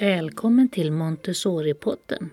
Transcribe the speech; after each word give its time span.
Välkommen 0.00 0.68
till 0.68 0.92
Montessori-podden. 0.92 2.30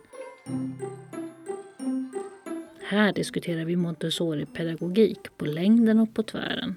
Här 2.82 3.14
diskuterar 3.14 3.66
vi 3.66 3.76
Montessori-pedagogik 3.76 5.38
på 5.38 5.46
längden 5.46 6.00
och 6.00 6.14
på 6.14 6.24
tvären. 6.24 6.76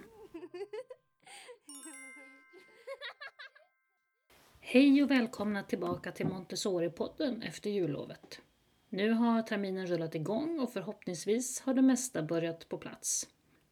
Hej 4.60 5.02
och 5.02 5.10
välkomna 5.10 5.62
tillbaka 5.62 6.12
till 6.12 6.26
Montessori-podden 6.26 7.42
efter 7.42 7.70
jullovet. 7.70 8.40
Nu 8.88 9.10
har 9.12 9.42
terminen 9.42 9.86
rullat 9.86 10.14
igång 10.14 10.60
och 10.60 10.72
förhoppningsvis 10.72 11.60
har 11.60 11.74
det 11.74 11.82
mesta 11.82 12.22
börjat 12.22 12.68
på 12.68 12.78
plats. 12.78 13.28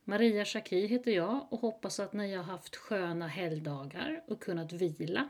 Maria 0.09 0.45
Schacki 0.45 0.87
heter 0.87 1.11
jag 1.11 1.47
och 1.51 1.61
hoppas 1.61 2.01
att 2.01 2.13
ni 2.13 2.35
har 2.35 2.45
haft 2.45 2.77
sköna 2.77 3.29
helgdagar 3.29 4.25
och 4.27 4.43
kunnat 4.43 4.73
vila 4.73 5.29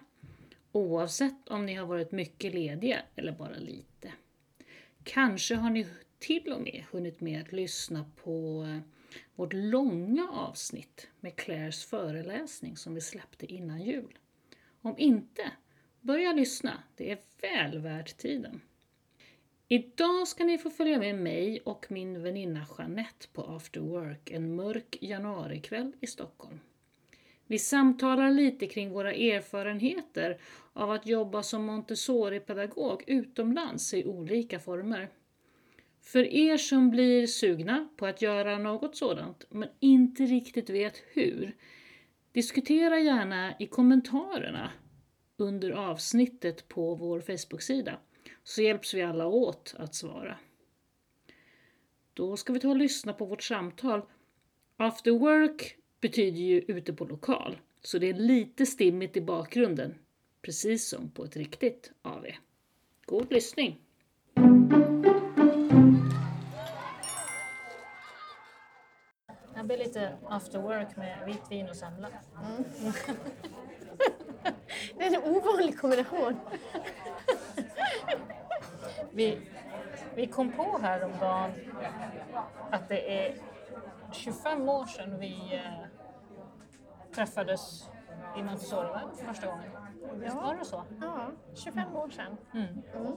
Oavsett 0.73 1.48
om 1.48 1.66
ni 1.66 1.74
har 1.74 1.86
varit 1.86 2.12
mycket 2.12 2.55
lediga 2.55 3.02
eller 3.16 3.33
bara 3.33 3.56
lite. 3.56 4.12
Kanske 5.05 5.55
har 5.55 5.70
ni 5.70 5.86
till 6.19 6.52
och 6.52 6.60
med 6.60 6.84
hunnit 6.91 7.20
med 7.20 7.42
att 7.42 7.52
lyssna 7.52 8.10
på 8.24 8.64
eh, 8.69 8.80
vårt 9.34 9.52
långa 9.52 10.28
avsnitt 10.30 11.08
med 11.20 11.36
Claires 11.36 11.84
föreläsning 11.84 12.77
som 12.77 12.95
vi 12.95 13.00
släppte 13.00 13.52
innan 13.52 13.83
jul. 13.83 14.19
Om 14.83 14.95
inte, 14.98 15.52
börja 16.00 16.33
lyssna. 16.33 16.83
Det 16.97 17.10
är 17.10 17.19
väl 17.41 17.78
värt 17.78 18.16
tiden. 18.16 18.60
Idag 19.70 20.28
ska 20.28 20.45
ni 20.45 20.58
få 20.58 20.70
följa 20.70 20.98
med 20.98 21.14
mig 21.14 21.60
och 21.64 21.86
min 21.88 22.22
väninna 22.22 22.66
Jeanette 22.78 23.28
på 23.32 23.42
After 23.42 23.80
Work 23.80 24.30
en 24.30 24.56
mörk 24.56 24.98
januarikväll 25.00 25.92
i 26.00 26.06
Stockholm. 26.06 26.60
Vi 27.46 27.58
samtalar 27.58 28.30
lite 28.30 28.66
kring 28.66 28.91
våra 28.91 29.12
erfarenheter 29.12 30.41
av 30.72 30.91
att 30.91 31.06
jobba 31.06 31.42
som 31.42 31.64
Montessori-pedagog 31.64 33.05
utomlands 33.06 33.94
i 33.94 34.05
olika 34.05 34.58
former. 34.58 35.08
För 36.00 36.24
er 36.24 36.56
som 36.56 36.91
blir 36.91 37.27
sugna 37.27 37.89
på 37.96 38.06
att 38.06 38.22
göra 38.22 38.58
något 38.58 38.96
sådant 38.96 39.44
men 39.50 39.69
inte 39.80 40.22
riktigt 40.22 40.70
vet 40.70 41.02
hur, 41.12 41.56
diskutera 42.33 42.98
gärna 42.98 43.55
i 43.58 43.66
kommentarerna 43.66 44.70
under 45.36 45.70
avsnittet 45.70 46.69
på 46.69 46.94
vår 46.94 47.20
Facebook-sida 47.20 47.98
så 48.48 48.62
hjälps 48.62 48.94
vi 48.94 49.02
alla 49.02 49.27
åt 49.27 49.74
att 49.78 49.94
svara. 49.94 50.36
Då 52.14 52.36
ska 52.36 52.52
vi 52.52 52.60
ta 52.60 52.68
och 52.68 52.77
lyssna 52.77 53.12
på 53.12 53.24
vårt 53.24 53.42
samtal. 53.42 54.02
After 54.77 55.10
work 55.10 55.77
betyder 56.00 56.38
ju 56.38 56.60
ute 56.60 56.92
på 56.92 57.05
lokal, 57.05 57.58
så 57.82 57.98
det 57.98 58.08
är 58.08 58.14
lite 58.14 58.66
stimmigt 58.66 59.16
i 59.16 59.20
bakgrunden, 59.20 59.98
precis 60.42 60.88
som 60.88 61.10
på 61.10 61.24
ett 61.24 61.36
riktigt 61.36 61.92
AV. 62.02 62.27
God 63.05 63.32
lyssning! 63.32 63.80
Det 69.55 69.64
blir 69.64 69.78
lite 69.78 70.16
after 70.28 70.62
work 70.62 70.96
med 70.96 71.27
vitt 71.27 71.50
vin 71.50 71.68
och 71.68 71.77
semla. 71.77 72.08
Mm. 72.08 72.64
det 74.98 75.05
är 75.05 75.16
en 75.16 75.36
ovanlig 75.36 75.78
kombination. 75.78 76.36
vi, 79.19 79.41
vi 80.14 80.27
kom 80.27 80.52
på 80.52 80.78
häromdagen 80.83 81.52
att 82.70 82.88
det 82.88 83.27
är 83.27 83.34
25 84.12 84.69
år 84.69 84.86
sedan 84.86 85.19
vi 85.19 85.55
eh, 85.55 85.86
träffades 87.14 87.89
i 88.39 88.42
Montessori 88.42 89.00
första 89.27 89.46
gången. 89.46 89.70
Visst 90.14 90.36
var 90.36 90.55
det 90.55 90.64
så? 90.64 90.84
Ja, 91.00 91.30
25 91.55 91.96
år 91.96 92.11
sedan. 92.11 92.36
Mm. 92.55 92.66
Mm. 92.96 93.12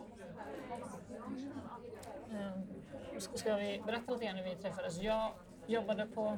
Eh, 2.31 3.19
ska 3.19 3.55
vi 3.55 3.81
berätta 3.85 4.11
lite 4.11 4.25
grann 4.25 4.35
hur 4.35 4.43
vi 4.43 4.55
träffades? 4.55 5.01
Jag 5.01 5.31
jobbade 5.67 6.05
på, 6.05 6.37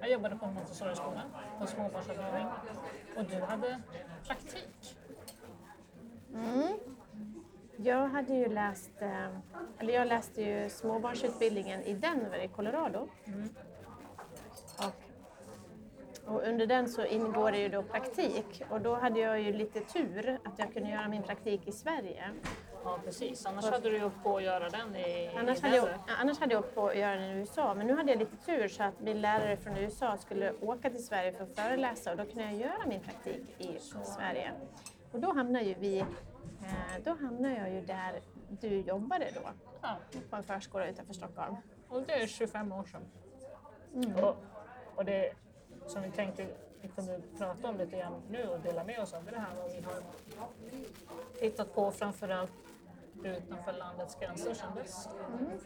jag 0.00 0.10
jobbade 0.10 0.36
på 0.36 0.46
en 0.46 0.54
Montessori-skola, 0.54 1.22
på 1.58 1.66
småbarnsavdelning, 1.66 2.46
och 3.16 3.24
du 3.24 3.40
hade 3.40 3.82
praktik. 4.26 4.96
Mm. 6.34 6.78
Jag 7.82 8.08
hade 8.08 8.34
ju 8.34 8.48
läst, 8.48 9.02
eh, 9.02 9.26
eller 9.78 9.94
jag 9.94 10.08
läste 10.08 10.42
ju 10.42 10.68
småbarnsutbildningen 10.70 11.82
i 11.82 11.94
Denver 11.94 12.38
i 12.38 12.48
Colorado. 12.48 13.08
Mm. 13.24 13.48
Och, 14.78 16.34
och, 16.34 16.42
under 16.42 16.66
den 16.66 16.88
så 16.88 17.04
ingår 17.04 17.52
det 17.52 17.58
ju 17.58 17.68
då 17.68 17.82
praktik 17.82 18.62
och 18.70 18.80
då 18.80 18.94
hade 18.94 19.20
jag 19.20 19.40
ju 19.40 19.52
lite 19.52 19.80
tur 19.80 20.38
att 20.44 20.58
jag 20.58 20.72
kunde 20.72 20.90
göra 20.90 21.08
min 21.08 21.22
praktik 21.22 21.68
i 21.68 21.72
Sverige. 21.72 22.24
Ja 22.84 22.98
precis, 23.04 23.46
annars 23.46 23.64
och, 23.64 23.72
hade 23.72 23.90
du 23.90 24.04
åkt 24.04 24.22
på 24.22 24.36
att 24.36 24.42
göra 24.42 24.68
den 24.68 24.96
i 24.96 25.30
annars 25.36 25.60
hade, 25.60 25.76
jag, 25.76 25.88
annars 26.20 26.38
hade 26.38 26.54
jag 26.54 26.64
åkt 26.64 26.74
på 26.74 26.88
att 26.88 26.98
göra 26.98 27.14
den 27.14 27.30
i 27.30 27.38
USA 27.38 27.74
men 27.74 27.86
nu 27.86 27.96
hade 27.96 28.10
jag 28.10 28.18
lite 28.18 28.36
tur 28.36 28.68
så 28.68 28.82
att 28.82 29.00
min 29.00 29.20
lärare 29.20 29.56
från 29.56 29.76
USA 29.76 30.16
skulle 30.16 30.52
åka 30.60 30.90
till 30.90 31.04
Sverige 31.04 31.32
för 31.32 31.44
att 31.44 31.56
föreläsa 31.56 32.10
och 32.10 32.16
då 32.16 32.24
kunde 32.24 32.44
jag 32.44 32.54
göra 32.54 32.86
min 32.86 33.00
praktik 33.00 33.54
i 33.58 33.78
så. 33.78 33.98
Sverige. 34.04 34.52
Och 35.12 35.20
då 35.20 35.32
hamnade 35.32 35.64
ju 35.64 35.74
vi 35.74 36.04
då 37.04 37.10
hamnade 37.10 37.54
jag 37.54 37.70
ju 37.70 37.80
där 37.80 38.20
du 38.48 38.80
jobbade 38.80 39.30
då, 39.34 39.50
ja. 39.80 39.96
på 40.30 40.36
en 40.36 40.42
förskola 40.42 40.86
utanför 40.86 41.14
Stockholm. 41.14 41.56
Och 41.88 42.02
det 42.02 42.12
är 42.12 42.26
25 42.26 42.72
år 42.72 42.84
sedan. 42.84 43.02
Mm. 43.94 44.24
Och, 44.24 44.36
och 44.94 45.04
det 45.04 45.32
som 45.86 46.02
vi 46.02 46.10
tänkte 46.10 46.46
vi 46.80 46.88
kunde 46.88 47.20
prata 47.38 47.68
om 47.68 47.76
lite 47.76 47.96
grann 47.96 48.22
nu 48.30 48.48
och 48.48 48.60
dela 48.60 48.84
med 48.84 49.00
oss 49.00 49.14
av 49.14 49.24
det 49.24 49.38
här 49.38 49.54
vad 49.56 49.70
vi 49.70 49.82
har 49.82 50.02
tittat 51.40 51.74
på 51.74 51.90
framförallt 51.90 52.52
utanför 53.24 53.72
landets 53.72 54.16
gränser 54.20 54.54
sedan 54.54 54.74
dess. 54.74 55.08
Mm. 55.40 55.58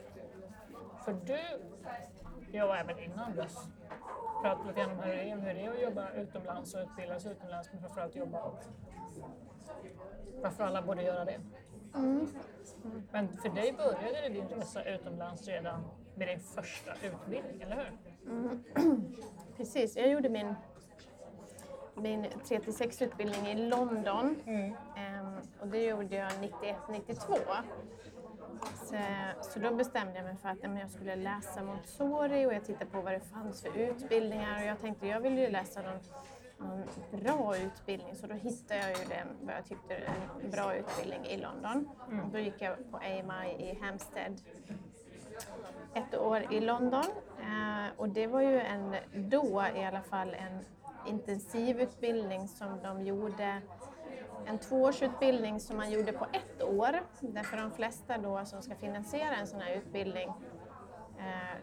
För 1.05 1.13
du, 1.13 1.41
jag 2.53 2.67
var 2.67 2.77
även 2.77 2.99
innan 2.99 3.37
dess, 3.37 3.57
pratade 4.43 4.69
lite 4.69 4.81
grann 4.81 4.91
om 4.91 4.99
hur 4.99 5.13
det 5.13 5.31
är, 5.31 5.37
hur 5.37 5.55
det 5.55 5.65
är 5.65 5.71
att 5.71 5.83
jobba 5.83 6.11
utomlands 6.11 6.75
och 6.75 6.81
utbilda 6.81 7.21
sig 7.21 7.33
utomlands 7.33 7.69
men 7.73 7.81
framförallt 7.81 8.17
jobba 8.17 8.53
varför 10.43 10.65
alla 10.65 10.83
borde 10.83 11.03
göra 11.03 11.25
det. 11.25 11.41
Mm. 11.95 12.29
Men 13.13 13.29
för 13.29 13.49
dig 13.49 13.73
började 13.73 14.29
din 14.29 14.49
resa 14.49 14.85
utomlands 14.85 15.49
redan 15.49 15.85
med 16.15 16.29
din 16.29 16.41
första 16.41 16.93
utbildning, 17.03 17.63
eller 17.63 17.77
hur? 17.77 17.99
Mm. 18.33 18.65
Precis, 19.57 19.97
jag 19.97 20.09
gjorde 20.09 20.29
min, 20.29 20.55
min 21.95 22.27
3-6 22.27 23.05
utbildning 23.05 23.47
i 23.47 23.69
London 23.69 24.37
mm. 24.47 24.73
um, 25.21 25.37
och 25.61 25.69
det 25.69 25.85
gjorde 25.85 26.17
jag 26.17 26.33
91-92. 26.33 27.39
Så, 28.75 28.97
så 29.41 29.59
då 29.59 29.75
bestämde 29.75 30.15
jag 30.15 30.25
mig 30.25 30.37
för 30.37 30.49
att 30.49 30.59
ja, 30.63 30.79
jag 30.81 30.91
skulle 30.91 31.17
läsa 31.17 31.63
Montessori 31.63 32.47
och 32.47 32.55
jag 32.55 32.65
tittade 32.65 32.91
på 32.91 33.01
vad 33.01 33.13
det 33.13 33.21
fanns 33.21 33.63
för 33.63 33.77
utbildningar 33.77 34.61
och 34.61 34.67
jag 34.67 34.81
tänkte 34.81 35.07
jag 35.07 35.21
ville 35.21 35.51
läsa 35.51 35.83
någon 35.83 36.01
en 36.63 37.21
bra 37.21 37.57
utbildning 37.57 38.17
så 38.17 38.27
då 38.27 38.35
hittade 38.35 38.81
jag 38.81 38.89
ju 38.89 39.05
den, 39.05 39.29
vad 39.41 39.55
jag 39.55 39.65
tyckte 39.65 39.95
en 40.43 40.51
bra 40.51 40.75
utbildning 40.75 41.27
i 41.27 41.37
London. 41.37 41.89
Mm. 42.11 42.31
Då 42.33 42.39
gick 42.39 42.55
jag 42.59 42.91
på 42.91 42.97
AMI 42.97 43.71
i 43.71 43.79
Hampstead 43.83 44.41
ett 45.95 46.19
år 46.19 46.53
i 46.53 46.61
London 46.61 47.05
eh, 47.41 47.87
och 47.97 48.09
det 48.09 48.27
var 48.27 48.41
ju 48.41 48.61
en, 48.61 48.97
då 49.15 49.65
i 49.77 49.85
alla 49.85 50.03
fall 50.03 50.35
en 50.35 50.65
intensivutbildning 51.07 52.49
som 52.49 52.83
de 52.83 53.03
gjorde 53.07 53.63
en 54.47 54.59
tvåårsutbildning 54.59 55.61
som 55.61 55.77
man 55.77 55.91
gjorde 55.91 56.13
på 56.13 56.27
ett 56.33 56.63
år. 56.63 57.03
Därför 57.21 57.57
de 57.57 57.71
flesta 57.71 58.19
då 58.19 58.45
som 58.45 58.63
ska 58.63 58.75
finansiera 58.75 59.37
en 59.37 59.47
sån 59.47 59.61
här 59.61 59.75
utbildning 59.75 60.33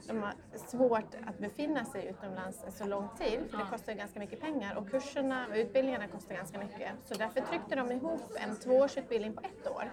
de 0.07 0.21
har 0.21 0.33
svårt 0.55 1.15
att 1.27 1.37
befinna 1.37 1.85
sig 1.85 2.07
utomlands 2.07 2.63
så 2.77 2.85
lång 2.85 3.09
tid, 3.17 3.39
för 3.51 3.57
det 3.57 3.65
kostar 3.71 3.93
ganska 3.93 4.19
mycket 4.19 4.41
pengar 4.41 4.75
och 4.75 4.89
kurserna 4.89 5.47
och 5.47 5.55
utbildningarna 5.55 6.07
kostar 6.07 6.35
ganska 6.35 6.59
mycket. 6.59 6.91
Så 7.05 7.13
därför 7.13 7.41
tryckte 7.41 7.75
de 7.75 7.91
ihop 7.91 8.21
en 8.35 8.55
tvåårsutbildning 8.55 9.33
på 9.33 9.41
ett 9.41 9.67
år. 9.67 9.91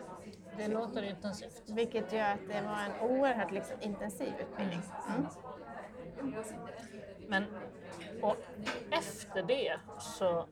Det 0.57 0.69
låter 0.69 1.03
intensivt. 1.03 1.63
Vilket 1.67 2.13
gör 2.13 2.31
att 2.31 2.49
det 2.49 2.61
var 2.61 2.79
en 2.85 3.11
oerhört 3.11 3.53
liksom, 3.53 3.77
intensiv 3.81 4.33
utbildning. 4.41 4.81
Mm. 5.09 5.27
Men 7.29 7.45
och 8.23 8.37
efter 8.91 9.43
det 9.43 9.81
så 9.99 10.47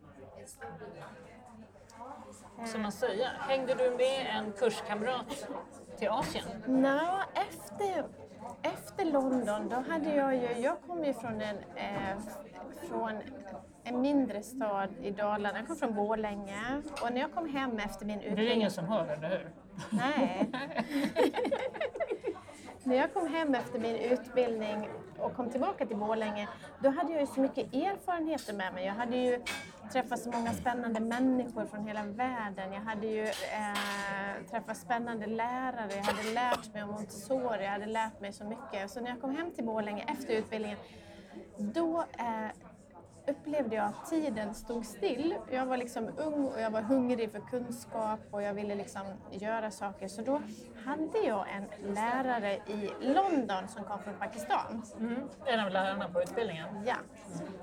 som 2.66 2.82
man 2.82 2.92
säger, 2.92 3.30
hängde 3.38 3.74
du 3.74 3.90
med 3.90 4.26
en 4.26 4.52
kurskamrat 4.52 5.46
till 5.98 6.08
Asien? 6.08 6.44
Nej, 6.66 7.06
no, 7.06 7.20
efter 7.34 8.04
efter 8.62 9.04
London, 9.04 9.68
då 9.68 9.92
hade 9.92 10.14
jag 10.14 10.34
ju, 10.34 10.62
jag 10.62 10.76
kom 10.86 11.04
ju 11.04 11.14
från 11.14 11.40
en, 11.40 11.56
eh, 11.76 12.18
från 12.88 13.12
en 13.84 14.00
mindre 14.00 14.42
stad 14.42 14.88
i 15.02 15.10
Dalarna, 15.10 15.58
jag 15.58 15.66
kom 15.66 15.76
från 15.76 15.94
Borlänge 15.94 16.82
och 17.02 17.12
när 17.12 17.20
jag 17.20 17.32
kom 17.32 17.48
hem 17.48 17.78
efter 17.78 18.06
min 18.06 18.18
utbildning... 18.18 18.46
Det 18.46 18.52
är 18.52 18.56
ingen 18.56 18.70
som 18.70 18.84
hör, 18.84 19.06
eller 19.06 19.28
hur? 19.28 19.50
Nej. 19.90 20.50
när 22.82 22.96
jag 22.96 23.14
kom 23.14 23.28
hem 23.28 23.54
efter 23.54 23.78
min 23.78 23.96
utbildning 23.96 24.88
och 25.24 25.36
kom 25.36 25.50
tillbaka 25.50 25.86
till 25.86 25.96
Borlänge, 25.96 26.48
då 26.78 26.90
hade 26.90 27.12
jag 27.12 27.20
ju 27.20 27.26
så 27.26 27.40
mycket 27.40 27.74
erfarenheter 27.74 28.52
med 28.52 28.74
mig. 28.74 28.86
Jag 28.86 28.94
hade 28.94 29.16
ju 29.16 29.42
träffat 29.92 30.20
så 30.20 30.30
många 30.30 30.52
spännande 30.52 31.00
människor 31.00 31.66
från 31.66 31.86
hela 31.86 32.02
världen. 32.04 32.72
Jag 32.72 32.80
hade 32.80 33.06
ju 33.06 33.22
eh, 33.24 34.48
träffat 34.50 34.76
spännande 34.76 35.26
lärare, 35.26 35.94
jag 35.96 36.02
hade 36.02 36.32
lärt 36.32 36.74
mig 36.74 36.82
om 36.82 36.90
Montessori, 36.90 37.64
jag 37.64 37.70
hade 37.70 37.86
lärt 37.86 38.20
mig 38.20 38.32
så 38.32 38.44
mycket. 38.44 38.90
Så 38.90 39.00
när 39.00 39.10
jag 39.10 39.20
kom 39.20 39.36
hem 39.36 39.50
till 39.50 39.64
Borlänge 39.64 40.04
efter 40.08 40.34
utbildningen, 40.34 40.78
då 41.58 42.04
eh, 42.18 42.50
upplevde 43.26 43.76
jag 43.76 43.84
att 43.84 44.10
tiden 44.10 44.54
stod 44.54 44.86
still. 44.86 45.34
Jag 45.50 45.66
var 45.66 45.76
liksom 45.76 46.10
ung 46.16 46.44
och 46.44 46.60
jag 46.60 46.70
var 46.70 46.82
hungrig 46.82 47.32
för 47.32 47.40
kunskap 47.40 48.20
och 48.30 48.42
jag 48.42 48.54
ville 48.54 48.74
liksom 48.74 49.02
göra 49.30 49.70
saker. 49.70 50.08
Så 50.08 50.22
då 50.22 50.42
hade 50.84 51.18
jag 51.18 51.46
en 51.48 51.94
lärare 51.94 52.54
i 52.54 52.90
London 53.00 53.68
som 53.68 53.84
kom 53.84 53.98
från 53.98 54.14
Pakistan. 54.14 54.82
Mm. 54.98 55.28
En 55.44 55.60
av 55.60 55.70
lärarna 55.70 56.08
på 56.08 56.22
utbildningen? 56.22 56.68
Ja. 56.86 56.96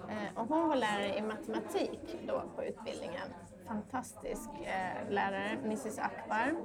Eh, 0.09 0.39
och 0.39 0.47
hon 0.47 0.69
var 0.69 0.75
lärare 0.75 1.17
i 1.17 1.21
matematik 1.21 2.17
då 2.27 2.43
på 2.55 2.63
utbildningen. 2.63 3.27
Fantastisk 3.67 4.49
eh, 4.63 5.09
lärare, 5.09 5.57
Mrs 5.63 5.99
Akbar. 5.99 6.55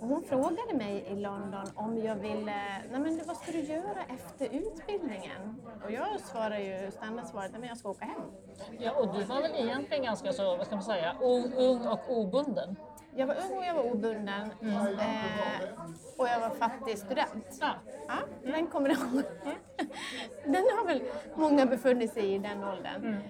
Och 0.00 0.08
hon 0.08 0.22
frågade 0.22 0.74
mig 0.74 1.04
i 1.08 1.14
London 1.14 1.64
om 1.74 1.98
jag 1.98 2.16
ville, 2.16 2.82
nej 2.90 3.00
men 3.00 3.20
vad 3.26 3.36
ska 3.36 3.52
du 3.52 3.60
göra 3.60 4.02
efter 4.08 4.46
utbildningen? 4.46 5.62
Och 5.84 5.90
jag 5.90 6.20
svarade 6.20 6.60
ju 6.60 6.90
standardsvaret, 6.90 7.52
men 7.52 7.68
jag 7.68 7.76
ska 7.78 7.90
åka 7.90 8.04
hem. 8.04 8.22
Ja, 8.78 8.92
och 8.92 9.14
du 9.14 9.24
var 9.24 9.42
väl 9.42 9.54
egentligen 9.54 10.04
ganska 10.04 10.32
så, 10.32 10.56
vad 10.56 10.66
ska 10.66 10.76
man 10.76 10.84
säga, 10.84 11.16
ung 11.20 11.86
och 11.86 12.18
obunden? 12.18 12.76
Jag 13.16 13.26
var 13.26 13.34
ung 13.34 13.58
och 13.58 13.64
jag 13.64 13.74
var 13.74 13.92
obunden 13.92 14.50
mm. 14.62 14.76
eh, 14.76 15.80
och 16.16 16.28
jag 16.28 16.40
var 16.40 16.50
fattig 16.50 16.98
student. 16.98 17.58
Ja. 17.60 17.70
Ja, 18.08 18.14
den 18.42 18.66
kommer 18.66 18.90
ihåg. 18.90 19.22
Den 20.44 20.54
har 20.54 20.86
väl 20.86 21.02
många 21.34 21.66
befunnit 21.66 22.12
sig 22.12 22.34
i 22.34 22.38
den 22.38 22.64
åldern. 22.64 23.04
Mm. 23.04 23.22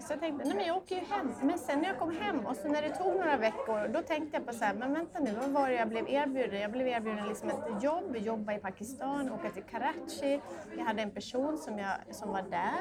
Så 0.00 0.12
jag 0.12 0.20
tänkte, 0.20 0.44
nej 0.48 0.56
men 0.56 0.66
jag 0.66 0.76
åker 0.76 0.94
ju 0.94 1.00
hem. 1.00 1.34
Men 1.42 1.58
sen 1.58 1.80
när 1.80 1.88
jag 1.88 1.98
kom 1.98 2.16
hem 2.16 2.46
och 2.46 2.56
så 2.56 2.68
när 2.68 2.82
det 2.82 2.94
tog 2.94 3.16
några 3.16 3.36
veckor, 3.36 3.88
då 3.88 4.02
tänkte 4.02 4.36
jag 4.36 4.46
på 4.46 4.52
så 4.52 4.64
här, 4.64 4.74
men 4.74 4.94
vänta 4.94 5.18
nu, 5.18 5.34
vad 5.40 5.50
var 5.50 5.68
det 5.68 5.74
jag 5.74 5.88
blev 5.88 6.08
erbjuden? 6.08 6.60
Jag 6.60 6.70
blev 6.72 6.88
erbjuden 6.88 7.28
liksom 7.28 7.48
ett 7.48 7.82
jobb, 7.82 8.16
jobba 8.16 8.52
i 8.52 8.58
Pakistan, 8.58 9.32
åka 9.32 9.50
till 9.50 9.62
Karachi. 9.62 10.40
Jag 10.76 10.84
hade 10.84 11.02
en 11.02 11.10
person 11.10 11.58
som, 11.58 11.78
jag, 11.78 12.14
som 12.14 12.32
var 12.32 12.42
där, 12.42 12.80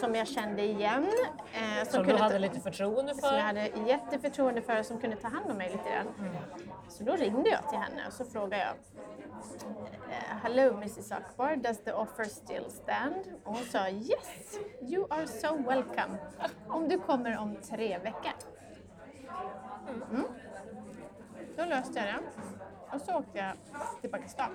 som 0.00 0.14
jag 0.14 0.28
kände 0.28 0.62
igen. 0.62 1.06
Eh, 1.52 1.88
som, 1.88 1.92
som 1.92 2.06
du 2.06 2.16
hade 2.16 2.38
lite 2.38 2.60
förtroende 2.60 3.14
för? 3.14 3.20
Som 3.20 3.36
jag 3.36 3.44
hade 3.44 3.70
jätteförtroende 3.86 4.62
för, 4.62 4.82
som 4.82 5.00
kunde 5.00 5.16
ta 5.16 5.28
hand 5.28 5.50
om 5.50 5.56
mig 5.56 5.66
lite 5.68 5.90
grann. 5.90 6.06
Mm. 6.18 6.42
Så 6.88 7.04
då 7.04 7.12
ringde 7.12 7.50
jag 7.50 7.68
till 7.68 7.78
henne 7.78 8.06
och 8.06 8.12
så 8.12 8.24
frågade 8.24 8.58
jag, 8.58 8.74
Uh, 10.08 10.38
hello 10.42 10.74
Mrs 10.76 11.12
Akbar, 11.12 11.56
does 11.56 11.78
the 11.84 11.92
offer 11.92 12.24
still 12.24 12.64
stand? 12.70 13.24
Och 13.44 13.54
hon 13.54 13.64
sa 13.64 13.88
yes, 13.88 14.58
you 14.82 15.06
are 15.10 15.26
so 15.26 15.56
welcome. 15.56 16.18
Om 16.68 16.88
du 16.88 16.98
kommer 16.98 17.38
om 17.38 17.56
tre 17.56 17.98
veckor. 17.98 18.32
Mm. 20.10 20.24
Då 21.56 21.64
löste 21.64 21.98
jag 21.98 22.06
det. 22.06 22.20
Och 22.94 23.00
så 23.00 23.18
åkte 23.18 23.38
jag 23.38 23.52
till 24.00 24.10
Pakistan. 24.10 24.50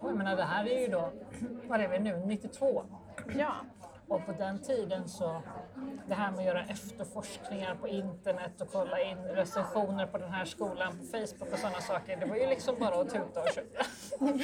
Jag 0.00 0.16
menar, 0.16 0.36
det 0.36 0.44
här 0.44 0.66
är 0.66 0.80
ju 0.80 0.86
då, 0.86 1.10
vad 1.68 1.80
är 1.80 1.88
vi 1.88 1.98
nu, 1.98 2.16
92? 2.26 2.82
Ja. 3.38 3.54
Och 4.10 4.26
på 4.26 4.32
den 4.32 4.58
tiden 4.58 5.08
så, 5.08 5.42
det 6.08 6.14
här 6.14 6.30
med 6.30 6.38
att 6.38 6.44
göra 6.44 6.64
efterforskningar 6.64 7.74
på 7.74 7.88
internet 7.88 8.60
och 8.60 8.72
kolla 8.72 9.02
in 9.02 9.18
recensioner 9.18 10.06
på 10.06 10.18
den 10.18 10.30
här 10.30 10.44
skolan 10.44 10.98
på 10.98 11.04
Facebook 11.04 11.52
och 11.52 11.58
sådana 11.58 11.80
saker, 11.80 12.16
det 12.16 12.26
var 12.26 12.36
ju 12.36 12.46
liksom 12.46 12.76
bara 12.78 13.00
att 13.00 13.10
tuta 13.10 13.42
och 13.42 13.48
köra. 13.54 13.64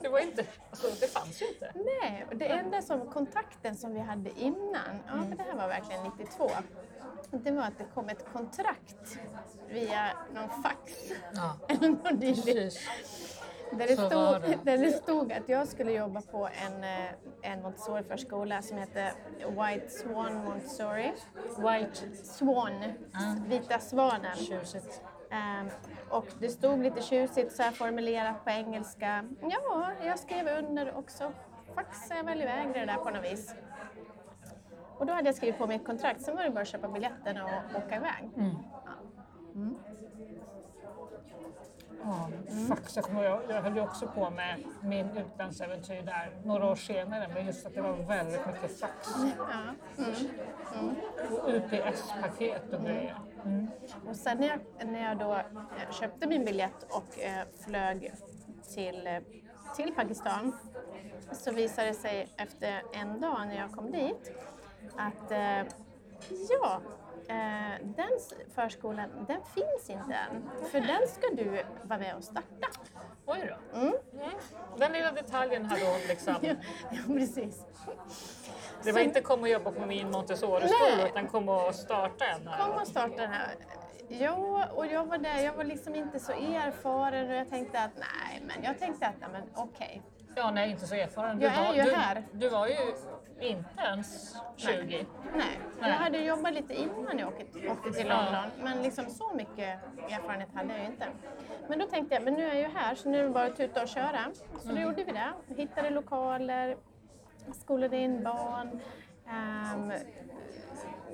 det 0.00 0.08
var 0.08 0.18
inte, 0.18 0.46
alltså 0.70 0.86
det 1.00 1.06
fanns 1.06 1.42
ju 1.42 1.46
inte. 1.46 1.72
Nej, 1.74 2.26
det 2.34 2.46
enda 2.46 2.82
som, 2.82 3.10
kontakten 3.10 3.76
som 3.76 3.94
vi 3.94 4.00
hade 4.00 4.30
innan, 4.40 5.02
ja 5.06 5.12
för 5.28 5.36
det 5.36 5.42
här 5.42 5.56
var 5.56 5.68
verkligen 5.68 6.04
92, 6.04 6.50
det 7.30 7.50
var 7.50 7.62
att 7.62 7.78
det 7.78 7.86
kom 7.94 8.08
ett 8.08 8.32
kontrakt 8.32 9.18
via 9.68 10.08
någon 10.34 10.62
fax. 10.62 10.92
Ja, 11.32 11.56
eller 11.68 11.88
någon 11.88 12.20
dylikt. 12.20 12.78
Där 13.78 13.86
det, 13.86 13.96
stod, 13.96 14.58
där 14.64 14.78
det 14.78 14.90
stod 14.90 15.32
att 15.32 15.48
jag 15.48 15.68
skulle 15.68 15.92
jobba 15.92 16.20
på 16.20 16.48
en, 16.66 16.84
eh, 16.84 17.52
en 17.52 17.62
Montessori-förskola 17.62 18.62
som 18.62 18.78
heter 18.78 19.12
White 19.48 19.88
Swan 19.88 20.44
Montessori. 20.44 21.12
White 21.56 22.16
Swan, 22.24 22.72
mm. 22.72 23.48
Vita 23.48 23.78
svanen. 23.78 24.36
Tjusigt. 24.36 25.02
Um, 25.30 25.70
och 26.08 26.26
det 26.38 26.48
stod 26.48 26.82
lite 26.82 27.02
tjusigt 27.02 27.52
så 27.52 27.62
här 27.62 27.70
formulerat 27.70 28.44
på 28.44 28.50
engelska. 28.50 29.24
Ja, 29.40 29.90
jag 30.04 30.18
skrev 30.18 30.48
under 30.58 30.96
också. 30.96 31.32
Faxade 31.74 32.16
jag 32.16 32.24
väl 32.24 32.42
iväg 32.42 32.68
det 32.74 32.84
där 32.84 32.96
på 32.96 33.10
något 33.10 33.24
vis. 33.24 33.54
Och 34.98 35.06
då 35.06 35.12
hade 35.12 35.28
jag 35.28 35.34
skrivit 35.34 35.58
på 35.58 35.66
mitt 35.66 35.86
kontrakt, 35.86 36.22
sen 36.22 36.36
var 36.36 36.44
det 36.44 36.50
bara 36.50 36.60
att 36.60 36.68
köpa 36.68 36.88
biljetterna 36.88 37.44
och 37.44 37.78
åka 37.78 37.96
iväg. 37.96 38.30
Mm. 38.36 38.56
Ja. 38.84 38.92
Mm. 39.54 39.76
Ja, 42.06 42.28
mm. 42.50 42.66
fax, 42.66 42.96
jag, 42.96 43.24
jag, 43.24 43.40
jag 43.48 43.62
höll 43.62 43.76
ju 43.76 43.82
också 43.82 44.06
på 44.06 44.30
med 44.30 44.64
min 44.82 45.10
utlandsäventyr 45.16 46.02
där 46.02 46.36
några 46.44 46.70
år 46.70 46.74
senare, 46.74 47.28
men 47.34 47.46
just 47.46 47.66
att 47.66 47.74
det 47.74 47.80
var 47.80 47.92
väldigt 47.92 48.46
mycket 48.46 48.80
fax. 48.80 49.08
Ja. 49.38 49.44
Mm. 49.98 50.14
Mm. 50.74 50.96
Och 51.32 51.48
UPS-paket 51.48 52.72
och 52.72 52.84
grejer. 52.84 53.16
Mm. 53.44 53.70
Och 54.08 54.16
sen 54.16 54.38
när 54.38 54.48
jag, 54.48 54.88
när 54.88 55.08
jag 55.08 55.18
då 55.18 55.34
eh, 55.34 55.90
köpte 55.90 56.26
min 56.26 56.44
biljett 56.44 56.82
och 56.82 57.18
eh, 57.18 57.46
flög 57.66 58.12
till, 58.74 59.06
eh, 59.06 59.18
till 59.76 59.94
Pakistan 59.94 60.56
så 61.32 61.52
visade 61.52 61.88
det 61.88 61.94
sig 61.94 62.28
efter 62.36 62.82
en 62.92 63.20
dag 63.20 63.46
när 63.46 63.56
jag 63.56 63.72
kom 63.72 63.90
dit 63.90 64.32
att 64.96 65.30
eh, 65.30 65.62
ja, 66.50 66.80
Eh, 67.28 67.86
den 67.96 68.10
förskolan, 68.54 69.08
den 69.28 69.40
finns 69.54 69.90
inte 69.90 70.14
än. 70.14 70.50
För 70.70 70.80
den 70.80 71.08
ska 71.08 71.42
du 71.42 71.64
vara 71.82 71.98
med 71.98 72.16
och 72.16 72.24
starta. 72.24 72.68
Oj 73.26 73.54
då. 73.72 73.78
Mm. 73.78 73.94
Mm. 74.12 74.30
Den 74.78 74.92
lilla 74.92 75.12
detaljen 75.12 75.64
har 75.64 75.78
då 75.78 76.08
liksom... 76.08 76.34
ja, 76.42 76.54
ja, 76.90 77.14
precis. 77.14 77.64
Det 78.82 78.92
var 78.92 79.00
Så... 79.00 79.04
inte 79.04 79.20
kom 79.20 79.40
och 79.40 79.48
jobba 79.48 79.72
på 79.72 79.86
min 79.86 80.10
Montessori-skola 80.10 81.08
utan 81.08 81.26
kom 81.26 81.48
och 81.48 81.74
starta 81.74 82.24
en 82.24 82.48
här. 82.48 82.66
Kom 82.66 82.80
och 82.80 82.86
starta 82.86 83.16
den 83.16 83.32
här. 83.32 83.56
Ja, 84.08 84.68
och 84.74 84.86
jag 84.86 85.04
var 85.04 85.18
där, 85.18 85.38
jag 85.38 85.52
var 85.52 85.64
liksom 85.64 85.94
inte 85.94 86.20
så 86.20 86.32
erfaren 86.32 87.30
och 87.30 87.36
jag 87.36 87.50
tänkte 87.50 87.80
att 87.80 87.96
nej, 87.96 88.42
men 88.42 88.64
jag 88.64 88.78
tänkte 88.78 89.06
att 89.06 89.32
men 89.32 89.42
okej. 89.54 90.02
Okay. 90.04 90.13
Ja, 90.36 90.50
nej, 90.50 90.70
inte 90.70 90.86
så 90.86 90.94
erfaren. 90.94 91.38
Du 91.38 91.44
jag 91.44 91.54
är 91.54 91.66
var, 91.66 91.74
ju 91.74 91.82
du, 91.82 91.94
här. 91.94 92.22
Du 92.32 92.48
var 92.48 92.66
ju 92.66 92.76
inte 93.40 93.82
ens 93.82 94.36
20. 94.56 94.76
Nej. 94.76 95.06
Nej. 95.36 95.58
Jag 95.80 95.88
hade 95.88 96.18
jobbat 96.18 96.54
lite 96.54 96.74
innan 96.74 97.18
jag 97.18 97.28
åkte, 97.28 97.68
åkte 97.68 97.90
till 97.90 98.08
London, 98.08 98.50
men 98.62 98.82
liksom 98.82 99.10
så 99.10 99.34
mycket 99.34 99.78
erfarenhet 100.10 100.48
hade 100.54 100.72
jag 100.72 100.80
ju 100.80 100.86
inte. 100.86 101.06
Men 101.68 101.78
då 101.78 101.86
tänkte 101.86 102.14
jag, 102.14 102.24
men 102.24 102.34
nu 102.34 102.42
är 102.42 102.48
jag 102.48 102.58
ju 102.58 102.76
här 102.76 102.94
så 102.94 103.08
nu 103.08 103.18
är 103.18 103.22
det 103.22 103.30
bara 103.30 103.46
att 103.46 103.56
tuta 103.56 103.82
och 103.82 103.88
köra. 103.88 104.30
Så 104.58 104.70
mm. 104.70 104.74
då 104.74 104.82
gjorde 104.82 105.04
vi 105.04 105.12
det. 105.12 105.54
Hittade 105.56 105.90
lokaler, 105.90 106.76
skolade 107.52 107.96
in 107.96 108.22
barn. 108.22 108.80
Um, 109.26 109.92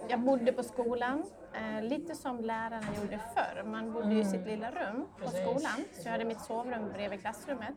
jag 0.09 0.21
bodde 0.21 0.53
på 0.53 0.63
skolan, 0.63 1.25
eh, 1.55 1.83
lite 1.83 2.15
som 2.15 2.41
lärarna 2.41 2.87
gjorde 3.03 3.21
förr. 3.35 3.63
Man 3.63 3.93
bodde 3.93 4.07
mm. 4.07 4.21
i 4.21 4.25
sitt 4.25 4.47
lilla 4.47 4.71
rum 4.71 5.07
på 5.23 5.31
skolan, 5.31 5.85
så 5.93 6.03
jag 6.05 6.13
hade 6.13 6.25
mitt 6.25 6.41
sovrum 6.41 6.93
bredvid 6.93 7.21
klassrummet. 7.21 7.75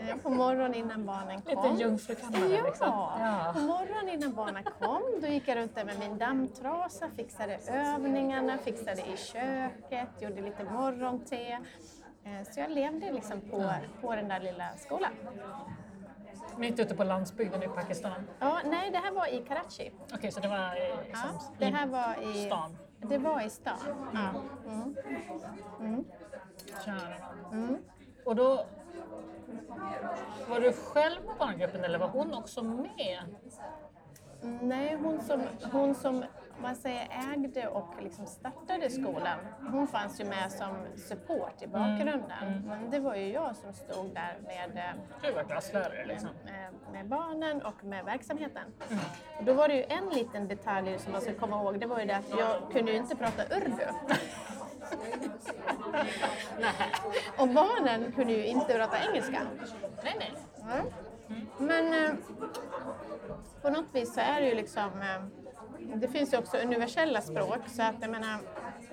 Eh, 0.00 0.16
på 0.16 0.30
morgonen 0.30 0.74
innan 0.74 1.06
barnen 1.06 1.42
kom. 1.42 1.72
Lite 1.72 1.82
jungfrukammare 1.82 2.54
ja. 2.54 2.64
liksom. 2.64 2.88
Ja, 2.88 3.50
på 3.54 3.60
morgonen 3.60 4.08
innan 4.08 4.34
barnen 4.34 4.64
kom, 4.80 5.02
då 5.20 5.26
gick 5.26 5.48
jag 5.48 5.56
runt 5.56 5.74
där 5.74 5.84
med 5.84 5.98
min 5.98 6.18
dammtrasa, 6.18 7.08
fixade 7.16 7.58
övningarna, 7.68 8.58
fixade 8.58 9.00
i 9.00 9.16
köket, 9.16 10.08
gjorde 10.20 10.42
lite 10.42 10.64
morgonte. 10.64 11.58
Eh, 12.24 12.42
så 12.50 12.60
jag 12.60 12.70
levde 12.70 13.12
liksom 13.12 13.40
på, 13.40 13.60
ja. 13.60 13.74
på 14.00 14.14
den 14.16 14.28
där 14.28 14.40
lilla 14.40 14.76
skolan. 14.76 15.12
Mitt 16.56 16.80
ute 16.80 16.94
på 16.94 17.04
landsbygden 17.04 17.62
i 17.62 17.68
Pakistan? 17.68 18.28
Ja, 18.38 18.60
nej, 18.64 18.90
det 18.90 18.98
här 18.98 19.12
var 19.12 19.26
i 19.26 19.38
Karachi. 19.38 19.92
Okej, 20.04 20.18
okay, 20.18 20.30
så 20.30 20.40
det 20.40 20.48
var 20.48 20.76
i, 20.76 21.06
liksom, 21.06 21.28
ja, 21.32 21.52
det 21.58 21.66
här 21.66 21.86
var 21.86 22.22
i 22.22 22.46
stan? 22.46 22.76
Det 23.00 23.18
var 23.18 23.46
i 23.46 23.50
stan, 23.50 23.78
ja. 24.14 24.28
Mm. 24.66 24.96
Mm. 25.80 26.04
Mm. 27.52 27.76
Och 28.24 28.36
då 28.36 28.66
var 30.48 30.60
du 30.60 30.72
själv 30.72 31.20
på 31.20 31.34
barngruppen 31.38 31.84
eller 31.84 31.98
var 31.98 32.08
hon 32.08 32.34
också 32.34 32.62
med? 32.62 33.22
Nej, 34.62 34.96
hon 35.02 35.20
som, 35.20 35.42
hon 35.72 35.94
som 35.94 36.24
man 36.62 36.76
säger, 36.76 37.08
ägde 37.32 37.68
och 37.68 37.88
liksom 38.02 38.26
startade 38.26 38.90
skolan, 38.90 39.38
hon 39.70 39.86
fanns 39.86 40.20
ju 40.20 40.24
med 40.24 40.52
som 40.52 40.76
support 40.96 41.62
i 41.62 41.66
bakgrunden. 41.66 42.42
Mm. 42.42 42.54
Mm. 42.54 42.68
Men 42.68 42.90
det 42.90 42.98
var 42.98 43.14
ju 43.14 43.32
jag 43.32 43.56
som 43.56 43.72
stod 43.72 44.14
där 44.14 44.38
med, 44.46 44.94
du 45.22 45.32
var 45.32 45.44
klasslärare 45.44 46.06
liksom. 46.06 46.30
med, 46.44 46.72
med 46.92 47.06
barnen 47.08 47.62
och 47.62 47.84
med 47.84 48.04
verksamheten. 48.04 48.62
Mm. 48.90 49.04
Och 49.38 49.44
då 49.44 49.52
var 49.52 49.68
det 49.68 49.74
ju 49.74 49.84
en 49.88 50.08
liten 50.08 50.48
detalj 50.48 50.98
som 50.98 51.12
man 51.12 51.20
ska 51.20 51.34
komma 51.34 51.62
ihåg, 51.62 51.80
det 51.80 51.86
var 51.86 52.00
ju 52.00 52.06
det 52.06 52.16
att 52.16 52.30
jag 52.38 52.72
kunde 52.72 52.92
ju 52.92 52.98
inte 52.98 53.16
prata 53.16 53.56
urdu. 53.56 53.86
och 57.38 57.48
barnen 57.48 58.12
kunde 58.12 58.32
ju 58.32 58.46
inte 58.46 58.74
prata 58.74 58.96
engelska. 59.08 59.40
Nej, 60.04 60.16
nej. 60.18 60.32
Mm. 61.28 61.46
Men 61.58 62.04
eh, 62.04 62.10
på 63.62 63.70
något 63.70 63.94
vis 63.94 64.14
så 64.14 64.20
är 64.20 64.40
det 64.40 64.48
ju 64.48 64.54
liksom, 64.54 64.84
eh, 64.84 65.24
det 65.94 66.08
finns 66.08 66.34
ju 66.34 66.38
också 66.38 66.56
universella 66.56 67.20
språk 67.20 67.68
så 67.68 67.82
att 67.82 67.94
jag 68.00 68.10
menar, 68.10 68.38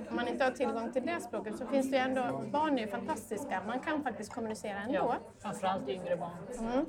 om 0.10 0.16
man 0.16 0.28
inte 0.28 0.44
har 0.44 0.52
tillgång 0.52 0.92
till 0.92 1.06
det 1.06 1.22
språket 1.22 1.58
så 1.58 1.66
finns 1.66 1.92
det 1.92 1.98
ju 1.98 2.04
ändå, 2.04 2.44
barn 2.52 2.78
är 2.78 2.82
ju 2.82 2.88
fantastiska, 2.88 3.62
man 3.68 3.80
kan 3.80 4.04
faktiskt 4.04 4.34
kommunicera 4.34 4.78
ändå. 4.78 4.94
Ja, 4.94 5.18
framförallt 5.40 5.90
yngre 5.90 6.18
barn. 6.18 6.38
Mm. 6.60 6.86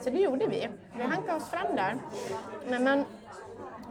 Så 0.00 0.10
det 0.10 0.18
gjorde 0.18 0.46
vi. 0.46 0.68
Vi 0.96 1.02
hankade 1.02 1.36
oss 1.36 1.50
fram 1.50 1.76
där. 1.76 1.96
Men 2.68 2.84
man, 2.84 3.04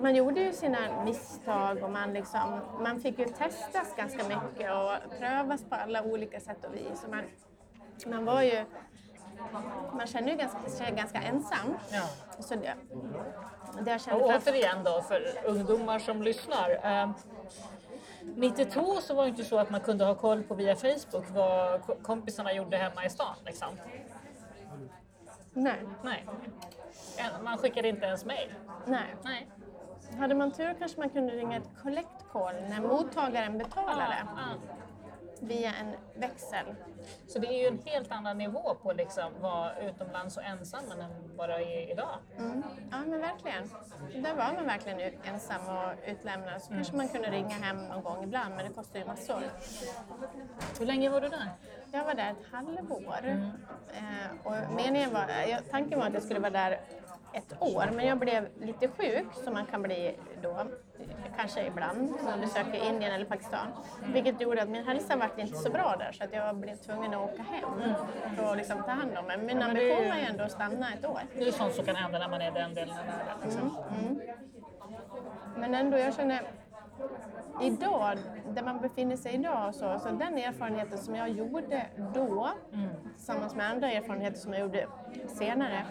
man 0.02 0.16
gjorde 0.16 0.40
ju 0.42 0.54
sina 0.54 1.04
misstag 1.06 1.84
och 1.84 1.90
man, 1.92 2.14
liksom, 2.14 2.60
man 2.80 3.00
fick 3.00 3.20
ju 3.20 3.26
testas 3.26 3.96
ganska 3.98 4.24
mycket 4.24 4.72
och 4.72 5.18
prövas 5.20 5.64
på 5.70 5.76
alla 5.76 6.04
olika 6.04 6.40
sätt 6.40 6.66
och 6.66 6.76
vis. 6.76 7.04
Och 7.04 7.10
man, 7.10 7.24
man 8.06 8.26
var 8.26 8.42
ju 8.42 8.66
man 9.94 10.08
känner 10.08 10.32
ju 10.32 10.38
ganska, 10.38 10.70
sig 10.70 10.92
ganska 10.92 11.22
ensam. 11.22 11.78
Ja. 11.92 12.04
Så 12.40 12.56
det, 12.56 12.74
det 13.82 13.92
jag 13.92 14.02
kände 14.02 14.24
Och 14.24 14.32
framför- 14.32 14.52
återigen 14.52 14.84
då 14.84 15.02
för 15.02 15.22
ungdomar 15.46 16.00
som 16.00 16.22
lyssnar. 16.24 16.70
Eh, 17.02 17.10
92 18.36 18.96
så 19.02 19.16
var 19.16 19.24
det 19.24 19.30
inte 19.30 19.44
så 19.44 19.58
att 19.58 19.70
man 19.70 19.80
kunde 19.82 20.06
ha 20.06 20.16
koll 20.16 20.44
på 20.44 20.56
via 20.56 20.76
Facebook 20.76 21.26
vad 21.30 21.82
ko- 21.86 21.96
kompisarna 22.04 22.54
gjorde 22.54 22.78
hemma 22.78 23.06
i 23.06 23.10
stan. 23.10 23.36
Liksom. 23.46 23.68
Nej, 25.54 25.80
Nej. 26.04 26.26
Man 27.44 27.58
skickade 27.58 27.88
inte 27.88 28.06
ens 28.06 28.26
mejl. 28.26 28.54
nej. 28.86 29.16
Nej. 29.24 29.50
Hade 30.20 30.36
man 30.36 30.52
tur 30.52 30.76
kanske 30.80 31.00
man 31.00 31.10
kunde 31.10 31.34
ringa 31.34 31.58
ett 31.58 31.70
collect 31.84 32.26
call 32.32 32.56
när 32.70 32.82
mottagaren 32.82 33.58
betalade 33.58 34.16
via 35.42 35.74
en 35.74 35.96
växel. 36.16 36.66
Så 37.28 37.40
det 37.40 37.48
är 37.48 37.62
ju 37.62 37.68
en 37.68 37.80
helt 37.86 38.12
annan 38.12 38.38
nivå 38.38 38.76
på 38.82 38.94
liksom 38.94 39.32
vara 39.42 39.80
utomlands 39.80 40.38
och 40.38 40.44
ensam 40.44 40.92
än 40.92 41.36
vad 41.36 41.50
det 41.50 41.56
är 41.56 41.92
idag. 41.92 42.18
Mm. 42.38 42.64
Ja 42.92 42.98
men 42.98 43.20
verkligen. 43.20 43.70
Där 44.24 44.36
var 44.36 44.54
man 44.54 44.66
verkligen 44.66 45.14
ensam 45.24 45.62
och 45.68 45.94
utlämnad. 46.06 46.62
Så 46.62 46.74
kanske 46.74 46.96
man 46.96 47.08
kunde 47.08 47.32
ringa 47.32 47.56
hem 47.56 47.78
någon 47.88 48.04
gång 48.04 48.24
ibland 48.24 48.56
men 48.56 48.66
det 48.66 48.74
kostar 48.74 49.00
ju 49.00 49.06
massor. 49.06 49.44
Hur 50.80 50.86
länge 50.86 51.10
var 51.10 51.22
du 51.22 51.28
där? 51.28 51.50
Jag 51.92 52.06
var 52.06 52.14
där 52.14 52.32
ett 52.32 52.52
halvår. 52.52 53.50
Eh, 53.94 54.32
och 54.44 54.74
meningen 54.76 55.14
var, 55.14 55.62
tanken 55.72 56.00
var 56.00 56.08
att 56.08 56.14
jag 56.14 56.24
skulle 56.24 56.40
vara 56.40 56.52
där 56.52 56.80
ett 57.34 57.56
år 57.60 57.90
men 57.96 58.06
jag 58.06 58.20
blev 58.20 58.48
lite 58.60 58.88
sjuk 58.88 59.28
som 59.44 59.54
man 59.54 59.66
kan 59.66 59.82
bli 59.82 60.16
då. 60.42 60.58
Kanske 61.38 61.66
ibland 61.66 62.10
när 62.24 62.32
man 62.32 62.42
besöker 62.42 62.90
Indien 62.90 63.12
eller 63.14 63.26
Pakistan. 63.26 63.68
Vilket 64.14 64.42
gjorde 64.42 64.62
att 64.62 64.70
min 64.70 64.84
hälsa 64.84 65.16
var 65.16 65.30
inte 65.38 65.58
så 65.58 65.70
bra 65.70 65.96
där 66.00 66.12
så 66.12 66.24
att 66.24 66.34
jag 66.34 66.56
blev 66.56 66.76
tvungen 66.76 67.14
att 67.14 67.34
åka 67.34 67.44
hem 67.44 67.96
för 68.36 68.52
att 68.52 68.58
liksom 68.58 68.84
ta 68.84 68.92
hand 68.92 69.18
om 69.18 69.26
mig. 69.26 69.38
Min 69.38 69.62
ambition 69.62 70.10
var 70.10 70.16
ju 70.16 70.22
ändå 70.22 70.44
att 70.44 70.52
stanna 70.52 70.94
ett 70.94 71.06
år. 71.06 71.22
Det 71.36 71.48
är 71.48 71.52
sånt 71.52 71.74
som 71.74 71.86
kan 71.86 71.96
hända 71.96 72.20
när 72.20 72.30
man 72.30 72.42
är 72.42 72.52
den 72.52 72.74
delen 72.74 72.98
av 73.00 73.06
världen. 73.06 73.38
Liksom. 73.44 73.78
Men 75.58 75.76
ändå, 75.76 75.98
jag 75.98 76.16
känner 76.16 76.42
idag, 77.62 78.18
där 78.50 78.64
man 78.64 78.82
befinner 78.82 79.16
sig 79.16 79.34
idag 79.34 79.68
och 79.68 79.76
så, 79.76 80.00
så 80.00 80.10
den 80.10 80.38
erfarenheten 80.38 80.98
som 80.98 81.16
jag 81.16 81.30
gjorde 81.30 81.86
då 82.14 82.50
tillsammans 83.16 83.56
med 83.56 83.70
andra 83.70 83.92
erfarenheter 83.92 84.38
som 84.38 84.54
jag 84.54 84.62
gjorde 84.62 84.88
senare 85.28 85.86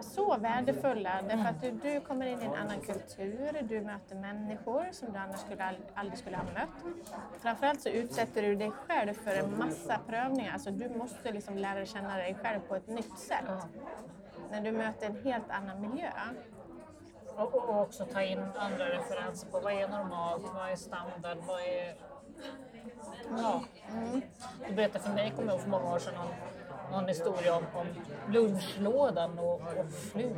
så 0.00 0.36
värdefulla 0.38 1.22
därför 1.28 1.48
att 1.48 1.60
du, 1.60 1.70
du 1.70 2.00
kommer 2.00 2.26
in 2.26 2.42
i 2.42 2.44
en 2.44 2.54
annan 2.54 2.80
kultur, 2.80 3.62
du 3.62 3.80
möter 3.80 4.14
människor 4.16 4.88
som 4.92 5.12
du 5.12 5.18
annars 5.18 5.40
skulle, 5.40 5.62
ald- 5.62 5.90
aldrig 5.94 6.18
skulle 6.18 6.36
ha 6.36 6.44
mött. 6.44 6.94
Framförallt 7.40 7.80
så 7.80 7.88
utsätter 7.88 8.42
du 8.42 8.54
dig 8.56 8.70
själv 8.70 9.14
för 9.14 9.30
en 9.30 9.58
massa 9.58 9.98
prövningar, 10.06 10.52
alltså 10.52 10.70
du 10.70 10.88
måste 10.88 11.32
liksom 11.32 11.58
lära 11.58 11.86
känna 11.86 12.16
dig 12.16 12.36
själv 12.42 12.60
på 12.60 12.74
ett 12.74 12.88
nytt 12.88 13.18
sätt. 13.18 13.44
När 14.50 14.60
du 14.60 14.72
möter 14.72 15.06
en 15.06 15.24
helt 15.24 15.50
annan 15.50 15.80
miljö. 15.80 16.10
Och, 17.36 17.54
och 17.54 17.80
också 17.82 18.04
ta 18.04 18.22
in 18.22 18.38
andra 18.56 18.88
referenser 18.88 19.48
på 19.48 19.60
vad 19.60 19.72
är 19.72 19.88
normalt, 19.88 20.44
vad 20.54 20.70
är 20.70 20.76
standard, 20.76 21.38
vad 21.46 21.60
är... 21.60 21.94
Ja. 23.36 23.62
Du 24.68 24.74
berättade 24.74 25.04
för 25.04 25.12
mig, 25.12 25.30
kommer 25.30 25.48
jag 25.48 25.54
ihåg 25.54 25.62
för 25.62 25.70
många 25.70 25.94
år 25.94 25.98
sedan, 25.98 26.14
någon 26.92 27.08
historia 27.08 27.56
om, 27.56 27.64
om 27.74 27.86
lunchlådan 28.32 29.38
och, 29.38 29.54
och 29.54 29.92
flugor. 30.12 30.36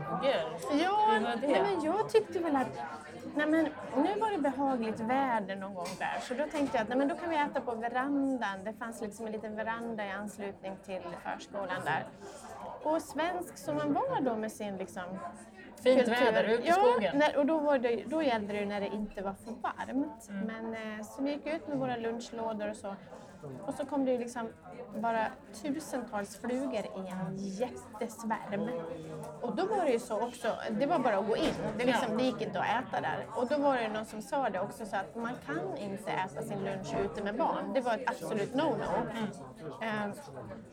Ja, 0.83 1.19
nej, 1.21 1.63
men 1.63 1.85
jag 1.85 2.09
tyckte 2.09 2.39
väl 2.39 2.57
att 2.57 2.79
nej, 3.35 3.47
men, 3.47 3.69
nu 3.97 4.21
var 4.21 4.31
det 4.31 4.39
behagligt 4.39 5.01
väder 5.01 5.57
någon 5.57 5.75
gång 5.75 5.89
där 5.99 6.21
så 6.21 6.35
då 6.35 6.45
tänkte 6.45 6.77
jag 6.77 6.83
att 6.83 6.89
nej, 6.89 6.99
men 6.99 7.09
då 7.09 7.15
kan 7.15 7.31
vi 7.31 7.37
äta 7.37 7.61
på 7.61 7.75
verandan. 7.75 8.65
Det 8.65 8.73
fanns 8.73 9.01
liksom 9.01 9.27
en 9.27 9.33
liten 9.33 9.57
veranda 9.57 10.07
i 10.07 10.11
anslutning 10.11 10.77
till 10.85 11.03
förskolan 11.25 11.83
där. 11.85 12.07
Och 12.83 13.03
svensk 13.03 13.59
som 13.59 13.77
man 13.77 13.93
var 13.93 14.21
då 14.21 14.37
med 14.37 14.53
sin 14.53 14.77
liksom, 14.77 15.19
Fint 15.83 16.09
väder, 16.09 16.45
ut 16.45 16.61
i 16.61 16.69
ja, 16.69 16.75
skogen. 16.75 17.19
När, 17.19 17.37
och 17.37 17.47
då, 17.47 17.59
var 17.59 17.79
det, 17.79 18.05
då 18.07 18.23
gällde 18.23 18.53
det 18.53 18.59
ju 18.59 18.67
när 18.67 18.81
det 18.81 18.87
inte 18.87 19.23
var 19.23 19.33
för 19.33 19.51
varmt. 19.51 20.29
Men 20.29 20.75
eh, 20.75 21.05
så 21.05 21.23
vi 21.23 21.31
gick 21.31 21.47
ut 21.47 21.69
med 21.69 21.79
våra 21.79 21.97
lunchlådor 21.97 22.71
och 22.71 22.77
så. 22.77 22.97
Och 23.67 23.75
så 23.75 23.87
kom 23.87 24.05
det 24.05 24.13
ju 24.13 24.19
liksom 24.19 24.49
bara 24.97 25.27
tusentals 25.63 26.37
flugor 26.37 26.85
i 26.85 27.11
en 27.11 27.37
jättesvärm. 27.37 28.71
Och 29.41 29.57
då 29.57 29.67
var 29.67 29.85
det 29.85 29.91
ju 29.91 29.99
så 29.99 30.21
också, 30.21 30.57
det 30.71 30.87
var 30.87 30.99
bara 30.99 31.19
att 31.19 31.27
gå 31.27 31.37
in. 31.37 31.55
Det, 31.79 31.85
liksom, 31.85 32.17
det 32.17 32.25
gick 32.25 32.41
inte 32.43 32.61
att 32.61 32.67
äta 32.67 33.01
där. 33.01 33.27
Och 33.35 33.47
då 33.47 33.59
var 33.59 33.77
det 33.77 33.89
någon 33.89 34.05
som 34.07 34.23
sa 34.23 34.51
det 34.51 34.61
också 34.61 34.87
så 34.87 34.97
att 34.97 35.17
man 35.17 35.33
kan 35.47 35.77
inte 35.77 36.11
äta 36.11 36.43
sin 36.43 36.65
lunch 36.65 36.95
ute 37.05 37.25
med 37.25 37.37
barn. 37.37 37.73
Det 37.75 37.81
var 37.81 37.95
ett 37.95 38.11
absolut 38.11 38.55
no-no. 38.55 39.27
Eh, 39.83 40.11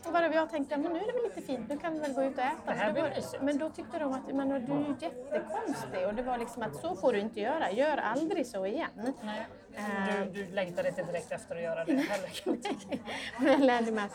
och 0.06 0.14
bara 0.14 0.34
jag 0.34 0.50
tänkte, 0.50 0.78
men 0.78 0.94
nu 0.94 1.00
är 1.00 1.06
det 1.06 1.12
väl 1.12 1.24
lite 1.24 1.42
fint, 1.42 1.70
nu 1.70 1.78
kan 1.78 1.94
vi 1.94 2.00
väl 2.00 2.14
gå 2.14 2.24
ut 2.24 2.38
och 2.38 2.44
äta. 2.44 2.56
Det 2.66 2.72
här 2.72 2.94
blir 2.94 3.04
mysigt. 3.04 3.42
men 3.42 3.58
då 3.58 3.70
tyckte 3.70 4.00
de 4.00 4.14
att 4.14 4.34
men, 4.34 4.50
du 4.50 4.56
är 4.56 4.96
jättekonstig 5.00 6.08
och 6.08 6.14
det 6.14 6.24
var 6.24 6.38
liksom 6.38 6.64
att 6.64 6.76
så 6.76 6.96
får 6.96 7.14
du 7.14 7.20
inte 7.20 7.40
göra, 7.40 7.72
gör 7.72 7.98
aldrig 7.98 8.48
så 8.48 8.66
igen. 8.66 9.14
Nej. 9.22 9.48
Eh, 9.76 10.26
Du, 10.34 10.46
du 10.46 10.52
längtade 10.52 10.90
inte 10.90 11.04
direkt 11.04 11.32
efter 11.32 11.56
att 11.56 11.62
göra 11.62 11.86
det 11.86 11.94
heller. 11.94 12.30
Men 13.40 13.52
jag 13.52 13.60
lärde 13.62 13.92
mig 13.92 14.04
att 14.06 14.12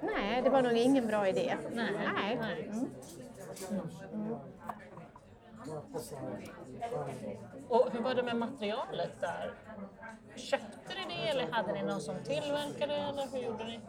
nej, 0.00 0.42
det 0.42 0.50
var 0.50 0.62
nog 0.62 0.72
ingen 0.72 1.06
bra 1.06 1.28
idé. 1.28 1.56
Nej, 1.72 1.90
nej. 2.14 2.38
nej. 2.40 2.70
Mm. 3.70 3.84
Och 7.68 7.88
hur 7.92 8.00
var 8.00 8.14
det 8.14 8.22
med 8.22 8.36
materialet 8.36 9.20
där? 9.20 9.54
Köpte 10.36 10.94
ni 11.08 11.14
det 11.16 11.28
eller 11.28 11.52
hade 11.52 11.72
ni 11.72 11.82
någon 11.82 12.00
som 12.00 12.14
tillverkade 12.24 12.94
eller 12.94 13.26
hur 13.32 13.38
gjorde 13.38 13.64
ni? 13.64 13.80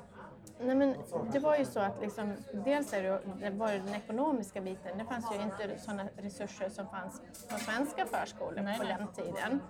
Nej, 0.59 0.75
men 0.75 0.95
det 1.31 1.39
var 1.39 1.57
ju 1.57 1.65
så 1.65 1.79
att 1.79 2.01
liksom, 2.01 2.33
dels 2.51 2.93
är 2.93 3.03
det, 3.03 3.19
det 3.39 3.49
var 3.49 3.71
ju 3.71 3.79
den 3.79 3.95
ekonomiska 3.95 4.61
biten. 4.61 4.97
Det 4.97 5.05
fanns 5.05 5.31
ju 5.31 5.41
inte 5.41 5.79
sådana 5.79 6.03
resurser 6.17 6.69
som 6.69 6.87
fanns 6.87 7.21
på 7.49 7.59
svenska 7.59 8.05
förskolor 8.05 8.61
Nej, 8.61 8.77
på 8.77 8.83
den 8.83 9.07
tiden. 9.07 9.61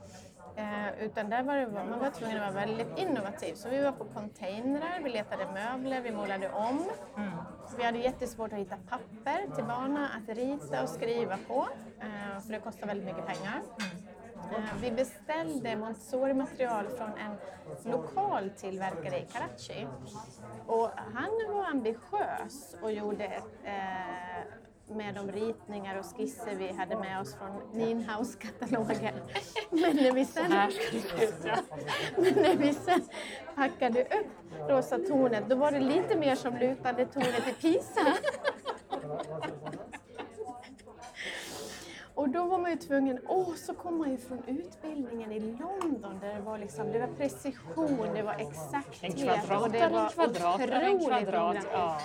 Eh, 0.57 1.03
utan 1.03 1.29
där 1.29 1.43
var 1.43 1.55
det, 1.55 1.67
man 1.67 1.99
var 1.99 2.09
tvungen 2.09 2.37
att 2.43 2.53
vara 2.53 2.65
väldigt 2.65 2.97
innovativ. 2.97 3.55
Så 3.55 3.69
vi 3.69 3.83
var 3.83 3.91
på 3.91 4.05
containrar, 4.05 4.99
vi 5.03 5.09
letade 5.09 5.45
möbler, 5.53 6.01
vi 6.01 6.11
målade 6.11 6.49
om. 6.51 6.85
Vi 7.77 7.83
hade 7.83 7.97
jättesvårt 7.97 8.53
att 8.53 8.59
hitta 8.59 8.77
papper 8.89 9.55
till 9.55 9.63
barnen 9.63 10.03
att 10.05 10.35
rita 10.37 10.83
och 10.83 10.89
skriva 10.89 11.37
på. 11.47 11.67
Eh, 11.99 12.39
för 12.41 12.51
det 12.51 12.59
kostar 12.59 12.87
väldigt 12.87 13.05
mycket 13.05 13.25
pengar. 13.25 13.61
Eh, 14.55 14.63
Vi 14.81 14.91
beställde 14.91 15.75
Montessori-material 15.75 16.85
från 16.87 17.09
en 17.17 17.37
lokal 17.91 18.49
tillverkare 18.49 19.19
i 19.19 19.25
Karachi. 19.33 19.87
Och 20.67 20.89
han 21.13 21.29
var 21.55 21.65
ambitiös 21.65 22.75
och 22.81 22.91
gjorde 22.91 23.25
eh, 23.63 24.43
med 24.87 25.15
de 25.15 25.31
ritningar 25.31 25.99
och 25.99 26.05
skisser 26.05 26.55
vi 26.55 26.71
hade 26.71 26.95
med 26.95 27.21
oss 27.21 27.35
från 27.35 27.61
Ninhouse-katalogen. 27.73 29.13
Men 29.69 29.95
när 29.95 30.11
vi 30.11 30.25
sen, 30.25 30.51
men 32.17 32.33
när 32.33 32.55
vi 32.55 32.73
sen 32.73 33.01
packade 33.55 34.03
upp 34.03 34.27
Rosa 34.69 34.97
tornet, 34.97 35.49
då 35.49 35.55
var 35.55 35.71
det 35.71 35.79
lite 35.79 36.17
mer 36.17 36.35
som 36.35 36.57
lutande 36.57 37.05
tornet 37.05 37.47
i 37.47 37.53
Pisa. 37.53 38.13
Och 42.13 42.24
då 42.35 42.45
var 42.45 42.57
man 42.57 42.71
ju 42.71 42.77
tvungen, 42.77 43.19
åh 43.27 43.55
så 43.55 43.73
kom 43.73 43.97
man 43.97 44.11
ju 44.11 44.17
från 44.17 44.43
utbildningen 44.47 45.31
i 45.31 45.39
London 45.39 46.19
där 46.21 46.33
det 46.33 46.41
var 46.41 46.57
liksom, 46.57 46.91
det 46.91 46.99
var 46.99 47.07
precision, 47.07 48.13
det 48.13 48.23
var 48.23 48.33
exakthet 48.33 49.17
kvadrat 49.17 49.61
och 49.61 49.71
det 49.71 49.79
en 49.79 49.93
var 49.93 50.09
kvadrat 50.09 50.59
är 50.59 50.67
en 50.67 50.95
otroligt 50.95 51.29
kvadrat. 51.29 51.67
Ja. 51.71 51.97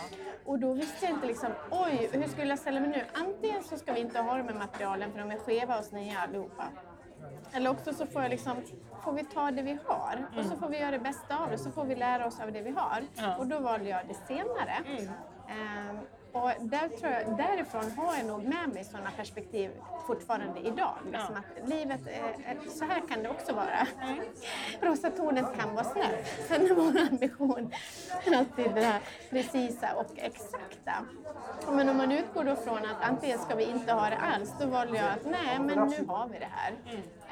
Och 0.45 0.59
då 0.59 0.73
visste 0.73 1.07
jag 1.07 1.15
inte 1.15 1.27
liksom, 1.27 1.49
oj, 1.71 2.11
hur 2.13 2.29
skulle 2.29 2.49
jag 2.49 2.59
ställa 2.59 2.81
mig 2.81 2.91
nu? 2.91 3.05
Antingen 3.13 3.63
så 3.63 3.77
ska 3.77 3.93
vi 3.93 4.01
inte 4.01 4.21
ha 4.21 4.37
de 4.37 4.49
här 4.49 4.55
materialen 4.55 5.13
för 5.13 5.19
de 5.19 5.31
är 5.31 5.39
skeva 5.39 5.79
och 5.79 5.85
sneda 5.85 6.19
allihopa. 6.19 6.65
Eller 7.53 7.71
också 7.71 7.93
så 7.93 8.07
får, 8.07 8.23
jag 8.23 8.31
liksom, 8.31 8.57
får 9.05 9.13
vi 9.13 9.25
ta 9.25 9.51
det 9.51 9.63
vi 9.63 9.79
har 9.85 10.27
och 10.39 10.45
så 10.45 10.57
får 10.57 10.69
vi 10.69 10.79
göra 10.79 10.91
det 10.91 10.99
bästa 10.99 11.39
av 11.39 11.51
det, 11.51 11.59
så 11.59 11.71
får 11.71 11.85
vi 11.85 11.95
lära 11.95 12.27
oss 12.27 12.41
av 12.41 12.53
det 12.53 12.63
vi 12.63 12.71
har. 12.71 13.03
Ja. 13.15 13.37
Och 13.37 13.47
då 13.47 13.59
valde 13.59 13.89
jag 13.89 14.09
det 14.09 14.15
senare. 14.15 14.75
Ehm, 15.49 15.99
Och 16.33 16.51
där 16.61 16.89
tror 16.89 17.13
jag, 17.13 17.37
därifrån 17.37 17.91
har 17.97 18.17
jag 18.17 18.27
nog 18.27 18.43
med 18.43 18.69
mig 18.75 18.85
sådana 18.85 19.11
perspektiv 19.11 19.71
fortfarande 20.07 20.61
idag. 20.61 20.95
Liksom 21.13 21.37
att 21.37 21.69
livet, 21.69 22.01
är, 22.07 22.71
så 22.71 22.85
här 22.85 23.03
kan 23.09 23.23
det 23.23 23.29
också 23.29 23.53
vara. 23.53 23.87
Rosa 24.81 25.11
tornet 25.11 25.47
kan 25.59 25.75
vara 25.75 25.85
snällt. 25.85 26.27
Sen 26.49 26.67
är 26.67 26.75
vår 26.75 27.01
ambition 27.11 27.73
alltid 28.51 28.75
det 28.75 28.81
här 28.81 29.01
precisa 29.31 29.95
och 29.95 30.13
exakta. 30.17 31.05
Men 31.69 31.89
om 31.89 31.97
man 31.97 32.13
utgår 32.13 32.45
då 32.45 32.57
från 32.57 32.79
att 32.79 33.03
antingen 33.03 33.39
ska 33.39 33.55
vi 33.55 33.65
inte 33.65 33.93
ha 33.93 34.11
det 34.11 34.17
alls, 34.17 34.55
då 34.61 34.67
valde 34.67 34.97
jag 34.97 35.09
att 35.09 35.25
nej, 35.25 35.59
men 35.59 35.89
nu 35.89 36.07
har 36.07 36.29
vi 36.29 36.39
det 36.39 36.49
här. 36.51 36.75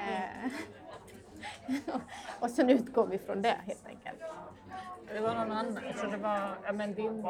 Eh, 0.08 0.50
och 2.40 2.50
sen 2.50 2.70
utgår 2.70 3.06
vi 3.06 3.18
från 3.18 3.42
det 3.42 3.56
helt 3.66 3.86
enkelt. 3.86 4.22
Det 5.14 5.20
var 5.20 5.34
någon 5.34 5.52
annan, 5.52 5.78
jag 5.86 5.96
tror 5.96 6.10
det 6.10 6.16
var 6.16 6.56
ja, 6.64 6.72
men 6.72 6.94
din, 6.94 7.24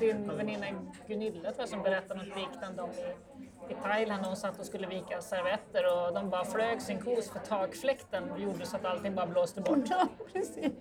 din 0.00 0.36
väninna 0.36 0.66
Gunilla 1.06 1.40
tror 1.40 1.54
jag, 1.58 1.68
som 1.68 1.82
berättade 1.82 2.24
något 2.24 2.36
liknande 2.36 2.82
om 2.82 2.90
i, 2.90 3.72
i 3.72 3.76
Thailand 3.82 4.22
när 4.22 4.28
hon 4.28 4.36
satt 4.36 4.58
och 4.58 4.66
skulle 4.66 4.86
vika 4.86 5.20
servetter 5.20 5.84
och 5.84 6.14
de 6.14 6.30
bara 6.30 6.44
flög 6.44 6.82
sin 6.82 7.00
kos 7.00 7.30
för 7.30 7.38
takfläkten 7.38 8.30
och 8.30 8.40
gjorde 8.40 8.66
så 8.66 8.76
att 8.76 8.84
allting 8.84 9.14
bara 9.14 9.26
blåste 9.26 9.60
bort. 9.60 9.78
Ja, 9.90 10.08
precis. 10.32 10.72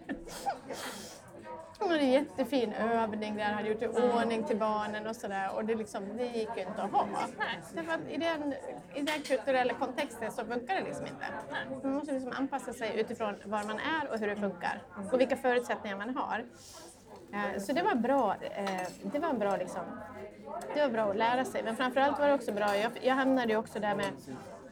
Det 1.80 1.86
var 1.86 1.96
en 1.96 2.12
jättefin 2.12 2.74
övning 2.74 3.36
där, 3.36 3.44
hade 3.44 3.70
gjort 3.70 3.82
i 3.82 3.88
ordning 3.88 4.44
till 4.44 4.58
barnen 4.58 5.08
och 5.08 5.16
sådär 5.16 5.56
och 5.56 5.66
det, 5.66 5.76
liksom, 5.76 6.18
det 6.18 6.26
gick 6.26 6.50
ju 6.56 6.62
inte 6.62 6.84
att 6.84 6.92
ha. 6.92 7.08
Därför 7.74 7.94
att 7.94 8.10
i 8.10 8.18
den, 8.18 8.54
i 8.96 9.02
den 9.02 9.22
kulturella 9.22 9.74
kontexten 9.74 10.32
så 10.32 10.46
funkar 10.46 10.76
det 10.76 10.84
liksom 10.84 11.06
inte. 11.06 11.26
Man 11.84 11.94
måste 11.94 12.14
liksom 12.14 12.32
anpassa 12.32 12.74
sig 12.74 13.00
utifrån 13.00 13.36
var 13.46 13.64
man 13.64 13.80
är 13.80 14.12
och 14.12 14.20
hur 14.20 14.28
det 14.28 14.36
funkar 14.36 14.82
och 15.12 15.20
vilka 15.20 15.36
förutsättningar 15.36 15.98
man 15.98 16.16
har. 16.16 16.46
Eh, 17.34 17.60
så 17.62 17.74
det 17.74 17.82
var 17.82 17.96
bra, 17.96 18.36
eh, 18.42 18.88
det 19.02 19.20
var 19.20 19.34
bra 19.34 19.58
liksom, 19.58 19.84
det 20.74 20.82
var 20.82 20.90
bra 20.90 21.10
att 21.10 21.18
lära 21.18 21.46
sig. 21.46 21.64
Men 21.64 21.76
framförallt 21.76 22.20
var 22.20 22.28
det 22.28 22.34
också 22.34 22.52
bra, 22.52 22.78
jag, 22.78 22.92
jag 23.02 23.16
hamnade 23.16 23.52
ju 23.52 23.58
också 23.58 23.80
där 23.80 23.96
med 23.96 24.12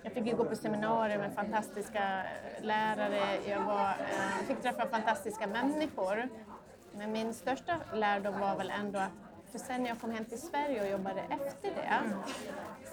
jag 0.04 0.14
fick 0.14 0.26
ju 0.26 0.36
gå 0.36 0.46
på 0.46 0.56
seminarier 0.56 1.18
med 1.18 1.34
fantastiska 1.34 2.24
lärare, 2.62 3.22
jag 3.48 3.62
var, 3.62 3.90
eh, 3.90 4.48
fick 4.48 4.62
träffa 4.62 4.88
fantastiska 4.88 5.48
människor 5.48 6.30
men 6.98 7.12
min 7.12 7.34
största 7.34 7.76
lärdom 7.94 8.40
var 8.40 8.56
väl 8.56 8.72
ändå 8.80 9.00
att, 9.00 9.12
för 9.52 9.60
sen 9.60 9.84
när 9.84 9.90
jag 9.90 10.00
kom 10.00 10.12
hem 10.12 10.26
till 10.26 10.42
Sverige 10.42 10.82
och 10.82 10.88
jobbade 10.88 11.22
efter 11.22 11.70
det, 11.76 12.02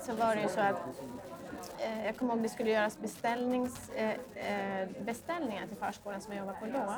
så 0.05 0.15
var 0.15 0.37
det 0.37 0.43
ju 0.43 0.49
så 0.49 0.61
att 0.61 0.77
eh, 1.79 2.07
jag 2.07 2.17
kommer 2.17 2.35
ihåg 2.35 2.43
det 2.43 2.49
skulle 2.49 2.71
göras 2.71 2.99
beställnings, 2.99 3.91
eh, 3.91 4.11
eh, 4.81 4.89
beställningar 5.01 5.67
till 5.67 5.77
förskolan 5.77 6.21
som 6.21 6.33
jag 6.33 6.41
jobbade 6.47 6.59
på 6.59 6.67
då. 6.67 6.95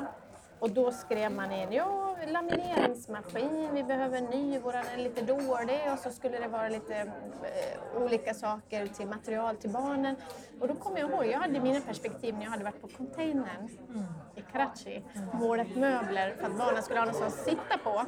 Och 0.59 0.69
då 0.69 0.91
skrev 0.91 1.31
man 1.31 1.51
in, 1.51 1.71
ja, 1.71 2.15
lamineringsmaskin, 2.27 3.69
vi 3.73 3.83
behöver 3.83 4.17
en 4.17 4.25
ny, 4.25 4.59
våran 4.59 4.85
är 4.93 4.97
lite 4.97 5.21
dålig 5.21 5.79
och 5.93 5.99
så 5.99 6.09
skulle 6.11 6.39
det 6.39 6.47
vara 6.47 6.69
lite 6.69 6.95
eh, 6.95 8.01
olika 8.03 8.33
saker 8.33 8.87
till 8.87 9.07
material 9.07 9.55
till 9.55 9.69
barnen. 9.69 10.15
Och 10.59 10.67
då 10.67 10.75
kommer 10.75 10.99
jag 10.99 11.09
ihåg, 11.09 11.25
jag 11.25 11.39
hade 11.39 11.59
mina 11.59 11.81
perspektiv 11.81 12.35
när 12.35 12.43
jag 12.43 12.51
hade 12.51 12.63
varit 12.63 12.81
på 12.81 12.87
containern 12.87 13.69
mm. 13.89 14.05
i 14.35 14.41
Karachi, 14.51 15.03
mm. 15.15 15.27
målat 15.33 15.75
möbler 15.75 16.35
för 16.39 16.47
att 16.47 16.57
barnen 16.57 16.83
skulle 16.83 16.99
ha 16.99 17.05
något 17.05 17.21
att 17.21 17.33
sitta 17.33 17.77
på. 17.83 18.03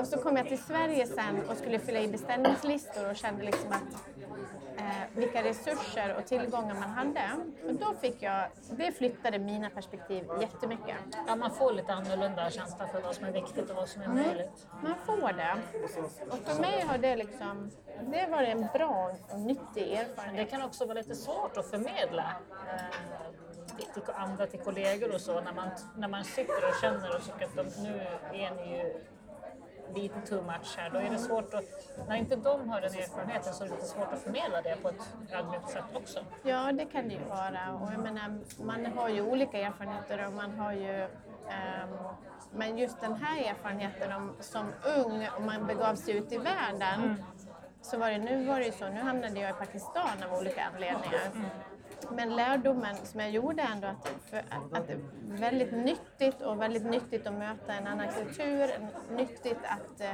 Och 0.00 0.06
så 0.06 0.18
kom 0.18 0.36
jag 0.36 0.48
till 0.48 0.62
Sverige 0.62 1.06
sen 1.06 1.48
och 1.50 1.56
skulle 1.56 1.78
fylla 1.78 2.00
i 2.00 2.08
beställningslistor 2.08 3.10
och 3.10 3.16
kände 3.16 3.44
liksom 3.44 3.72
att 3.72 4.06
eh, 4.78 4.84
vilka 5.14 5.42
resurser 5.42 6.16
och 6.18 6.26
tillgångar 6.26 6.74
man 6.74 6.90
hade. 6.90 7.30
Och 7.68 7.74
då 7.74 7.94
fick 8.00 8.22
jag, 8.22 8.48
det 8.70 8.92
flyttade 8.92 9.38
mina 9.38 9.70
perspektiv 9.70 10.24
jättemycket. 10.40 10.96
Ja, 11.26 11.36
man 11.36 11.50
får 11.50 11.72
lite 11.72 11.92
annorlunda 11.92 12.50
känsla 12.50 12.88
för 12.88 13.00
vad 13.00 13.14
som 13.14 13.24
är 13.24 13.32
viktigt 13.32 13.70
och 13.70 13.76
vad 13.76 13.88
som 13.88 14.02
är 14.02 14.06
mm. 14.06 14.16
möjligt. 14.16 14.66
Man 14.82 14.94
får 15.06 15.32
det. 15.32 15.56
Och 16.30 16.38
för 16.38 16.60
mig 16.60 16.80
har 16.80 16.98
det 16.98 17.16
liksom, 17.16 17.70
det 18.00 18.26
varit 18.30 18.48
en 18.48 18.68
bra 18.72 19.12
och 19.30 19.40
nyttig 19.40 19.92
erfarenhet. 19.92 20.50
Det 20.50 20.56
kan 20.56 20.62
också 20.66 20.84
vara 20.86 20.98
lite 20.98 21.14
svårt 21.14 21.56
att 21.56 21.70
förmedla 21.70 22.32
eh, 22.76 23.92
till 23.94 24.02
andra, 24.14 24.46
till 24.46 24.60
kollegor 24.60 25.14
och 25.14 25.20
så, 25.20 25.40
när 25.40 25.52
man, 25.52 25.68
när 25.96 26.08
man 26.08 26.24
sitter 26.24 26.68
och 26.68 26.74
känner 26.80 27.16
och 27.16 27.24
tycker 27.24 27.44
att 27.44 27.56
de, 27.56 27.82
nu 27.82 28.00
är 28.32 28.54
ni 28.54 28.76
ju 28.76 28.94
lite 29.94 30.20
too 30.20 30.42
much 30.42 30.76
här, 30.76 30.90
då 30.90 30.98
är 30.98 31.10
det 31.10 31.18
svårt 31.18 31.54
att, 31.54 31.64
när 32.08 32.16
inte 32.16 32.36
de 32.36 32.68
har 32.68 32.80
den 32.80 32.94
erfarenheten 32.94 33.54
så 33.54 33.64
är 33.64 33.68
det 33.68 33.74
lite 33.74 33.86
svårt 33.86 34.12
att 34.12 34.18
förmedla 34.18 34.62
det 34.62 34.76
på 34.82 34.88
ett 34.88 35.14
ödmjukt 35.32 35.70
sätt 35.70 35.84
också. 35.94 36.20
Ja, 36.42 36.72
det 36.72 36.84
kan 36.84 37.08
det 37.08 37.14
ju 37.14 37.24
vara 37.24 37.72
och 37.80 37.92
jag 37.92 38.02
menar, 38.02 38.38
man 38.64 38.86
har 38.86 39.08
ju 39.08 39.22
olika 39.22 39.58
erfarenheter 39.58 40.26
och 40.26 40.32
man 40.32 40.58
har 40.58 40.72
ju 40.72 41.02
um, 41.02 41.98
men 42.56 42.78
just 42.78 43.00
den 43.00 43.14
här 43.14 43.50
erfarenheten 43.50 44.12
om, 44.12 44.36
som 44.40 44.72
ung, 44.96 45.28
om 45.36 45.46
man 45.46 45.66
begav 45.66 45.94
sig 45.94 46.16
ut 46.16 46.32
i 46.32 46.38
världen, 46.38 47.02
mm. 47.04 47.16
så 47.82 47.98
var 47.98 48.10
det, 48.10 48.18
nu 48.18 48.44
var 48.46 48.58
det 48.58 48.66
ju 48.66 48.72
så, 48.72 48.88
nu 48.88 49.00
hamnade 49.00 49.40
jag 49.40 49.50
i 49.50 49.52
Pakistan 49.52 50.22
av 50.28 50.38
olika 50.38 50.64
anledningar. 50.64 51.30
Mm. 51.34 51.46
Men 52.10 52.36
lärdomen 52.36 52.96
som 52.96 53.20
jag 53.20 53.30
gjorde 53.30 53.62
ändå 53.62 53.86
att, 53.86 54.08
för, 54.30 54.38
att 54.72 54.86
det 54.86 54.92
är 54.92 55.00
väldigt 55.24 55.72
nyttigt 55.72 56.42
och 56.42 56.60
väldigt 56.60 56.84
nyttigt 56.84 57.26
att 57.26 57.34
möta 57.34 57.72
en 57.72 57.86
annan 57.86 58.08
kultur, 58.08 58.70
nyttigt 59.16 59.58
att 59.64 60.00
eh, 60.00 60.10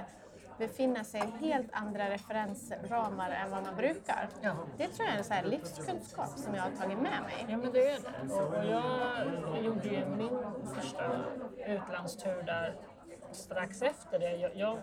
befinna 0.59 1.05
sig 1.05 1.21
i 1.21 1.47
helt 1.47 1.69
andra 1.73 2.11
referensramar 2.11 3.31
än 3.31 3.51
vad 3.51 3.63
man 3.63 3.77
brukar. 3.77 4.29
Ja. 4.41 4.57
Det 4.79 4.89
tror 4.89 5.09
jag 5.09 5.15
är 5.15 5.19
en 5.19 5.25
så 5.25 5.49
livskunskap 5.49 6.39
som 6.39 6.55
jag 6.55 6.63
har 6.63 6.71
tagit 6.71 6.99
med 6.99 7.23
mig. 7.23 7.47
Ja, 7.49 7.57
men 7.57 7.73
det 7.73 7.91
är 7.91 7.99
det. 8.01 8.35
Och 8.35 8.65
jag 8.65 9.65
gjorde 9.65 9.89
ju 9.89 10.07
min 10.07 10.39
första 10.75 11.05
utlandstur 11.67 12.43
där 12.43 12.77
strax 13.33 13.83
efter 13.83 14.19
det. 14.19 14.37
Jag, 14.37 14.57
jag 14.57 14.79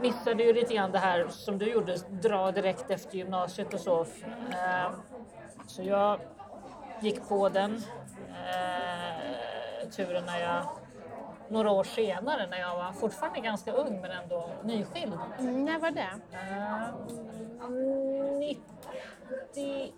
missade 0.00 0.42
ju 0.42 0.52
lite 0.52 0.74
grann 0.74 0.92
det 0.92 0.98
här 0.98 1.28
som 1.28 1.58
du 1.58 1.70
gjorde, 1.70 1.96
dra 2.10 2.52
direkt 2.52 2.90
efter 2.90 3.16
gymnasiet 3.16 3.74
och 3.74 3.80
så. 3.80 4.00
Ehm, 4.00 4.92
så 5.68 5.82
jag 5.82 6.20
gick 7.00 7.28
på 7.28 7.48
den 7.48 7.74
eh, 8.28 9.88
turen 9.90 10.24
när 10.26 10.40
jag, 10.40 10.64
några 11.48 11.70
år 11.70 11.84
senare 11.84 12.46
när 12.46 12.58
jag 12.58 12.76
var 12.76 12.92
fortfarande 12.92 13.40
ganska 13.40 13.72
ung 13.72 14.00
men 14.00 14.10
ändå 14.10 14.50
nyskild. 14.64 15.12
Mm, 15.38 15.64
när 15.64 15.78
var 15.78 15.90
det? 15.90 16.10
Eh, 16.32 16.88
98. 18.38 19.92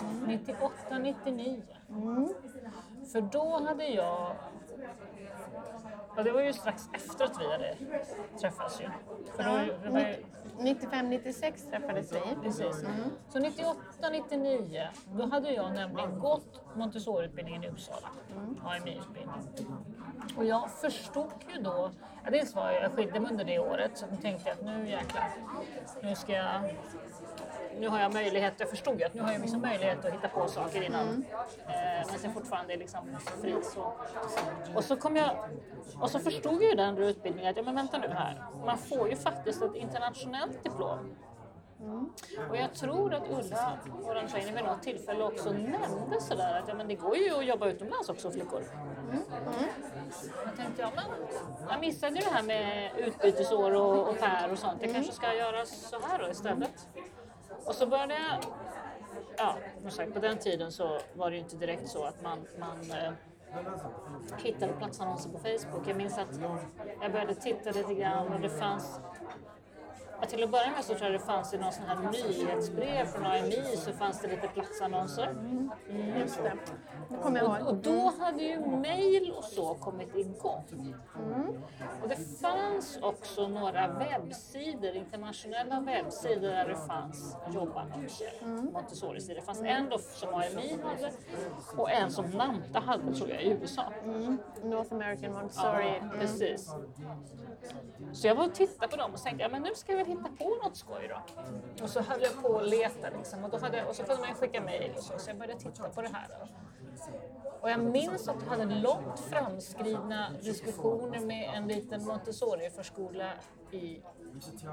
Mm. 0.00 0.24
98, 0.26 0.98
99. 0.98 1.62
Mm. 1.90 2.28
För 3.12 3.20
då 3.20 3.60
hade 3.66 3.86
jag 3.86 4.36
Ja, 6.16 6.22
det 6.22 6.32
var 6.32 6.40
ju 6.40 6.52
strax 6.52 6.88
efter 6.92 7.24
att 7.24 7.40
vi 7.40 7.52
hade 7.52 7.76
träffats 8.40 8.80
ju. 8.80 8.88
Då, 9.36 9.90
var 9.90 10.00
ju... 10.00 10.16
95, 10.58 11.10
96 11.10 11.66
träffades 11.70 12.12
vi. 12.12 12.20
Precis. 12.42 12.82
Mm. 12.82 13.10
Så 13.28 13.38
98, 13.38 13.76
99, 14.12 14.88
då 15.12 15.26
hade 15.26 15.50
jag 15.50 15.74
nämligen 15.74 16.18
gått 16.18 16.60
Montessori-utbildningen 16.76 17.64
i 17.64 17.68
Uppsala, 17.68 18.08
mm. 18.36 18.56
AMI-utbildning. 18.64 19.74
Och 20.36 20.44
jag 20.44 20.70
förstod 20.70 21.30
ju 21.54 21.62
då, 21.62 21.90
ja, 22.24 22.30
dels 22.30 22.54
var 22.54 22.72
jag 22.72 22.92
skilde 22.92 23.20
mig 23.20 23.30
under 23.30 23.44
det 23.44 23.58
året, 23.58 23.90
så 23.94 24.06
jag 24.10 24.22
tänkte 24.22 24.52
att 24.52 24.62
nu 24.62 24.88
jäklar, 24.88 25.30
nu 26.02 26.14
ska 26.14 26.32
jag 26.32 26.74
nu 27.78 27.88
har 27.88 28.00
jag 28.00 28.14
möjlighet, 28.14 28.54
jag 28.58 28.70
förstod 28.70 29.00
ju 29.00 29.06
att 29.06 29.14
nu 29.14 29.22
har 29.22 29.32
jag 29.32 29.40
liksom 29.40 29.60
möjlighet 29.60 30.04
att 30.04 30.12
hitta 30.12 30.28
på 30.28 30.48
saker 30.48 30.82
innan. 30.82 31.08
Mm. 31.08 31.24
Eh, 31.66 32.06
men 32.06 32.18
jag 32.22 32.34
fortfarande 32.34 32.74
är 32.74 32.78
liksom 32.78 33.16
fri. 33.40 33.54
Så. 33.62 33.92
Och 34.74 34.84
så 34.84 34.96
kom 34.96 35.16
jag, 35.16 35.36
och 36.00 36.10
så 36.10 36.18
förstod 36.18 36.62
jag 36.62 36.70
ju 36.70 36.76
den 36.76 36.98
utbildningen 36.98 37.50
att, 37.50 37.56
ja 37.56 37.62
men 37.62 37.74
vänta 37.74 37.98
nu 37.98 38.08
här, 38.08 38.44
man 38.66 38.78
får 38.78 39.08
ju 39.08 39.16
faktiskt 39.16 39.62
ett 39.62 39.74
internationellt 39.74 40.64
diplom. 40.64 41.16
Mm. 41.80 42.10
Och 42.50 42.56
jag 42.56 42.74
tror 42.74 43.14
att 43.14 43.22
Ulla, 43.30 43.78
trainer, 44.28 44.52
vid 44.52 44.64
något 44.64 44.82
tillfälle 44.82 45.24
också 45.24 45.52
nämnde 45.52 46.20
sådär 46.20 46.58
att 46.58 46.68
ja, 46.68 46.74
men 46.74 46.88
det 46.88 46.94
går 46.94 47.16
ju 47.16 47.34
att 47.34 47.46
jobba 47.46 47.66
utomlands 47.66 48.08
också 48.08 48.30
flickor. 48.30 48.62
Mm. 49.10 49.22
Mm. 49.30 49.70
Jag 50.46 50.56
tänkte, 50.56 50.82
ja 50.82 50.90
men 50.94 51.04
jag 51.70 51.80
missade 51.80 52.16
ju 52.16 52.20
det 52.20 52.30
här 52.30 52.42
med 52.42 52.90
utbytesår 52.96 53.74
och 53.74 54.08
au 54.08 54.14
pair 54.14 54.52
och 54.52 54.58
sånt. 54.58 54.82
Jag 54.82 54.92
kanske 54.92 55.12
ska 55.12 55.34
göra 55.34 55.66
så 55.66 56.00
här 56.00 56.18
då 56.18 56.30
istället. 56.30 56.88
Och 57.66 57.74
så 57.74 57.86
började 57.86 58.14
jag, 58.14 58.44
ja, 59.36 59.56
som 59.80 59.90
sagt 59.90 60.14
på 60.14 60.20
den 60.20 60.38
tiden 60.38 60.72
så 60.72 60.98
var 61.14 61.30
det 61.30 61.36
ju 61.36 61.42
inte 61.42 61.56
direkt 61.56 61.88
så 61.88 62.04
att 62.04 62.22
man, 62.22 62.46
man 62.58 62.90
eh, 62.90 63.12
hittade 64.42 64.72
platsannonser 64.72 65.30
på 65.30 65.38
Facebook. 65.38 65.88
Jag 65.88 65.96
minns 65.96 66.18
att 66.18 66.40
jag 67.02 67.12
började 67.12 67.34
titta 67.34 67.70
lite 67.70 67.94
grann 67.94 68.32
och 68.32 68.40
det 68.40 68.50
fanns 68.50 69.00
Ja, 70.20 70.26
till 70.26 70.44
att 70.44 70.50
börja 70.50 70.70
med 70.70 70.84
så 70.84 70.94
tror 70.94 71.10
jag 71.10 71.20
det 71.20 71.26
fanns 71.26 71.54
i 71.54 71.58
någon 71.58 71.72
sån 71.72 71.84
här 71.84 71.96
nyhetsbrev 72.12 73.04
från 73.06 73.26
AMI 73.26 73.76
så 73.76 73.92
fanns 73.92 74.20
det 74.20 74.28
lite 74.28 74.48
platsannonser. 74.48 75.26
Mm. 75.30 75.70
Just 76.18 76.36
det, 76.42 76.52
det 77.10 77.16
kommer 77.16 77.38
jag 77.40 77.48
Och, 77.50 77.56
och 77.60 77.66
ihåg. 77.66 77.76
då 77.76 78.12
hade 78.24 78.42
ju 78.42 78.60
mail 78.66 79.32
och 79.36 79.44
så 79.44 79.74
kommit 79.74 80.16
igång. 80.16 80.94
Mm. 81.26 81.48
Och 82.02 82.08
det 82.08 82.40
fanns 82.40 82.98
också 83.02 83.48
några 83.48 83.88
webbsidor, 83.98 84.90
internationella 84.96 85.80
webbsidor 85.80 86.48
där 86.48 86.68
det 86.68 86.76
fanns 86.76 87.36
jobbannonser, 87.54 88.28
Mm. 88.42 88.64
Montessori-sidor. 88.72 89.34
Det 89.34 89.42
fanns 89.46 89.60
en 89.62 89.88
då 89.88 89.98
som 89.98 90.34
AMI 90.34 90.78
hade 90.82 91.12
och 91.76 91.90
en 91.90 92.10
som 92.10 92.30
Namta 92.30 92.78
hade 92.80 93.14
tror 93.14 93.30
jag 93.30 93.42
i 93.42 93.48
USA. 93.50 93.82
Mm. 94.04 94.38
North 94.62 94.92
American 94.94 95.32
Montessori. 95.32 95.98
Ja, 96.00 96.08
precis. 96.18 96.74
Så 98.12 98.26
jag 98.26 98.34
var 98.34 98.44
och 98.46 98.54
tittade 98.54 98.88
på 98.90 98.96
dem 98.96 99.14
och 99.14 99.22
tänkte, 99.22 99.42
ja 99.42 99.48
men 99.48 99.62
nu 99.62 99.70
ska 99.74 99.92
jag 99.92 100.03
väl 100.04 100.16
hitta 100.16 100.44
på 100.44 100.58
något 100.64 100.76
skoj 100.76 101.08
då. 101.08 101.44
Och 101.84 101.90
så 101.90 102.00
höll 102.00 102.22
jag 102.22 102.42
på 102.42 102.58
att 102.58 102.68
leta 102.68 103.10
liksom. 103.18 103.44
Och, 103.44 103.50
då 103.50 103.58
hade, 103.58 103.84
och 103.84 103.94
så 103.94 104.04
kunde 104.04 104.22
man 104.26 104.34
skicka 104.34 104.60
mejl 104.60 104.92
och 104.96 105.02
så, 105.02 105.18
så 105.18 105.30
jag 105.30 105.38
började 105.38 105.60
titta 105.60 105.88
på 105.88 106.02
det 106.02 106.08
här. 106.12 106.28
Då. 106.28 106.48
Och 107.60 107.70
jag 107.70 107.80
minns 107.80 108.28
att 108.28 108.36
jag 108.42 108.50
hade 108.50 108.74
långt 108.74 109.20
framskridna 109.20 110.30
diskussioner 110.42 111.20
med 111.20 111.54
en 111.54 111.68
liten 111.68 112.04
Montessori-förskola 112.04 113.32
i, 113.70 114.02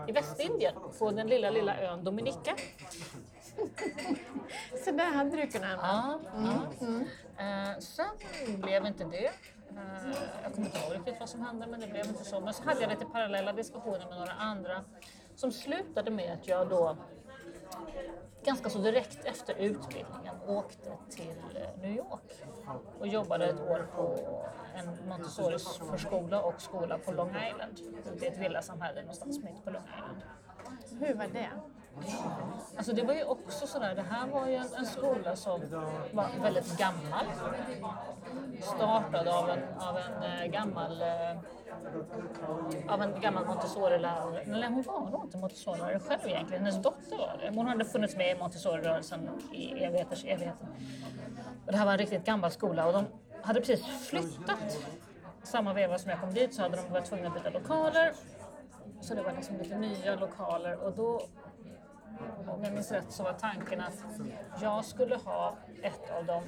i 0.07 0.11
Västindien, 0.11 0.75
på 0.99 1.11
den 1.11 1.27
lilla, 1.27 1.49
lilla 1.49 1.77
ön 1.81 2.03
Dominica. 2.03 2.55
Så 4.85 4.91
där 4.91 5.11
hade 5.13 5.37
du 5.37 5.47
kunnat 5.47 5.79
använda. 5.83 6.71
Ja, 6.79 6.87
ja. 7.37 7.71
Eh, 7.71 7.79
sen 7.79 8.61
blev 8.61 8.85
inte 8.85 9.03
det. 9.03 9.25
Eh, 9.77 10.13
jag 10.43 10.53
kommer 10.53 10.67
inte 10.67 10.79
ihåg 10.79 10.95
riktigt 10.95 11.19
vad 11.19 11.29
som 11.29 11.41
hände, 11.41 11.67
men 11.67 11.79
det 11.79 11.87
blev 11.87 12.05
inte 12.05 12.23
så. 12.23 12.39
Men 12.39 12.53
så 12.53 12.63
hade 12.63 12.81
jag 12.81 12.89
lite 12.89 13.05
parallella 13.05 13.53
diskussioner 13.53 14.05
med 14.09 14.17
några 14.17 14.31
andra 14.31 14.83
som 15.35 15.51
slutade 15.51 16.11
med 16.11 16.33
att 16.33 16.47
jag 16.47 16.69
då 16.69 16.97
ganska 18.43 18.69
så 18.69 18.79
direkt 18.79 19.25
efter 19.25 19.53
utbildningen 19.53 20.35
åkte 20.47 20.91
till 21.09 21.35
eh, 21.55 21.81
New 21.81 21.97
York 21.97 22.43
och 22.99 23.07
jobbade 23.07 23.45
ett 23.45 23.61
år 23.61 23.87
på 23.95 24.17
en 24.75 25.09
Montessori-förskola 25.09 26.41
och 26.41 26.61
skola 26.61 26.97
på 26.97 27.11
Long 27.11 27.29
Island. 27.29 27.79
Det 28.19 28.27
är 28.27 28.31
ett 28.31 28.37
villasamhälle 28.37 29.01
någonstans 29.01 29.43
mitt 29.43 29.63
på 29.63 29.71
Long 29.71 29.83
Island. 29.83 30.21
Hur 30.99 31.13
var 31.13 31.27
det? 31.27 31.49
Alltså 32.77 32.93
det 32.93 33.03
var 33.03 33.13
ju 33.13 33.23
också 33.23 33.67
sådär, 33.67 33.95
det 33.95 34.01
här 34.01 34.27
var 34.27 34.47
ju 34.47 34.55
en, 34.55 34.67
en 34.77 34.85
skola 34.85 35.35
som 35.35 35.61
var 36.11 36.41
väldigt 36.41 36.77
gammal. 36.77 37.25
Startad 38.61 39.27
av 39.27 39.49
en, 39.49 39.63
av 39.79 39.97
en 39.97 40.23
eh, 40.23 40.45
gammal 40.45 41.01
eh, 41.01 41.39
av 42.87 43.01
en 43.01 43.21
gammal 43.21 43.45
Montessori-lärare. 43.45 44.41
Eller 44.41 44.69
hon 44.69 44.83
var 44.83 45.09
nog 45.11 45.25
inte 45.25 45.37
Montessori-lärare 45.37 45.99
själv 45.99 46.21
egentligen, 46.25 46.65
hennes 46.65 46.83
dotter 46.83 47.17
var 47.17 47.37
det. 47.41 47.51
Hon 47.55 47.67
hade 47.67 47.85
funnits 47.85 48.15
med 48.15 48.37
i 48.37 48.39
Montessori-rörelsen 48.39 49.29
i 49.53 49.83
evigheters 49.83 50.25
evigheter. 50.25 50.67
Och 51.65 51.71
det 51.71 51.77
här 51.77 51.85
var 51.85 51.91
en 51.91 51.97
riktigt 51.97 52.25
gammal 52.25 52.51
skola 52.51 52.87
och 52.87 52.93
de 52.93 53.05
hade 53.41 53.59
precis 53.59 54.07
flyttat. 54.09 54.77
Samma 55.43 55.73
veva 55.73 55.97
som 55.97 56.09
jag 56.11 56.19
kom 56.19 56.33
dit 56.33 56.53
så 56.53 56.61
hade 56.61 56.75
de 56.75 56.93
varit 56.93 57.05
tvungna 57.05 57.27
att 57.27 57.33
byta 57.33 57.49
lokaler. 57.49 58.13
Så 59.01 59.15
det 59.15 59.21
var 59.21 59.31
liksom 59.31 59.57
lite 59.57 59.77
nya 59.77 60.15
lokaler 60.15 60.77
och 60.83 60.93
då 60.93 61.21
om 62.47 62.63
jag 62.63 62.73
minns 62.73 62.91
rätt 62.91 63.11
så 63.11 63.23
var 63.23 63.33
tanken 63.33 63.81
att 63.81 64.03
jag 64.61 64.85
skulle 64.85 65.15
ha 65.15 65.55
ett 65.81 66.11
av 66.17 66.25
de, 66.25 66.43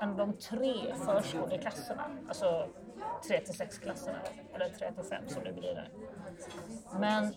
en 0.00 0.10
av 0.10 0.16
de 0.16 0.32
tre 0.32 0.94
förskoleklasserna, 0.94 2.04
alltså 2.28 2.68
3 3.28 3.40
till 3.40 3.54
6 3.54 3.78
klasserna, 3.78 4.18
eller 4.54 4.68
3 4.68 4.92
till 4.92 5.04
5 5.04 5.28
som 5.28 5.44
det 5.44 5.52
blir 5.52 5.74
där. 5.74 5.90
Men 6.98 7.34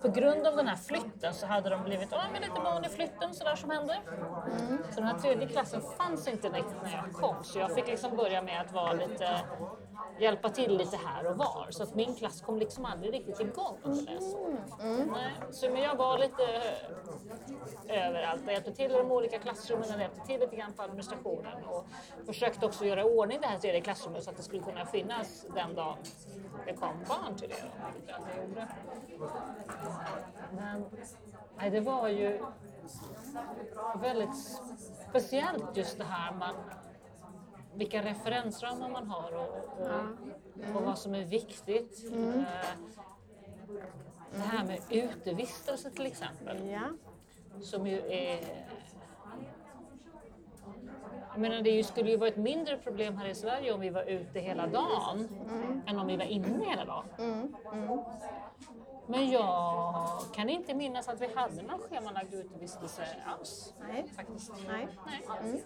på 0.00 0.08
grund 0.08 0.46
av 0.46 0.56
den 0.56 0.68
här 0.68 0.76
flytten 0.76 1.34
så 1.34 1.46
hade 1.46 1.70
de 1.70 1.84
blivit 1.84 2.12
av 2.12 2.32
med 2.32 2.40
lite 2.40 2.60
barn 2.64 2.84
i 2.84 2.88
flytten 2.88 3.34
sådär 3.34 3.56
som 3.56 3.70
händer. 3.70 3.98
Så 4.90 5.00
den 5.00 5.04
här 5.04 5.18
tredje 5.18 5.48
klassen 5.48 5.82
fanns 5.98 6.28
inte 6.28 6.48
riktigt 6.48 6.82
när 6.82 6.92
jag 6.92 7.12
kom 7.12 7.44
så 7.44 7.58
jag 7.58 7.74
fick 7.74 7.86
liksom 7.86 8.16
börja 8.16 8.42
med 8.42 8.60
att 8.60 8.72
vara 8.72 8.92
lite 8.92 9.40
hjälpa 10.18 10.48
till 10.48 10.76
lite 10.76 10.96
här 10.96 11.26
och 11.26 11.36
var. 11.36 11.66
Så 11.70 11.82
att 11.82 11.94
min 11.94 12.14
klass 12.14 12.40
kom 12.40 12.58
liksom 12.58 12.84
aldrig 12.84 13.14
riktigt 13.14 13.40
igång 13.40 13.78
under 13.82 14.02
läsåret. 14.02 14.72
Nej, 15.12 15.32
så 15.50 15.70
men 15.70 15.82
jag 15.82 15.96
var 15.96 16.18
lite 16.18 16.42
överallt 17.88 18.42
och 18.46 18.52
hjälpte 18.52 18.72
till 18.72 18.90
i 18.90 18.94
de 18.94 19.12
olika 19.12 19.38
klassrummen 19.38 19.94
och 19.94 20.00
hjälpte 20.00 20.26
till 20.26 20.40
lite 20.40 20.56
grann 20.56 20.72
på 20.72 20.82
administrationen 20.82 21.64
och 21.64 21.86
försökte 22.26 22.66
också 22.66 22.84
göra 22.84 23.04
ordning 23.04 23.38
det 23.40 23.46
här 23.46 23.58
tredje 23.58 23.80
klassrummet 23.80 24.24
så 24.24 24.30
att 24.30 24.36
det 24.36 24.42
skulle 24.42 24.62
kunna 24.62 24.86
finnas 24.86 25.46
den 25.54 25.74
dagen 25.74 25.96
det 26.66 26.72
kom 26.72 27.04
barn 27.08 27.36
till 27.36 27.48
det. 27.48 27.64
Men 30.50 30.84
nej, 31.56 31.70
det 31.70 31.80
var 31.80 32.08
ju 32.08 32.42
väldigt 34.00 34.36
speciellt 35.08 35.76
just 35.76 35.98
det 35.98 36.04
här 36.04 36.32
man 36.32 36.54
vilka 37.76 38.02
referensramar 38.02 38.88
man 38.88 39.06
har 39.06 39.32
och, 39.34 39.80
och, 39.80 40.76
och 40.76 40.82
vad 40.82 40.98
som 40.98 41.14
är 41.14 41.24
viktigt. 41.24 42.04
Eh, 42.14 42.42
Det 44.32 44.42
här 44.42 44.64
med 44.64 44.80
utevistelse 44.90 45.90
till 45.90 46.06
exempel, 46.06 46.68
Ja. 46.68 46.80
som 47.60 47.86
ju 47.86 47.98
är... 47.98 48.38
Jag 51.32 51.40
menar, 51.40 51.62
det 51.62 51.84
skulle 51.84 52.10
ju 52.10 52.16
vara 52.16 52.28
ett 52.28 52.36
mindre 52.36 52.76
problem 52.78 53.16
här 53.16 53.26
i 53.28 53.34
Sverige 53.34 53.72
om 53.72 53.80
vi 53.80 53.90
var 53.90 54.02
ute 54.02 54.40
hela 54.40 54.66
dagen 54.66 55.28
än 55.86 55.98
om 55.98 56.06
vi 56.06 56.16
var 56.16 56.24
inne 56.24 56.64
hela 56.64 56.84
dagen. 56.84 57.04
Mm. 57.18 57.54
Mm. 59.08 59.20
Men 59.20 59.30
jag 59.30 60.20
kan 60.34 60.48
inte 60.48 60.74
minnas 60.74 61.08
att 61.08 61.20
vi 61.20 61.34
hade 61.34 61.62
någon 61.62 61.78
schemalagd 61.78 62.34
utevistelse 62.34 63.06
alls. 63.26 63.74
Nej. 63.88 64.08
Faktiskt. 64.16 64.52
Nej. 64.68 64.88
Nej. 65.06 65.64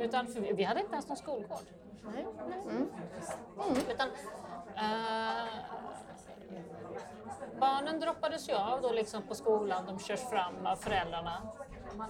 Utan 0.00 0.26
för 0.26 0.40
vi, 0.40 0.52
vi 0.52 0.64
hade 0.64 0.80
inte 0.80 0.92
ens 0.92 1.08
någon 1.08 1.16
skolgård. 1.16 1.66
Nej. 2.14 2.26
Mm. 2.64 2.88
Utan, 3.90 4.08
eh, 4.76 5.48
barnen 7.60 8.00
droppades 8.00 8.48
ju 8.48 8.54
av 8.54 8.82
då 8.82 8.92
liksom 8.92 9.22
på 9.22 9.34
skolan, 9.34 9.86
de 9.86 9.98
körs 9.98 10.20
fram 10.20 10.66
av 10.66 10.76
föräldrarna. 10.76 11.42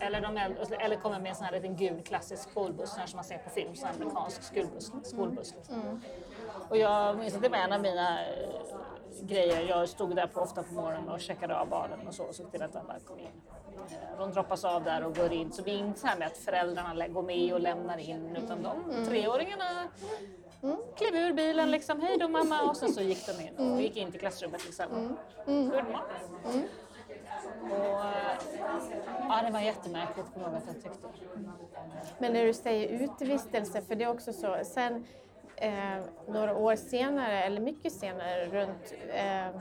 Eller, 0.01 0.21
de 0.21 0.37
äldre, 0.37 0.77
eller 0.77 0.97
kommer 0.97 1.19
med 1.21 1.31
en 1.31 1.35
sån 1.37 1.45
här 1.45 1.53
liten 1.53 1.77
gul 1.77 2.03
klassisk 2.03 2.51
skolbuss 2.51 2.91
som 2.91 3.03
man 3.15 3.25
ser 3.25 3.39
på 3.39 3.51
film, 3.51 3.75
här 3.83 3.93
amerikansk 3.95 4.43
skolbuss. 4.43 4.93
skolbuss 5.05 5.55
liksom. 5.57 6.03
Och 6.69 6.77
jag 6.77 7.19
minns 7.19 7.35
att 7.37 7.43
det 7.43 7.49
var 7.49 7.59
en 7.59 7.73
av 7.73 7.81
mina 7.81 8.27
eh, 8.27 8.49
grejer. 9.23 9.69
Jag 9.69 9.89
stod 9.89 10.17
där 10.17 10.27
på, 10.27 10.41
ofta 10.41 10.63
på 10.63 10.75
morgonen 10.75 11.09
och 11.09 11.21
checkade 11.21 11.59
av 11.59 11.69
barnen 11.69 12.09
och 12.09 12.15
så 12.15 12.25
och 12.25 12.35
såg 12.35 12.51
till 12.53 12.63
att 12.63 12.77
alla 12.77 12.95
kom 13.07 13.19
in. 13.19 13.27
Eh, 13.91 14.19
De 14.19 14.33
droppas 14.33 14.65
av 14.65 14.85
där 14.85 15.05
och 15.05 15.17
går 15.17 15.33
in. 15.33 15.53
Så 15.53 15.63
det 15.63 15.71
är 15.71 15.79
inte 15.79 16.01
så 16.01 16.07
här 16.07 16.19
med 16.19 16.27
att 16.27 16.37
föräldrarna 16.37 17.09
går 17.09 17.23
med 17.23 17.53
och 17.53 17.61
lämnar 17.61 17.99
in 17.99 18.37
utan 18.37 18.63
de 18.63 19.05
treåringarna 19.07 19.89
klev 20.97 21.15
ur 21.15 21.33
bilen 21.33 21.71
liksom, 21.71 22.01
hej 22.01 22.19
då 22.19 22.29
mamma 22.29 22.63
och 22.63 22.77
sen 22.77 22.93
så 22.93 23.01
gick 23.03 23.27
de 23.27 23.33
in 23.49 23.73
och 23.73 23.81
gick 23.81 23.97
in 23.97 24.11
till 24.11 24.21
klassrummet 24.21 24.65
liksom. 24.65 25.17
Good 25.47 25.71
morning. 25.85 26.69
Och, 27.63 28.05
eh, 28.05 28.39
ja, 29.29 29.43
det 29.47 29.53
var 29.53 29.61
jättemärkligt 29.61 30.33
kommer 30.33 30.47
jag 30.47 30.53
ihåg 30.55 30.63
att 30.69 30.75
jag 30.75 30.83
tyckte. 30.93 31.09
Men 32.19 32.33
när 32.33 32.45
du 32.45 32.53
säger 32.53 32.89
utevistelse, 33.05 33.83
för 33.83 33.95
det 33.95 34.05
är 34.05 34.11
också 34.11 34.33
så, 34.33 34.59
sen 34.65 35.05
eh, 35.57 35.99
några 36.29 36.57
år 36.57 36.77
senare, 36.77 37.43
eller 37.43 37.61
mycket 37.61 37.93
senare, 37.93 38.47
runt, 38.47 38.95
eh, 39.09 39.61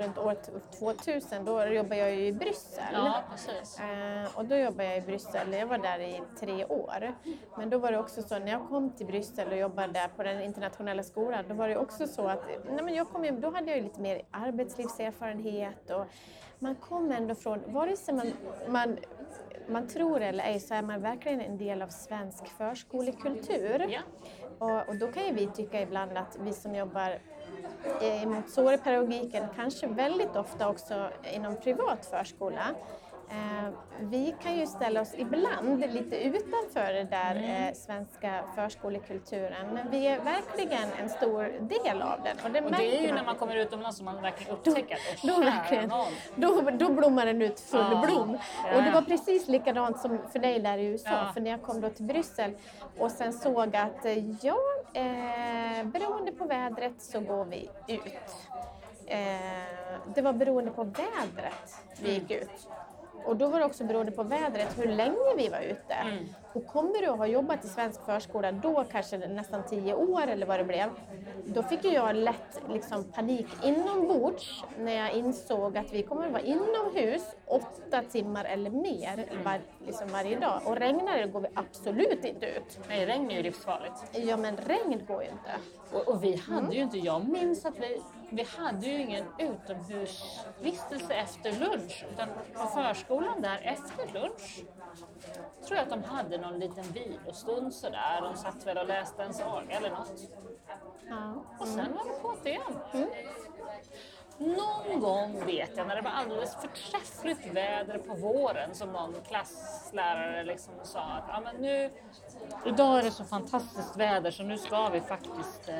runt 0.00 0.18
år 0.18 0.34
t- 0.34 0.52
2000, 0.78 1.44
då 1.44 1.66
jobbade 1.66 1.96
jag 1.96 2.16
i 2.16 2.32
Bryssel. 2.32 2.84
Ja, 2.92 3.22
precis. 3.30 3.80
Eh, 3.80 4.38
och 4.38 4.44
då 4.44 4.56
jobbade 4.56 4.84
jag 4.84 4.96
i 4.98 5.00
Bryssel, 5.00 5.52
jag 5.52 5.66
var 5.66 5.78
där 5.78 5.98
i 6.00 6.22
tre 6.40 6.64
år. 6.64 7.12
Men 7.56 7.70
då 7.70 7.78
var 7.78 7.92
det 7.92 7.98
också 7.98 8.22
så, 8.22 8.38
när 8.38 8.52
jag 8.52 8.68
kom 8.68 8.90
till 8.90 9.06
Bryssel 9.06 9.48
och 9.48 9.56
jobbade 9.56 9.92
där 9.92 10.08
på 10.16 10.22
den 10.22 10.40
internationella 10.40 11.02
skolan, 11.02 11.44
då 11.48 11.54
var 11.54 11.68
det 11.68 11.76
också 11.76 12.06
så 12.06 12.28
att, 12.28 12.42
nej 12.70 12.84
men 12.84 12.94
jag 12.94 13.08
kom 13.08 13.24
ju, 13.24 13.30
då 13.30 13.50
hade 13.50 13.66
jag 13.70 13.76
ju 13.76 13.82
lite 13.82 14.00
mer 14.00 14.22
arbetslivserfarenhet 14.30 15.90
och 15.90 16.06
man 16.58 16.74
kom 16.74 17.12
ändå 17.12 17.34
från, 17.34 17.72
vare 17.72 17.96
sig 17.96 18.14
man, 18.14 18.32
man, 18.68 18.98
man 19.68 19.88
tror 19.88 20.20
eller 20.20 20.44
ej, 20.44 20.60
så 20.60 20.74
är 20.74 20.82
man 20.82 21.00
verkligen 21.00 21.40
en 21.40 21.58
del 21.58 21.82
av 21.82 21.88
svensk 21.88 22.48
förskolekultur. 22.48 23.86
Ja. 23.88 24.00
Och, 24.58 24.88
och 24.88 24.96
då 24.96 25.06
kan 25.12 25.26
ju 25.26 25.32
vi 25.32 25.46
tycka 25.46 25.80
ibland 25.80 26.18
att 26.18 26.36
vi 26.40 26.52
som 26.52 26.74
jobbar 26.74 27.18
Eh, 28.00 28.22
i 28.22 28.26
Montessori-pedagogiken, 28.26 29.46
kanske 29.56 29.86
väldigt 29.86 30.36
ofta 30.36 30.68
också 30.68 31.10
inom 31.34 31.56
privat 31.56 32.06
förskola, 32.06 32.74
vi 34.00 34.34
kan 34.42 34.56
ju 34.58 34.66
ställa 34.66 35.00
oss 35.00 35.14
ibland 35.16 35.80
lite 35.80 36.16
utanför 36.24 36.92
den 36.92 37.10
där 37.10 37.30
Mm. 37.36 37.68
eh, 37.68 37.74
svenska 37.74 38.44
förskolekulturen, 38.54 39.74
men 39.74 39.90
vi 39.90 40.06
är 40.06 40.20
verkligen 40.20 40.88
en 41.00 41.08
stor 41.08 41.42
del 41.60 42.02
av 42.02 42.20
den. 42.24 42.36
Och 42.44 42.50
det, 42.50 42.60
Och 42.60 42.70
det 42.72 42.96
är 42.98 43.00
ju 43.02 43.06
man. 43.06 43.16
när 43.16 43.24
man 43.24 43.36
kommer 43.36 43.56
utomlands 43.56 43.96
som 43.96 44.04
man 44.04 44.22
verkligen 44.22 44.52
upptäcker 44.52 44.94
att 44.94 45.22
Då, 45.22 45.40
verkligen, 45.40 45.88
då, 46.36 46.60
då 46.70 46.92
blommar 46.92 47.26
den 47.26 47.42
ut 47.42 47.60
full 47.60 47.80
Ja. 47.92 48.02
blom. 48.06 48.38
Och 48.76 48.82
det 48.82 48.90
var 48.90 49.02
precis 49.02 49.48
likadant 49.48 50.00
som 50.00 50.18
för 50.32 50.38
dig 50.38 50.58
där 50.60 50.78
i 50.78 50.84
USA. 50.86 51.10
Ja. 51.10 51.30
För 51.34 51.40
när 51.40 51.50
jag 51.50 51.62
kom 51.62 51.80
då 51.80 51.90
till 51.90 52.04
Bryssel 52.04 52.52
och 52.98 53.10
sen 53.10 53.32
såg 53.32 53.76
att 53.76 54.04
eh, 54.04 54.44
ja, 54.46 54.58
eh, 54.94 55.84
beroende 55.84 56.32
på 56.32 56.44
vädret 56.44 56.94
så 57.02 57.20
går 57.20 57.44
vi 57.44 57.70
ut. 57.88 58.02
eh, 59.06 59.18
det 60.14 60.22
var 60.22 60.32
beroende 60.32 60.70
på 60.70 60.84
vädret 60.84 61.80
vi 62.02 62.12
gick 62.14 62.30
ut. 62.30 62.68
Och 63.28 63.36
då 63.36 63.48
var 63.48 63.58
det 63.58 63.64
också 63.64 63.84
beroende 63.84 64.12
på 64.12 64.22
vädret 64.22 64.78
hur 64.78 64.86
länge 64.86 65.34
vi 65.36 65.48
var 65.48 65.60
ute. 65.60 65.94
Och 66.52 66.66
kommer 66.66 67.00
du 67.00 67.06
att 67.06 67.18
ha 67.18 67.26
jobbat 67.26 67.64
i 67.64 67.68
svensk 67.68 68.04
förskola 68.04 68.52
då 68.52 68.84
kanske 68.92 69.18
nästan 69.18 69.62
tio 69.68 69.94
år 69.94 70.26
eller 70.26 70.46
vad 70.46 70.60
det 70.60 70.64
blev. 70.64 70.90
Då 71.44 71.62
fick 71.62 71.84
jag 71.84 72.16
lätt 72.16 72.60
liksom, 72.68 73.04
panik 73.04 73.46
inombords 73.64 74.64
när 74.78 74.92
jag 74.92 75.12
insåg 75.12 75.76
att 75.76 75.92
vi 75.92 76.02
kommer 76.02 76.26
att 76.26 76.32
vara 76.32 76.42
inomhus 76.42 77.22
åtta 77.46 78.02
timmar 78.02 78.44
eller 78.44 78.70
mer 78.70 79.24
var, 79.44 79.60
liksom 79.86 80.08
varje 80.08 80.38
dag. 80.38 80.60
Och 80.64 80.76
regnar 80.76 81.18
det 81.18 81.26
går 81.26 81.40
vi 81.40 81.48
absolut 81.54 82.24
inte 82.24 82.46
ut. 82.46 82.78
Nej, 82.88 83.06
regn 83.06 83.30
är 83.30 83.36
ju 83.36 83.42
livsfarligt. 83.42 83.94
Ja 84.12 84.36
men 84.36 84.56
regn 84.56 85.06
går 85.06 85.22
ju 85.22 85.28
inte. 85.28 85.50
Och, 85.92 86.08
och 86.08 86.24
vi 86.24 86.36
hade 86.36 86.74
ju 86.74 86.82
inte, 86.82 86.98
jag 86.98 87.28
minns 87.28 87.64
att 87.64 87.78
vi, 87.78 88.02
vi 88.30 88.42
hade 88.42 88.86
ju 88.86 89.00
ingen 89.00 89.24
utomhusvistelse 89.38 91.14
efter 91.14 91.52
lunch. 91.52 92.04
Utan 92.12 92.28
på 92.54 92.66
förskolan 92.66 93.42
där 93.42 93.60
efter 93.62 94.20
lunch 94.20 94.64
tror 95.66 95.76
jag 95.76 95.78
att 95.78 95.90
de 95.90 96.04
hade 96.04 96.38
någon 96.38 96.58
liten 96.58 96.84
vilostund 96.84 97.74
sådär. 97.74 98.20
De 98.22 98.36
satt 98.36 98.66
väl 98.66 98.78
och 98.78 98.86
läste 98.86 99.22
en 99.22 99.34
saga 99.34 99.76
eller 99.76 99.90
något. 99.90 100.30
Ja. 101.08 101.44
Och 101.58 101.68
sen 101.68 101.94
var 101.94 102.04
det 102.04 102.42
på 102.42 102.48
igen. 102.48 103.08
Någon 104.38 105.00
gång 105.00 105.46
vet 105.46 105.76
jag 105.76 105.86
när 105.86 105.96
det 105.96 106.02
var 106.02 106.10
alldeles 106.10 106.54
förträffligt 106.54 107.54
väder 107.54 107.98
på 107.98 108.14
våren 108.14 108.74
som 108.74 108.92
någon 108.92 109.14
klasslärare 109.28 110.44
liksom 110.44 110.74
sa 110.82 111.00
att 111.00 111.24
ja, 111.28 111.40
men 111.40 111.56
nu, 111.56 111.90
idag 112.66 112.98
är 112.98 113.02
det 113.02 113.10
så 113.10 113.24
fantastiskt 113.24 113.96
väder 113.96 114.30
så 114.30 114.42
nu 114.42 114.58
ska 114.58 114.88
vi 114.88 115.00
faktiskt, 115.00 115.68
eh, 115.68 115.74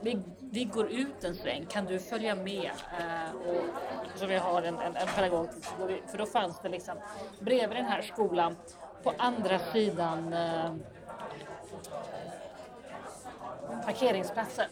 vi, 0.00 0.22
vi 0.38 0.64
går 0.64 0.90
ut 0.90 1.24
en 1.24 1.34
sväng, 1.34 1.66
kan 1.66 1.84
du 1.84 1.98
följa 1.98 2.34
med? 2.34 2.70
Eh, 3.00 3.48
och, 3.48 3.64
så 4.18 4.26
vi 4.26 4.36
har 4.36 4.62
en, 4.62 4.78
en, 4.78 4.96
en 4.96 5.08
pedagog, 5.14 5.48
för 6.10 6.18
då 6.18 6.26
fanns 6.26 6.60
det 6.60 6.68
liksom 6.68 6.94
bredvid 7.40 7.76
den 7.76 7.86
här 7.86 8.02
skolan 8.02 8.56
på 9.02 9.12
andra 9.18 9.58
sidan 9.58 10.32
eh, 10.32 10.74
parkeringsplatsen 13.84 14.66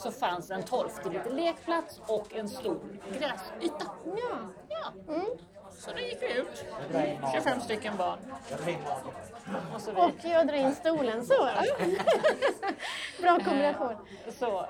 så 0.00 0.10
fanns 0.10 0.50
en 0.50 0.62
torftig 0.62 1.12
liten 1.12 1.36
lekplats 1.36 2.00
och 2.06 2.34
en 2.34 2.48
stor 2.48 2.80
gräsyta. 3.12 3.84
Ja. 4.04 4.36
Ja. 4.68 4.92
Så 5.72 5.90
då 5.90 5.98
gick 5.98 6.22
vi 6.22 6.38
ut, 6.38 6.64
25 7.34 7.60
stycken 7.60 7.96
barn. 7.96 8.18
Och 9.74 9.80
så, 9.80 9.92
Och 9.92 10.10
jag 10.22 10.46
drar 10.46 10.54
in 10.54 10.74
stolen 10.74 11.26
så. 11.26 11.34
Bra 13.22 13.38
kombination. 13.44 13.96
så, 14.26 14.30
så 14.38 14.66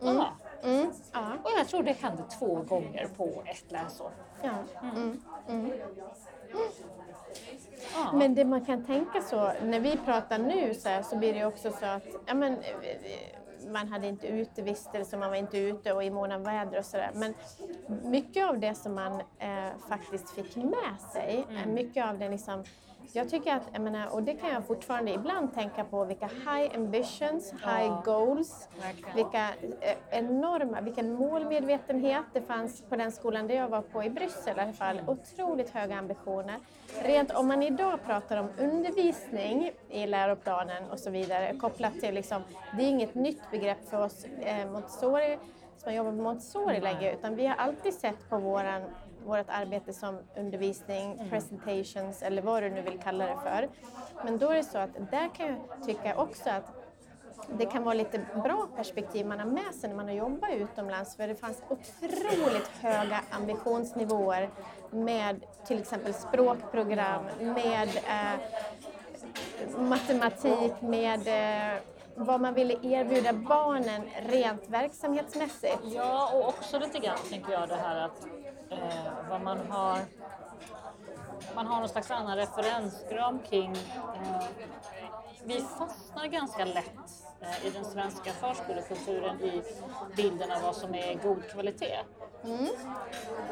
ja. 0.00 0.32
Mm. 0.62 0.92
Ja. 1.12 1.32
Och 1.42 1.50
jag 1.58 1.68
tror 1.68 1.82
det 1.82 1.92
hände 1.92 2.22
två 2.38 2.54
gånger 2.54 3.08
på 3.16 3.42
ett 3.46 3.72
läsår. 3.72 4.10
Ja. 4.42 4.50
Mm. 4.82 5.22
Mm. 5.48 5.72
Ja. 7.94 8.12
Men 8.12 8.34
det 8.34 8.44
man 8.44 8.64
kan 8.64 8.84
tänka 8.84 9.22
så, 9.22 9.52
när 9.62 9.80
vi 9.80 9.96
pratar 9.96 10.38
nu 10.38 10.74
så, 10.74 10.88
här, 10.88 11.02
så 11.02 11.16
blir 11.16 11.34
det 11.34 11.44
också 11.44 11.70
så 11.70 11.86
att 11.86 12.02
ja, 12.26 12.34
men, 12.34 12.58
man 13.68 13.88
hade 13.88 14.06
inte 14.06 14.26
utevistelse, 14.26 15.16
man 15.16 15.30
var 15.30 15.36
inte 15.36 15.58
ute 15.58 15.92
och 15.92 16.04
i 16.04 16.10
mån 16.10 16.32
av 16.32 16.44
väder 16.44 16.78
och 16.78 16.84
sådär. 16.84 17.10
Men 17.14 17.34
mycket 18.10 18.48
av 18.48 18.58
det 18.58 18.74
som 18.74 18.94
man 18.94 19.12
eh, 19.38 19.70
faktiskt 19.88 20.30
fick 20.30 20.56
med 20.56 21.00
sig, 21.12 21.46
eh, 21.50 21.66
mycket 21.66 22.06
av 22.06 22.18
det 22.18 22.28
liksom 22.28 22.64
jag 23.12 23.28
tycker 23.28 23.54
att, 23.54 23.62
jag 23.72 23.82
menar, 23.82 24.14
och 24.14 24.22
det 24.22 24.34
kan 24.34 24.50
jag 24.50 24.66
fortfarande 24.66 25.10
ibland 25.10 25.54
tänka 25.54 25.84
på, 25.84 26.04
vilka 26.04 26.26
high 26.26 26.74
ambitions, 26.74 27.52
high 27.52 28.02
goals, 28.04 28.68
vilka 29.14 29.48
eh, 29.80 29.96
enorma, 30.10 30.80
vilken 30.80 31.14
målmedvetenhet 31.14 32.24
det 32.32 32.42
fanns 32.42 32.82
på 32.88 32.96
den 32.96 33.12
skolan 33.12 33.46
där 33.46 33.54
jag 33.54 33.68
var 33.68 33.82
på 33.82 34.04
i 34.04 34.10
Bryssel 34.10 34.58
i 34.58 34.60
alla 34.60 34.72
fall. 34.72 35.00
Otroligt 35.06 35.70
höga 35.70 35.96
ambitioner. 35.98 36.56
Rent 37.02 37.30
om 37.30 37.48
man 37.48 37.62
idag 37.62 37.98
pratar 38.06 38.36
om 38.36 38.48
undervisning 38.58 39.70
i 39.88 40.06
läroplanen 40.06 40.90
och 40.90 40.98
så 40.98 41.10
vidare 41.10 41.56
kopplat 41.60 42.00
till 42.00 42.14
liksom, 42.14 42.42
det 42.76 42.82
är 42.82 42.88
inget 42.88 43.14
nytt 43.14 43.50
begrepp 43.50 43.88
för 43.90 44.04
oss 44.04 44.24
eh, 44.24 44.70
Montessori 44.70 45.38
som 45.76 45.90
har 45.90 45.92
jobbat 45.92 46.14
med 46.14 46.22
Montessori 46.22 46.80
längre 46.80 47.12
utan 47.12 47.36
vi 47.36 47.46
har 47.46 47.54
alltid 47.54 47.94
sett 47.94 48.30
på 48.30 48.38
våran 48.38 48.82
vårt 49.28 49.48
arbete 49.48 49.92
som 49.92 50.18
undervisning, 50.36 51.28
presentations 51.30 52.22
eller 52.22 52.42
vad 52.42 52.62
du 52.62 52.70
nu 52.70 52.82
vill 52.82 52.98
kalla 52.98 53.26
det 53.26 53.36
för. 53.42 53.68
Men 54.24 54.38
då 54.38 54.50
är 54.50 54.54
det 54.54 54.64
så 54.64 54.78
att 54.78 54.94
där 55.10 55.28
kan 55.34 55.46
jag 55.46 55.86
tycka 55.86 56.16
också 56.16 56.50
att 56.50 56.78
det 57.58 57.66
kan 57.66 57.84
vara 57.84 57.94
lite 57.94 58.20
bra 58.34 58.68
perspektiv 58.76 59.26
man 59.26 59.38
har 59.40 59.46
med 59.46 59.74
sig 59.74 59.88
när 59.88 59.96
man 59.96 60.06
har 60.06 60.14
jobbat 60.14 60.50
utomlands 60.54 61.16
för 61.16 61.28
det 61.28 61.34
fanns 61.34 61.62
otroligt 61.68 62.68
höga 62.80 63.20
ambitionsnivåer 63.30 64.50
med 64.90 65.44
till 65.66 65.78
exempel 65.78 66.14
språkprogram, 66.14 67.24
med 67.40 67.88
eh, 67.88 69.80
matematik, 69.80 70.72
med 70.80 71.28
eh, 71.28 71.78
vad 72.14 72.40
man 72.40 72.54
ville 72.54 72.74
erbjuda 72.82 73.32
barnen 73.32 74.02
rent 74.28 74.68
verksamhetsmässigt. 74.68 75.78
Ja, 75.82 76.30
och 76.34 76.48
också 76.48 76.78
lite 76.78 76.98
grann 76.98 77.18
tänker 77.30 77.52
jag 77.52 77.68
det 77.68 77.76
här 77.76 77.96
att 77.96 78.26
eh, 78.70 79.28
vad 79.30 79.40
man 79.40 79.58
har 79.70 79.98
man 81.54 81.66
har 81.66 81.80
någon 81.80 81.88
slags 81.88 82.10
annan 82.10 82.36
referensgram 82.36 83.38
kring 83.38 83.70
eh, 83.70 84.42
vi 85.44 85.60
fastnar 85.78 86.26
ganska 86.26 86.64
lätt 86.64 87.24
eh, 87.40 87.66
i 87.66 87.70
den 87.70 87.84
svenska 87.84 88.32
förskolekulturen 88.32 89.40
i 89.40 89.62
bilden 90.16 90.50
av 90.50 90.62
vad 90.62 90.76
som 90.76 90.94
är 90.94 91.14
god 91.14 91.48
kvalitet. 91.52 91.98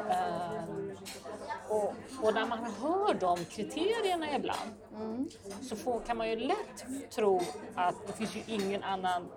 Eh, 0.09 0.63
och, 1.69 1.93
och 2.21 2.33
när 2.33 2.45
man 2.45 2.59
hör 2.59 3.13
de 3.13 3.45
kriterierna 3.45 4.35
ibland 4.35 4.71
så 5.61 5.75
får, 5.75 5.99
kan 5.99 6.17
man 6.17 6.29
ju 6.29 6.35
lätt 6.35 7.11
tro 7.11 7.41
att 7.75 8.07
det 8.07 8.13
finns 8.13 8.35
ju 8.35 8.41
ingen 8.47 8.83
annan 8.83 9.27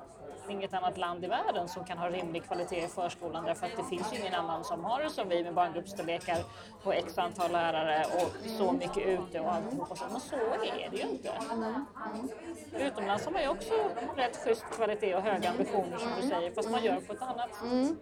inget 0.50 0.74
annat 0.74 0.98
land 0.98 1.24
i 1.24 1.28
världen 1.28 1.68
som 1.68 1.84
kan 1.84 1.98
ha 1.98 2.08
rimlig 2.08 2.44
kvalitet 2.44 2.84
i 2.84 2.88
förskolan 2.88 3.44
därför 3.44 3.66
att 3.66 3.76
det 3.76 3.84
finns 3.84 4.12
ingen 4.12 4.34
annan 4.34 4.64
som 4.64 4.84
har 4.84 5.02
det 5.02 5.10
som 5.10 5.28
vi 5.28 5.42
med 5.42 5.54
barngruppsstorlekar 5.54 6.38
och 6.82 6.94
x 6.94 7.18
antal 7.18 7.52
lärare 7.52 8.04
och 8.04 8.48
så 8.58 8.72
mycket 8.72 9.06
ute 9.06 9.40
och 9.40 9.52
alltihopa. 9.52 9.96
så. 9.96 10.04
Men 10.10 10.20
så 10.20 10.36
är 10.36 10.90
det 10.90 10.96
ju 10.96 11.02
inte. 11.02 11.32
Utomlands 12.78 13.24
har 13.24 13.32
man 13.32 13.42
ju 13.42 13.48
också 13.48 13.74
rätt 14.16 14.36
schysst 14.44 14.64
kvalitet 14.70 15.14
och 15.14 15.22
höga 15.22 15.50
ambitioner 15.50 15.98
som 15.98 16.08
du 16.20 16.28
säger 16.28 16.50
fast 16.52 16.70
man 16.70 16.84
gör 16.84 17.00
på 17.00 17.12
ett 17.12 17.22
annat 17.22 17.54
sätt. 17.54 17.72
Mm. 17.72 17.96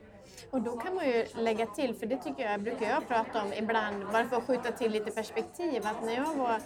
Och 0.51 0.61
då 0.61 0.77
kan 0.77 0.95
man 0.95 1.07
ju 1.07 1.27
lägga 1.35 1.67
till, 1.67 1.95
för 1.95 2.07
det 2.07 2.17
tycker 2.17 2.51
jag 2.51 2.61
brukar 2.63 2.91
jag 2.91 3.09
prata 3.09 3.43
om 3.43 3.53
ibland, 3.53 4.07
bara 4.13 4.25
för 4.25 4.37
att 4.37 4.47
skjuta 4.47 4.73
till 4.73 4.93
lite 4.93 5.11
perspektiv, 5.11 5.87
att 5.87 6.05
när 6.05 6.15
jag 6.15 6.35
var, 6.35 6.61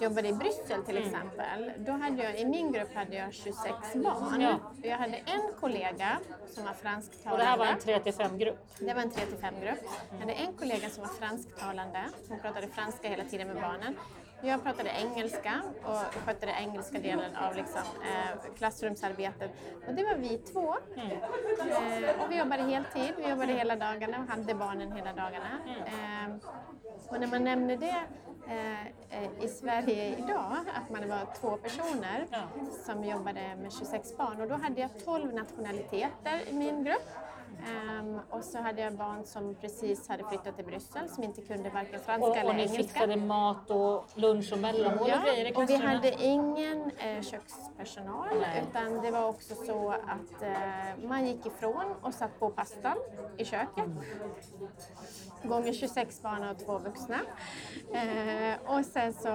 jobbade 0.00 0.28
i 0.28 0.32
Bryssel 0.32 0.82
till 0.82 0.96
exempel, 0.96 1.72
då 1.78 1.92
hade 1.92 2.22
jag, 2.22 2.40
i 2.40 2.44
min 2.44 2.72
grupp 2.72 2.94
hade 2.94 3.16
jag 3.16 3.34
26 3.34 3.64
barn. 3.94 4.40
Ja. 4.40 4.58
Jag 4.82 4.96
hade 4.96 5.16
en 5.16 5.52
kollega 5.60 6.18
som 6.50 6.64
var 6.64 6.72
fransktalande. 6.72 7.32
Och 7.32 7.38
det 7.38 7.44
här 7.44 7.58
var 7.58 7.66
en 7.66 8.02
3-5-grupp. 8.02 8.58
Det 8.78 8.94
var 8.94 9.02
en 9.02 9.10
3-5-grupp. 9.10 9.78
Jag 10.10 10.18
hade 10.18 10.32
en 10.32 10.52
kollega 10.52 10.90
som 10.90 11.02
var 11.02 11.10
fransktalande. 11.10 12.04
Hon 12.28 12.40
pratade 12.40 12.66
franska 12.66 13.08
hela 13.08 13.24
tiden 13.24 13.48
med 13.48 13.56
barnen. 13.56 13.96
Jag 14.44 14.62
pratade 14.62 14.90
engelska 14.90 15.62
och 15.84 15.96
skötte 16.24 16.46
den 16.46 16.54
engelska 16.54 16.98
delen 16.98 17.36
av 17.36 17.54
liksom, 17.56 17.80
eh, 17.80 18.52
klassrumsarbetet. 18.56 19.50
Och 19.88 19.94
det 19.94 20.04
var 20.04 20.14
vi 20.14 20.38
två. 20.38 20.74
Eh, 20.96 22.24
och 22.24 22.30
vi 22.30 22.38
jobbade 22.38 22.62
heltid, 22.62 23.12
vi 23.16 23.28
jobbade 23.30 23.52
hela 23.52 23.76
dagarna 23.76 24.18
och 24.18 24.26
hade 24.28 24.54
barnen 24.54 24.92
hela 24.92 25.12
dagarna. 25.12 25.58
Eh, 25.86 26.34
och 27.08 27.20
när 27.20 27.26
man 27.26 27.44
nämner 27.44 27.76
det 27.76 28.02
eh, 28.48 28.86
eh, 29.22 29.44
i 29.44 29.48
Sverige 29.48 30.16
idag, 30.18 30.56
att 30.74 30.90
man 30.90 31.08
var 31.08 31.34
två 31.40 31.56
personer 31.56 32.26
Ja. 32.30 32.38
som 32.86 33.04
jobbade 33.04 33.56
med 33.62 33.72
26 33.72 34.16
barn 34.16 34.40
och 34.40 34.48
då 34.48 34.54
hade 34.54 34.80
jag 34.80 34.90
12 35.04 35.34
nationaliteter 35.34 36.40
i 36.48 36.52
min 36.52 36.84
grupp. 36.84 37.08
Ehm, 37.68 38.20
och 38.30 38.44
så 38.44 38.58
hade 38.58 38.82
jag 38.82 38.92
barn 38.94 39.24
som 39.24 39.54
precis 39.54 40.08
hade 40.08 40.24
flyttat 40.28 40.56
till 40.56 40.64
Bryssel 40.64 41.08
som 41.08 41.24
inte 41.24 41.42
kunde 41.42 41.70
varken 41.70 42.00
franska 42.00 42.26
Och, 42.30 42.36
eller 42.36 42.50
och 42.50 42.54
ni 42.56 42.62
engelska. 42.62 42.82
fixade 42.82 43.16
mat 43.16 43.70
och 43.70 44.04
lunch 44.14 44.52
och 44.52 44.58
mellanmål 44.58 45.00
och 45.00 45.06
grejer 45.06 45.52
Ja, 45.54 45.62
och 45.62 45.70
vi 45.70 45.76
hade 45.76 46.10
ingen 46.24 46.90
eh, 46.98 47.22
kökspersonal 47.22 48.28
Nej. 48.40 48.64
utan 48.70 49.00
det 49.02 49.10
var 49.10 49.24
också 49.28 49.54
så 49.54 49.90
att 49.90 50.42
eh, 50.42 51.08
man 51.08 51.26
gick 51.26 51.46
ifrån 51.46 51.94
och 52.02 52.14
satt 52.14 52.38
på 52.40 52.50
pastan 52.50 52.96
i 53.36 53.44
köket. 53.44 53.84
Gånger 55.42 55.72
26 55.72 56.22
barn 56.22 56.48
och 56.48 56.58
två 56.58 56.78
vuxna. 56.78 57.18
Eh, 57.92 58.76
och 58.78 58.84
sen 58.84 59.12
så, 59.12 59.28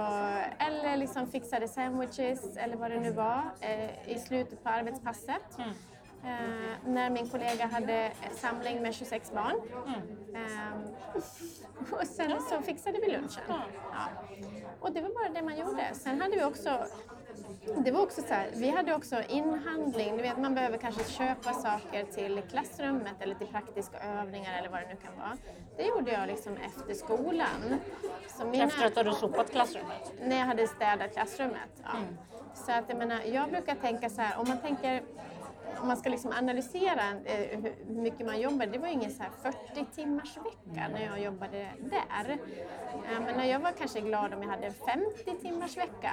eller 0.58 0.96
liksom 0.96 1.26
fixade 1.26 1.68
sandwiches 1.68 2.56
eller 2.56 2.76
vad 2.76 2.90
det 2.90 3.00
nu 3.00 3.10
var 3.10 3.42
eh, 3.60 4.08
i 4.10 4.18
slutet 4.18 4.62
på 4.64 4.68
arbetspasset. 4.68 5.58
Mm. 5.58 5.70
Eh, 6.24 6.88
när 6.88 7.10
min 7.10 7.28
kollega 7.28 7.66
hade 7.66 8.12
samling 8.34 8.82
med 8.82 8.94
26 8.94 9.32
barn. 9.32 9.60
Mm. 9.86 10.44
Ehm, 10.44 10.82
och 11.90 12.06
sen 12.06 12.40
så 12.50 12.62
fixade 12.62 12.98
vi 13.00 13.12
lunchen. 13.12 13.42
Ja. 13.48 13.60
Och 14.80 14.92
det 14.92 15.00
var 15.00 15.08
bara 15.08 15.28
det 15.28 15.42
man 15.42 15.58
gjorde. 15.58 15.90
Sen 15.94 16.20
hade 16.20 16.36
vi 16.36 16.44
också 16.44 16.86
det 17.76 17.90
var 17.90 18.02
också 18.02 18.22
så 18.22 18.34
här, 18.34 18.50
vi 18.54 18.70
hade 18.70 18.94
också 18.94 19.22
inhandling, 19.28 20.16
du 20.16 20.22
vet 20.22 20.38
man 20.38 20.54
behöver 20.54 20.78
kanske 20.78 21.04
köpa 21.04 21.52
saker 21.52 22.04
till 22.04 22.42
klassrummet 22.50 23.14
eller 23.20 23.34
till 23.34 23.46
praktiska 23.46 23.98
övningar 23.98 24.58
eller 24.58 24.68
vad 24.68 24.80
det 24.80 24.88
nu 24.88 24.96
kan 24.96 25.16
vara. 25.18 25.36
Det 25.76 25.86
gjorde 25.86 26.12
jag 26.12 26.26
liksom 26.26 26.56
efter 26.56 26.94
skolan. 26.94 27.80
Så 28.38 28.46
mina, 28.46 28.64
efter 28.64 28.86
att 28.86 28.94
du 28.94 29.00
hade 29.00 29.14
sopat 29.14 29.50
klassrummet? 29.50 30.12
När 30.22 30.38
jag 30.38 30.46
hade 30.46 30.66
städat 30.66 31.12
klassrummet, 31.12 31.82
ja. 31.82 31.98
Mm. 31.98 32.18
Så 32.54 32.72
att 32.72 32.84
jag 32.88 32.98
menar, 32.98 33.20
jag 33.22 33.50
brukar 33.50 33.74
tänka 33.74 34.10
så 34.10 34.20
här, 34.20 34.38
om 34.38 34.48
man 34.48 34.58
tänker 34.58 35.02
om 35.80 35.88
man 35.88 35.96
ska 35.96 36.10
liksom 36.10 36.32
analysera 36.32 37.02
eh, 37.24 37.60
hur 37.86 37.94
mycket 38.02 38.26
man 38.26 38.40
jobbar, 38.40 38.66
det 38.66 38.78
var 38.78 38.88
ingen 38.88 39.10
så 39.10 39.24
40 39.42 39.84
timmars 39.94 40.36
vecka 40.36 40.88
när 40.92 41.06
jag 41.06 41.20
jobbade 41.20 41.68
där. 41.80 42.30
Eh, 42.30 43.20
men 43.36 43.48
jag 43.48 43.60
var 43.60 43.72
kanske 43.72 44.00
glad 44.00 44.34
om 44.34 44.42
jag 44.42 44.50
hade 44.50 44.72
50 44.72 45.40
timmars 45.40 45.76
vecka. 45.76 46.12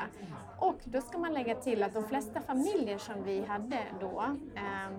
Och 0.60 0.80
då 0.84 1.02
ska 1.02 1.18
man 1.18 1.34
lägga 1.34 1.56
till 1.56 1.84
att 1.84 1.94
de 1.94 2.08
flesta 2.08 2.42
familjer 2.42 2.98
som 2.98 3.24
vi 3.24 3.46
hade 3.46 3.80
då 4.00 4.24
eh, 4.56 4.98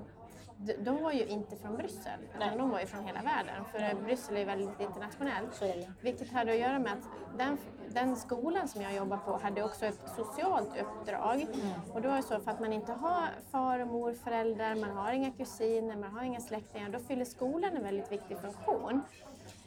de 0.78 1.02
var 1.02 1.12
ju 1.12 1.26
inte 1.26 1.56
från 1.56 1.76
Bryssel, 1.76 2.20
utan 2.34 2.58
de 2.58 2.70
var 2.70 2.80
ju 2.80 2.86
från 2.86 3.04
hela 3.04 3.22
världen. 3.22 3.64
För 3.72 4.02
Bryssel 4.02 4.36
är 4.36 4.44
väldigt 4.44 4.80
internationellt. 4.80 5.62
Vilket 6.00 6.32
hade 6.32 6.52
att 6.52 6.58
göra 6.58 6.78
med 6.78 6.92
att 6.92 7.38
den, 7.38 7.58
den 7.88 8.16
skolan 8.16 8.68
som 8.68 8.82
jag 8.82 8.94
jobbar 8.94 9.16
på 9.16 9.38
hade 9.38 9.62
också 9.62 9.86
ett 9.86 10.00
socialt 10.16 10.70
uppdrag. 10.80 11.42
Mm. 11.42 11.72
Och 11.92 12.02
då 12.02 12.08
är 12.08 12.16
det 12.16 12.22
så 12.22 12.40
för 12.40 12.50
att 12.50 12.60
man 12.60 12.72
inte 12.72 12.92
har 12.92 13.28
far 13.50 13.78
och 13.78 13.86
morföräldrar, 13.86 14.74
man 14.74 14.90
har 14.90 15.12
inga 15.12 15.30
kusiner, 15.30 15.96
man 15.96 16.10
har 16.10 16.22
inga 16.22 16.40
släktingar, 16.40 16.88
då 16.88 16.98
fyller 16.98 17.24
skolan 17.24 17.76
en 17.76 17.82
väldigt 17.82 18.12
viktig 18.12 18.38
funktion. 18.38 19.02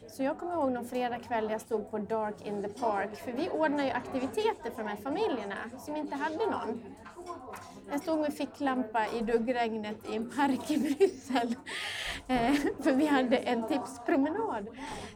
Så 0.08 0.22
jag 0.22 0.38
kommer 0.38 0.52
ihåg 0.52 0.72
någon 0.72 0.84
fredagkväll 0.84 1.50
jag 1.50 1.60
stod 1.60 1.90
på 1.90 1.98
Dark 1.98 2.46
in 2.46 2.62
the 2.62 2.68
Park, 2.68 3.16
för 3.16 3.32
vi 3.32 3.50
ordnar 3.50 3.84
ju 3.84 3.90
aktiviteter 3.90 4.70
för 4.70 4.82
de 4.82 4.88
här 4.88 4.96
familjerna 4.96 5.56
som 5.78 5.96
inte 5.96 6.16
hade 6.16 6.46
någon. 6.46 6.82
Jag 7.90 8.00
stod 8.00 8.18
med 8.18 8.34
ficklampa 8.34 9.06
i 9.06 9.20
duggregnet 9.20 9.96
i 10.08 10.16
en 10.16 10.30
park 10.30 10.70
i 10.70 10.78
Bryssel. 10.78 11.54
Eh, 12.26 12.54
för 12.82 12.92
vi 12.92 13.06
hade 13.06 13.36
en 13.36 13.68
tipspromenad 13.68 14.68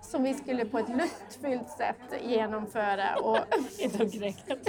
som 0.02 0.22
vi 0.22 0.34
skulle 0.34 0.64
på 0.64 0.78
ett 0.78 0.88
lustfyllt 0.88 1.68
sätt 1.68 2.22
genomföra. 2.22 3.16
Och 3.16 3.38
I 3.78 3.88
duggregnet? 3.88 4.68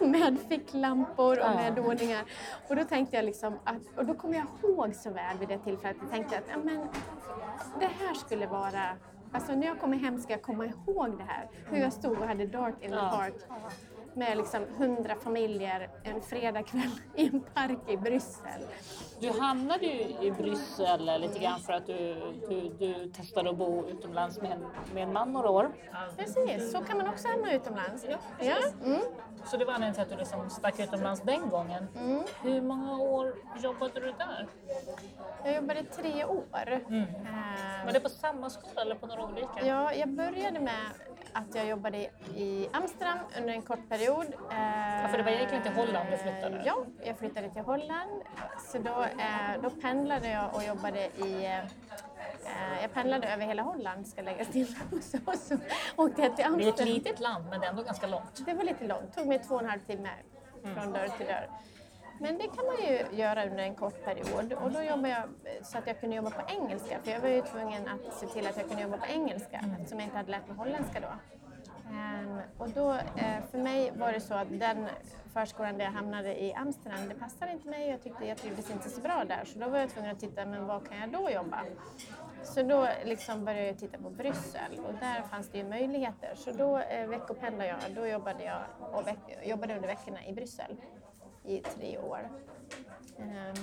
med 0.00 0.38
ficklampor 0.48 1.38
och 1.38 1.50
med 1.50 1.78
ordningar. 1.78 2.24
Och 2.68 2.76
då 2.76 2.84
tänkte 2.84 3.16
jag 3.16 3.24
liksom 3.24 3.58
att, 3.64 3.98
och 3.98 4.06
då 4.06 4.14
kommer 4.14 4.34
jag 4.34 4.46
ihåg 4.62 4.94
så 4.94 5.10
väl 5.10 5.38
vid 5.38 5.48
det 5.48 5.58
tillfället, 5.58 5.96
jag 6.00 6.10
tänkte 6.10 6.38
att 6.38 6.44
ja, 6.50 6.58
men, 6.64 6.88
det 7.80 7.90
här 8.00 8.14
skulle 8.14 8.46
vara 8.46 8.96
Alltså 9.32 9.52
när 9.52 9.66
jag 9.66 9.80
kommer 9.80 9.96
hem 9.96 10.18
ska 10.18 10.32
jag 10.32 10.42
komma 10.42 10.66
ihåg 10.66 11.18
det 11.18 11.24
här. 11.24 11.48
Hur 11.66 11.78
jag 11.78 11.92
stod 11.92 12.18
och 12.18 12.26
hade 12.26 12.46
Dark 12.46 12.74
in 12.80 12.90
the 12.90 12.96
Park 12.96 13.34
med 14.20 14.36
liksom 14.36 14.66
hundra 14.78 15.14
familjer 15.16 15.88
en 16.02 16.20
fredagkväll 16.22 16.90
i 17.14 17.26
en 17.26 17.40
park 17.40 17.78
i 17.88 17.96
Bryssel. 17.96 18.62
Du 19.20 19.40
hamnade 19.40 19.86
ju 19.86 20.26
i 20.26 20.30
Bryssel 20.30 21.20
lite 21.20 21.38
grann 21.38 21.60
för 21.60 21.72
att 21.72 21.86
du, 21.86 22.14
du, 22.48 22.68
du 22.78 23.10
testade 23.10 23.50
att 23.50 23.56
bo 23.56 23.88
utomlands 23.88 24.40
med 24.40 24.52
en, 24.52 24.66
med 24.94 25.02
en 25.02 25.12
man 25.12 25.32
några 25.32 25.50
år. 25.50 25.70
Precis, 26.16 26.72
så 26.72 26.80
kan 26.80 26.98
man 26.98 27.08
också 27.08 27.28
hamna 27.28 27.54
utomlands. 27.54 28.06
Ja, 28.08 28.18
ja. 28.40 28.56
Mm. 28.84 29.00
Så 29.44 29.56
det 29.56 29.64
var 29.64 29.74
anledningen 29.74 29.94
till 29.94 30.02
att 30.02 30.10
du 30.10 30.16
liksom 30.16 30.50
stack 30.50 30.80
utomlands 30.80 31.20
den 31.20 31.48
gången. 31.48 31.88
Mm. 31.96 32.22
Hur 32.42 32.60
många 32.60 32.98
år 32.98 33.34
jobbade 33.62 34.00
du 34.00 34.12
där? 34.18 34.48
Jag 35.44 35.54
jobbade 35.54 35.82
tre 35.84 36.24
år. 36.24 36.82
Mm. 36.88 37.00
Uh, 37.00 37.84
var 37.84 37.92
det 37.92 38.00
på 38.00 38.08
samma 38.08 38.50
skola 38.50 38.82
eller 38.82 38.94
på 38.94 39.06
några 39.06 39.24
olika? 39.24 39.66
Ja, 39.66 39.94
jag 39.94 40.08
började 40.08 40.60
med 40.60 40.84
att 41.32 41.54
jag 41.54 41.66
jobbade 41.66 41.98
i 42.36 42.68
Amsterdam 42.72 43.18
under 43.38 43.52
en 43.52 43.62
kort 43.62 43.88
period. 43.88 44.26
Ja, 45.02 45.08
för 45.10 45.18
det 45.18 45.22
var 45.22 45.30
egentligen 45.30 45.62
till 45.62 45.72
Holland 45.72 46.08
du 46.10 46.16
flyttade? 46.16 46.62
Ja, 46.66 46.84
jag 47.04 47.18
flyttade 47.18 47.50
till 47.50 47.62
Holland. 47.62 48.22
Så 48.72 48.78
då, 48.78 49.02
eh, 49.02 49.62
då 49.62 49.70
pendlade 49.70 50.30
jag 50.30 50.54
och 50.54 50.64
jobbade 50.64 51.06
i 51.06 51.44
eh, 51.44 52.82
jag 52.82 52.92
pendlade 52.94 53.28
över 53.28 53.46
hela 53.46 53.62
Holland 53.62 54.08
ska 54.08 54.22
läggas 54.22 54.48
till. 54.48 54.66
så, 55.02 55.18
så 55.36 55.56
åkte 55.96 56.22
jag 56.22 56.36
till 56.36 56.44
Amsterdam. 56.44 56.58
Det 56.58 56.64
är 56.64 56.86
ett 56.86 56.94
litet 56.94 57.20
land 57.20 57.44
men 57.50 57.60
det 57.60 57.66
är 57.66 57.70
ändå 57.70 57.82
ganska 57.82 58.06
långt. 58.06 58.46
Det 58.46 58.54
var 58.54 58.64
lite 58.64 58.86
långt. 58.86 59.02
Det 59.06 59.20
tog 59.20 59.28
mig 59.28 59.38
två 59.38 59.54
och 59.54 59.62
en 59.62 59.70
halv 59.70 59.80
timme 59.80 60.10
från 60.62 60.78
mm. 60.78 60.92
dörr 60.92 61.08
till 61.08 61.26
dörr. 61.26 61.48
Men 62.20 62.38
det 62.38 62.44
kan 62.44 62.66
man 62.66 62.76
ju 62.76 63.16
göra 63.16 63.46
under 63.46 63.64
en 63.64 63.74
kort 63.74 64.04
period 64.04 64.52
och 64.52 64.70
då 64.72 64.82
jobbade 64.82 65.08
jag 65.08 65.24
så 65.66 65.78
att 65.78 65.86
jag 65.86 66.00
kunde 66.00 66.16
jobba 66.16 66.30
på 66.30 66.42
engelska 66.48 66.98
för 67.02 67.10
jag 67.10 67.20
var 67.20 67.28
ju 67.28 67.42
tvungen 67.42 67.88
att 67.88 68.14
se 68.14 68.26
till 68.26 68.46
att 68.46 68.56
jag 68.56 68.68
kunde 68.68 68.82
jobba 68.82 68.96
på 68.96 69.06
engelska 69.06 69.56
mm. 69.56 69.70
eftersom 69.72 69.98
jag 69.98 70.06
inte 70.06 70.16
hade 70.16 70.30
lärt 70.30 70.48
mig 70.48 70.56
holländska 70.56 71.00
då. 71.00 71.08
Um, 71.90 72.40
och 72.58 72.70
då, 72.70 72.92
uh, 72.92 73.40
för 73.50 73.58
mig 73.58 73.92
var 73.96 74.12
det 74.12 74.20
så 74.20 74.34
att 74.34 74.48
den 74.50 74.88
förskolan 75.32 75.78
där 75.78 75.84
jag 75.84 75.92
hamnade 75.92 76.42
i 76.42 76.54
Amsterdam, 76.54 77.08
det 77.08 77.14
passade 77.14 77.52
inte 77.52 77.68
mig. 77.68 77.90
Jag 77.90 78.02
tyckte 78.02 78.26
jag 78.26 78.38
trivdes 78.38 78.70
inte 78.70 78.88
så 78.88 79.00
bra 79.00 79.24
där 79.24 79.44
så 79.44 79.58
då 79.58 79.68
var 79.68 79.78
jag 79.78 79.90
tvungen 79.90 80.10
att 80.10 80.20
titta, 80.20 80.46
men 80.46 80.66
var 80.66 80.80
kan 80.80 81.00
jag 81.00 81.12
då 81.12 81.30
jobba? 81.30 81.64
Så 82.42 82.62
då 82.62 82.88
liksom 83.04 83.44
började 83.44 83.66
jag 83.66 83.78
titta 83.78 83.98
på 83.98 84.10
Bryssel 84.10 84.78
och 84.86 84.94
där 85.00 85.22
fanns 85.22 85.48
det 85.48 85.58
ju 85.58 85.64
möjligheter. 85.64 86.34
Så 86.34 86.52
då 86.52 86.78
eh, 86.78 87.08
veckopendlade 87.08 87.68
jag, 87.68 87.94
då 87.94 88.06
jobbade 88.06 88.44
jag 88.44 88.62
och 88.92 89.08
jobbade 89.44 89.74
under 89.74 89.88
veckorna 89.88 90.26
i 90.26 90.32
Bryssel 90.32 90.76
i 91.44 91.62
tre 91.64 91.98
år. 91.98 92.30
Ehm, 93.18 93.56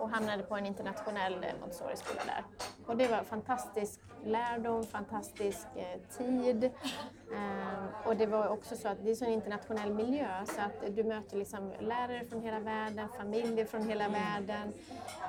och 0.00 0.10
hamnade 0.10 0.42
på 0.42 0.56
en 0.56 0.66
internationell 0.66 1.46
Montessori-skola 1.60 2.20
där. 2.26 2.44
Och 2.86 2.96
det 2.96 3.08
var 3.08 3.22
fantastisk 3.22 4.00
lärdom, 4.24 4.84
fantastisk 4.84 5.66
eh, 5.76 6.18
tid. 6.18 6.64
Eh, 6.64 8.08
och 8.08 8.16
det 8.16 8.26
var 8.26 8.48
också 8.48 8.76
så 8.76 8.88
att 8.88 9.04
det 9.04 9.10
är 9.10 9.14
så 9.14 9.24
en 9.24 9.32
internationell 9.32 9.94
miljö 9.94 10.28
så 10.44 10.60
att 10.60 10.96
du 10.96 11.04
möter 11.04 11.36
liksom 11.36 11.72
lärare 11.80 12.24
från 12.24 12.42
hela 12.42 12.60
världen, 12.60 13.08
familjer 13.18 13.64
från 13.64 13.88
hela 13.88 14.08
världen. 14.08 14.72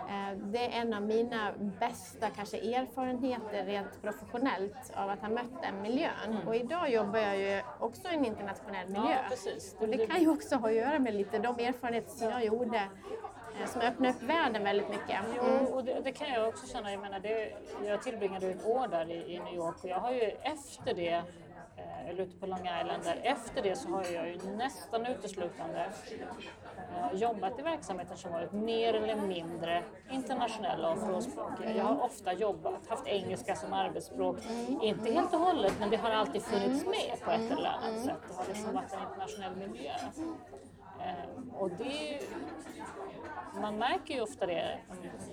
Eh, 0.10 0.38
det 0.38 0.75
är 0.75 0.82
en 0.82 0.93
av 0.93 1.01
mina 1.01 1.53
bästa 1.79 2.29
kanske 2.29 2.58
erfarenheter 2.58 3.65
rent 3.65 4.01
professionellt 4.01 4.91
av 4.95 5.10
att 5.10 5.21
ha 5.21 5.29
mött 5.29 5.62
den 5.62 5.82
miljön. 5.82 6.12
Mm. 6.27 6.47
Och 6.47 6.55
idag 6.55 6.91
jobbar 6.91 7.19
jag 7.19 7.38
ju 7.38 7.62
också 7.79 8.08
i 8.08 8.15
en 8.15 8.25
internationell 8.25 8.88
miljö. 8.88 9.17
Ja. 9.29 9.51
Och 9.79 9.88
det 9.88 10.08
kan 10.08 10.21
ju 10.21 10.29
också 10.29 10.55
ha 10.55 10.69
att 10.69 10.75
göra 10.75 10.99
med 10.99 11.13
lite 11.13 11.39
de 11.39 11.60
erfarenheter 11.60 12.10
som 12.10 12.29
jag 12.29 12.45
gjorde 12.45 12.82
som 13.67 13.82
öppnar 13.82 14.10
upp 14.10 14.22
världen 14.22 14.63
väldigt 14.63 14.89
mycket. 14.89 15.10
Mm. 15.10 15.32
Jo, 15.38 15.76
och 15.76 15.84
det, 15.84 16.02
det, 16.04 16.12
kan 16.12 16.34
jag 16.34 16.48
också 16.48 16.67
känna. 16.67 16.91
Jag, 16.91 17.02
menar, 17.02 17.19
det, 17.19 17.54
jag 17.86 18.02
tillbringade 18.02 18.48
ett 18.48 18.65
år 18.65 18.88
där 18.88 19.12
i, 19.12 19.34
i 19.34 19.39
New 19.39 19.54
York 19.54 19.84
och 19.84 19.89
jag 19.89 20.00
har 20.00 20.12
ju 20.12 20.22
efter 20.41 20.93
det 20.93 21.24
eh, 21.78 22.10
eller 22.10 22.24
ute 22.24 22.38
på 22.38 22.45
Long 22.45 22.60
Island 22.82 23.04
där. 23.04 23.19
Efter 23.24 23.62
det 23.62 23.76
så 23.76 23.89
har 23.89 24.06
jag 24.13 24.30
ju 24.30 24.38
nästan 24.58 25.06
uteslutande 25.06 25.89
eh, 26.78 27.19
jobbat 27.19 27.60
i 27.60 27.62
verksamheter 27.62 28.15
som 28.15 28.32
varit 28.32 28.52
mer 28.52 28.93
eller 28.93 29.15
mindre 29.15 29.84
internationella 30.12 30.91
och 30.91 31.00
tvåspråkiga. 31.00 31.76
Jag 31.76 31.84
har 31.84 32.06
ofta 32.06 32.34
jobbat, 32.34 32.88
haft 32.88 33.08
engelska 33.08 33.56
som 33.56 33.74
arbetsspråk, 33.74 34.38
inte 34.82 35.12
helt 35.12 35.34
och 35.34 35.39
hållet 35.39 35.74
men 35.80 35.89
det 35.89 35.98
har 35.98 36.12
alltid 36.12 36.41
funnits 36.41 36.86
med 36.86 37.19
på 37.26 37.32
ett 37.32 37.52
eller 37.52 37.69
annat 37.69 38.04
sätt. 38.06 38.17
Det 38.28 38.34
har 38.36 38.45
liksom 38.48 38.74
varit 38.74 38.93
en 38.93 39.00
internationell 39.02 39.56
miljö. 39.56 39.93
Eh, 41.06 41.60
och 41.60 41.70
det 41.70 42.20
man 43.62 43.78
märker 43.78 44.14
ju 44.14 44.22
ofta 44.22 44.46
det, 44.46 44.80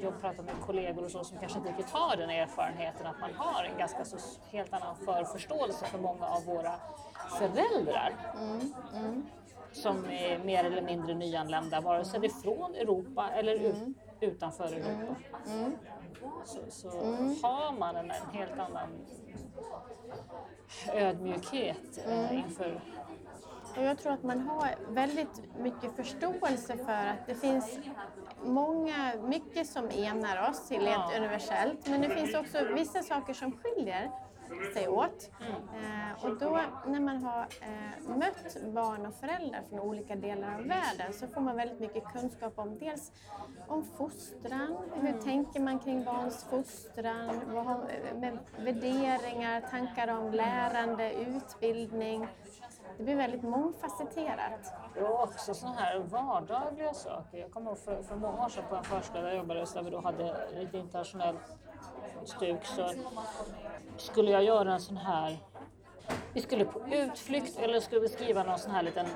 jag 0.02 0.20
pratar 0.20 0.42
med 0.42 0.54
kollegor 0.60 1.04
och 1.04 1.10
så 1.10 1.24
som 1.24 1.38
kanske 1.38 1.58
inte 1.58 1.70
riktigt 1.70 1.90
har 1.90 2.16
den 2.16 2.30
erfarenheten, 2.30 3.06
att 3.06 3.20
man 3.20 3.34
har 3.34 3.64
en 3.64 3.78
ganska 3.78 4.04
så 4.04 4.16
helt 4.50 4.72
annan 4.72 4.96
förförståelse 4.96 5.86
för 5.86 5.98
många 5.98 6.26
av 6.26 6.44
våra 6.44 6.74
föräldrar. 7.38 8.12
Mm, 8.40 8.74
mm. 8.94 9.26
Som 9.72 10.04
är 10.04 10.38
mer 10.38 10.64
eller 10.64 10.82
mindre 10.82 11.14
nyanlända, 11.14 11.80
vare 11.80 12.04
sig 12.04 12.20
det 12.20 12.26
är 12.26 12.42
från 12.42 12.74
Europa 12.74 13.30
eller 13.30 13.56
mm. 13.56 13.94
utanför 14.20 14.64
Europa. 14.64 15.16
Mm. 15.46 15.72
Så, 16.44 16.58
så 16.68 17.00
mm. 17.00 17.34
har 17.42 17.78
man 17.78 17.96
en, 17.96 18.10
en, 18.10 18.30
helt 18.32 18.58
annan 18.58 18.88
ödmjukhet 20.94 22.06
eh, 22.06 22.38
inför 22.38 22.80
och 23.76 23.84
jag 23.84 23.98
tror 23.98 24.12
att 24.12 24.22
man 24.22 24.40
har 24.40 24.74
väldigt 24.88 25.42
mycket 25.58 25.96
förståelse 25.96 26.76
för 26.76 27.06
att 27.06 27.26
det 27.26 27.34
finns 27.34 27.78
många, 28.42 29.12
mycket 29.22 29.66
som 29.66 29.90
enar 29.90 30.50
oss 30.50 30.68
till 30.68 30.80
rent 30.80 31.16
universellt, 31.16 31.88
men 31.88 32.00
det 32.00 32.08
finns 32.08 32.34
också 32.34 32.58
vissa 32.74 33.02
saker 33.02 33.34
som 33.34 33.52
skiljer 33.52 34.10
sig 34.74 34.88
åt. 34.88 35.30
Eh, 35.40 36.24
och 36.24 36.38
då 36.38 36.60
när 36.86 37.00
man 37.00 37.22
har 37.22 37.40
eh, 37.40 38.16
mött 38.16 38.56
barn 38.74 39.06
och 39.06 39.14
föräldrar 39.14 39.62
från 39.68 39.80
olika 39.80 40.16
delar 40.16 40.54
av 40.54 40.62
världen 40.62 41.12
så 41.12 41.26
får 41.26 41.40
man 41.40 41.56
väldigt 41.56 41.80
mycket 41.80 42.04
kunskap 42.04 42.58
om 42.58 42.78
dels 42.78 43.12
om 43.68 43.84
fostran, 43.84 44.76
hur 44.94 45.08
mm. 45.08 45.22
tänker 45.22 45.60
man 45.60 45.78
kring 45.78 46.04
barns 46.04 46.44
fostran, 46.44 47.40
vad 47.46 47.64
har, 47.64 47.78
med 48.14 48.38
värderingar, 48.58 49.60
tankar 49.60 50.08
om 50.08 50.32
lärande, 50.32 51.12
utbildning, 51.12 52.26
det 52.96 53.04
blir 53.04 53.16
väldigt 53.16 53.42
mångfacetterat. 53.42 54.72
Och 55.00 55.22
också 55.22 55.54
sådana 55.54 55.76
här 55.76 55.98
vardagliga 55.98 56.94
saker. 56.94 57.38
Jag 57.38 57.50
kommer 57.50 57.70
ihåg 57.70 57.78
för, 57.78 58.02
för 58.02 58.16
många 58.16 58.44
år 58.44 58.48
sedan 58.48 58.64
på 58.68 58.76
en 58.76 58.84
förskola 58.84 59.20
där 59.22 59.28
jag 59.28 59.36
jobbade 59.36 59.64
där 59.74 59.82
vi 59.82 59.90
då 59.90 60.00
hade 60.00 60.30
ett 60.30 60.74
internationellt 60.74 61.56
stuk 62.24 62.64
så 62.64 62.90
skulle 63.96 64.30
jag 64.30 64.44
göra 64.44 64.72
en 64.72 64.80
sån 64.80 64.96
här 64.96 65.38
vi 66.32 66.40
skulle 66.40 66.64
på 66.64 66.80
utflykt 66.90 67.58
eller 67.58 67.80
skulle 67.80 68.00
vi 68.00 68.08
skriva 68.08 68.42
någon 68.42 68.58
sån 68.58 68.70
här 68.72 68.82
liten 68.82 69.06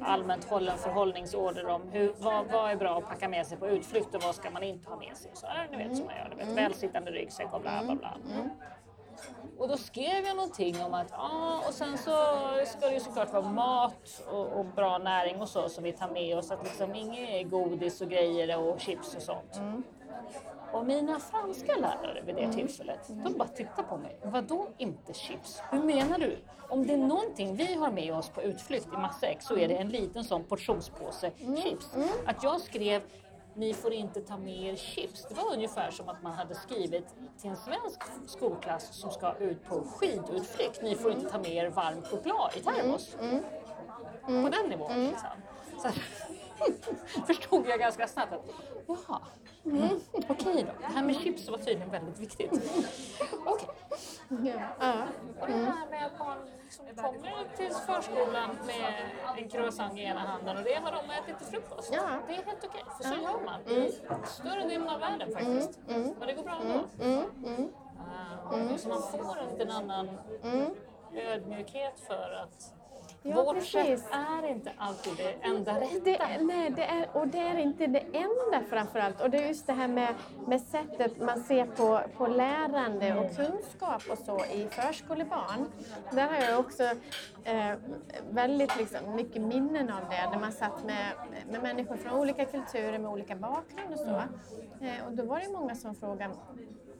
allmänt 0.00 0.44
hållen 0.44 0.78
förhållningsorder 0.78 1.66
om 1.66 1.82
hur, 1.92 2.14
vad, 2.18 2.46
vad 2.46 2.70
är 2.70 2.76
bra 2.76 2.98
att 2.98 3.08
packa 3.08 3.28
med 3.28 3.46
sig 3.46 3.58
på 3.58 3.68
utflykt 3.68 4.14
och 4.14 4.22
vad 4.22 4.34
ska 4.34 4.50
man 4.50 4.62
inte 4.62 4.90
ha 4.90 4.96
med 4.96 5.16
sig. 5.16 5.30
Så 5.34 5.46
ni 5.70 5.76
vet 5.76 5.96
som 5.96 6.06
man 6.06 6.16
gör, 6.16 6.28
ni 6.28 6.44
vet, 6.44 6.56
välsittande 6.56 7.10
ryggsäck 7.10 7.52
och 7.52 7.60
bla 7.60 7.82
bla 7.84 7.94
bla. 7.94 8.16
Och 9.58 9.68
då 9.68 9.76
skrev 9.76 10.24
jag 10.24 10.36
någonting 10.36 10.82
om 10.82 10.94
att, 10.94 11.10
ja, 11.10 11.62
och 11.68 11.74
sen 11.74 11.98
så 11.98 12.10
ska 12.66 12.86
det 12.86 12.94
ju 12.94 13.00
såklart 13.00 13.32
vara 13.32 13.48
mat 13.48 14.22
och, 14.30 14.46
och 14.46 14.64
bra 14.64 14.98
näring 14.98 15.40
och 15.40 15.48
så 15.48 15.68
som 15.68 15.84
vi 15.84 15.92
tar 15.92 16.08
med 16.08 16.38
oss. 16.38 16.50
Att 16.50 16.64
liksom 16.64 16.94
inget 16.94 17.50
godis 17.50 18.00
och 18.00 18.08
grejer 18.08 18.58
och 18.58 18.80
chips 18.80 19.14
och 19.16 19.22
sånt. 19.22 19.60
Och 20.72 20.86
mina 20.86 21.20
franska 21.20 21.76
lärare 21.76 22.22
vid 22.26 22.34
det 22.34 22.52
tillfället, 22.52 23.00
de 23.08 23.38
bara 23.38 23.48
tittade 23.48 23.88
på 23.88 23.96
mig. 23.96 24.18
Vadå 24.22 24.68
inte 24.78 25.14
chips? 25.14 25.62
Hur 25.70 25.82
menar 25.82 26.18
du? 26.18 26.38
Om 26.68 26.86
det 26.86 26.92
är 26.92 26.98
någonting 26.98 27.56
vi 27.56 27.74
har 27.74 27.90
med 27.90 28.14
oss 28.14 28.28
på 28.28 28.42
utflykt 28.42 28.86
i 28.86 28.96
matsäck 28.96 29.42
så 29.42 29.56
är 29.56 29.68
det 29.68 29.74
en 29.74 29.88
liten 29.88 30.24
sån 30.24 30.44
portionspåse 30.44 31.30
chips. 31.62 31.90
Att 32.26 32.42
jag 32.42 32.60
skrev 32.60 33.02
ni 33.58 33.74
får 33.74 33.92
inte 33.92 34.20
ta 34.20 34.36
med 34.36 34.62
er 34.62 34.76
chips. 34.76 35.26
Det 35.28 35.34
var 35.34 35.52
ungefär 35.52 35.90
som 35.90 36.08
att 36.08 36.22
man 36.22 36.32
hade 36.32 36.54
skrivit 36.54 37.14
till 37.40 37.50
en 37.50 37.56
svensk 37.56 38.02
skolklass 38.26 38.94
som 38.94 39.10
ska 39.10 39.34
ut 39.34 39.64
på 39.64 39.84
skidutflykt. 39.84 40.82
Ni 40.82 40.94
får 40.94 41.12
inte 41.12 41.30
ta 41.30 41.38
med 41.38 41.50
er 41.50 41.70
varm 41.70 42.02
choklad 42.02 42.50
i 42.56 42.60
termos. 42.60 43.16
På 44.26 44.48
den 44.48 44.68
nivån 44.68 45.04
liksom. 45.04 45.28
Så 45.82 45.88
förstod 47.26 47.66
jag 47.66 47.78
ganska 47.78 48.08
snabbt 48.08 48.32
att 48.32 48.46
jaha, 48.86 49.20
mm, 49.64 50.00
okej 50.28 50.54
då. 50.66 50.72
Det 50.80 50.86
här 50.94 51.02
med 51.04 51.16
chips 51.16 51.48
var 51.48 51.58
tydligen 51.58 51.90
väldigt 51.90 52.18
viktigt. 52.18 52.52
Okej. 53.46 53.68
Ja. 54.28 54.92
Och 55.40 55.46
det 55.46 55.52
här 55.52 55.90
med 55.90 56.06
att 56.06 56.18
barn 56.18 56.38
liksom 56.64 56.86
kommer 56.96 57.56
till 57.56 57.70
förskolan 57.86 58.50
med 58.66 59.10
en 59.38 59.48
croissant 59.48 59.98
i 59.98 60.02
ena 60.02 60.20
handen 60.20 60.56
och 60.56 60.62
det 60.64 60.74
har 60.74 60.92
de 60.92 60.98
ätit 61.10 61.38
till 61.38 61.46
frukost. 61.46 61.90
Ja. 61.92 62.02
Det 62.28 62.32
är 62.34 62.42
helt 62.42 62.64
okej, 62.64 62.84
för 62.96 63.04
så 63.04 63.14
gör 63.22 63.44
man 63.44 63.60
i 63.62 63.92
större 64.26 64.62
delen 64.68 64.88
av 64.88 65.00
världen 65.00 65.32
faktiskt. 65.32 65.78
Och 66.20 66.26
det 66.26 66.32
går 66.32 66.42
bra 66.42 66.58
ändå. 66.62 66.84
Mm, 67.44 67.68
Ah, 68.00 68.76
Så 68.78 68.88
man 68.88 69.02
får 69.02 69.38
en 69.38 69.48
liten 69.50 69.70
annan 69.70 70.08
ödmjukhet 71.14 72.00
för 72.06 72.32
att 72.42 72.74
Ja, 73.22 73.44
vårt 73.44 73.54
precis. 73.54 74.00
sätt 74.02 74.10
är 74.12 74.48
inte 74.48 74.72
alltid 74.78 75.12
det 75.16 75.32
enda 75.48 75.80
rätta. 75.80 75.98
Det, 76.04 76.38
nej, 76.40 76.70
det 76.70 76.84
är, 76.84 77.08
och 77.12 77.28
det 77.28 77.38
är 77.38 77.58
inte 77.58 77.86
det 77.86 78.04
enda 78.12 78.68
framförallt. 78.70 79.20
Och 79.20 79.30
det 79.30 79.38
är 79.38 79.48
just 79.48 79.66
det 79.66 79.72
här 79.72 79.88
med, 79.88 80.14
med 80.46 80.60
sättet 80.60 81.20
man 81.20 81.40
ser 81.40 81.66
på, 81.66 82.00
på 82.16 82.26
lärande 82.26 83.14
och 83.14 83.36
kunskap 83.36 84.02
och 84.10 84.18
så 84.18 84.44
i 84.44 84.68
förskolebarn. 84.70 85.66
Där 86.12 86.26
har 86.26 86.50
jag 86.50 86.60
också 86.60 86.82
eh, 87.44 87.72
väldigt 88.30 88.76
liksom, 88.76 89.14
mycket 89.16 89.42
minnen 89.42 89.90
av 89.90 90.00
det, 90.10 90.30
när 90.30 90.38
man 90.40 90.52
satt 90.52 90.84
med, 90.84 91.12
med 91.50 91.62
människor 91.62 91.96
från 91.96 92.12
olika 92.20 92.44
kulturer 92.44 92.98
med 92.98 93.10
olika 93.10 93.36
bakgrund 93.36 93.92
och 93.92 93.98
så. 93.98 94.22
Eh, 94.84 95.06
och 95.06 95.12
då 95.12 95.24
var 95.24 95.40
det 95.40 95.52
många 95.52 95.74
som 95.74 95.94
frågade 95.94 96.34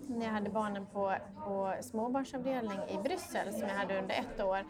när 0.08 0.26
jag 0.26 0.32
hade 0.32 0.50
barnen 0.50 0.86
på, 0.86 1.14
på 1.44 1.74
småbarnsavdelning 1.80 2.78
i 2.88 2.98
Bryssel 3.02 3.52
som 3.52 3.60
jag 3.68 3.74
hade 3.74 3.98
under 3.98 4.14
ett 4.14 4.40
år. 4.40 4.64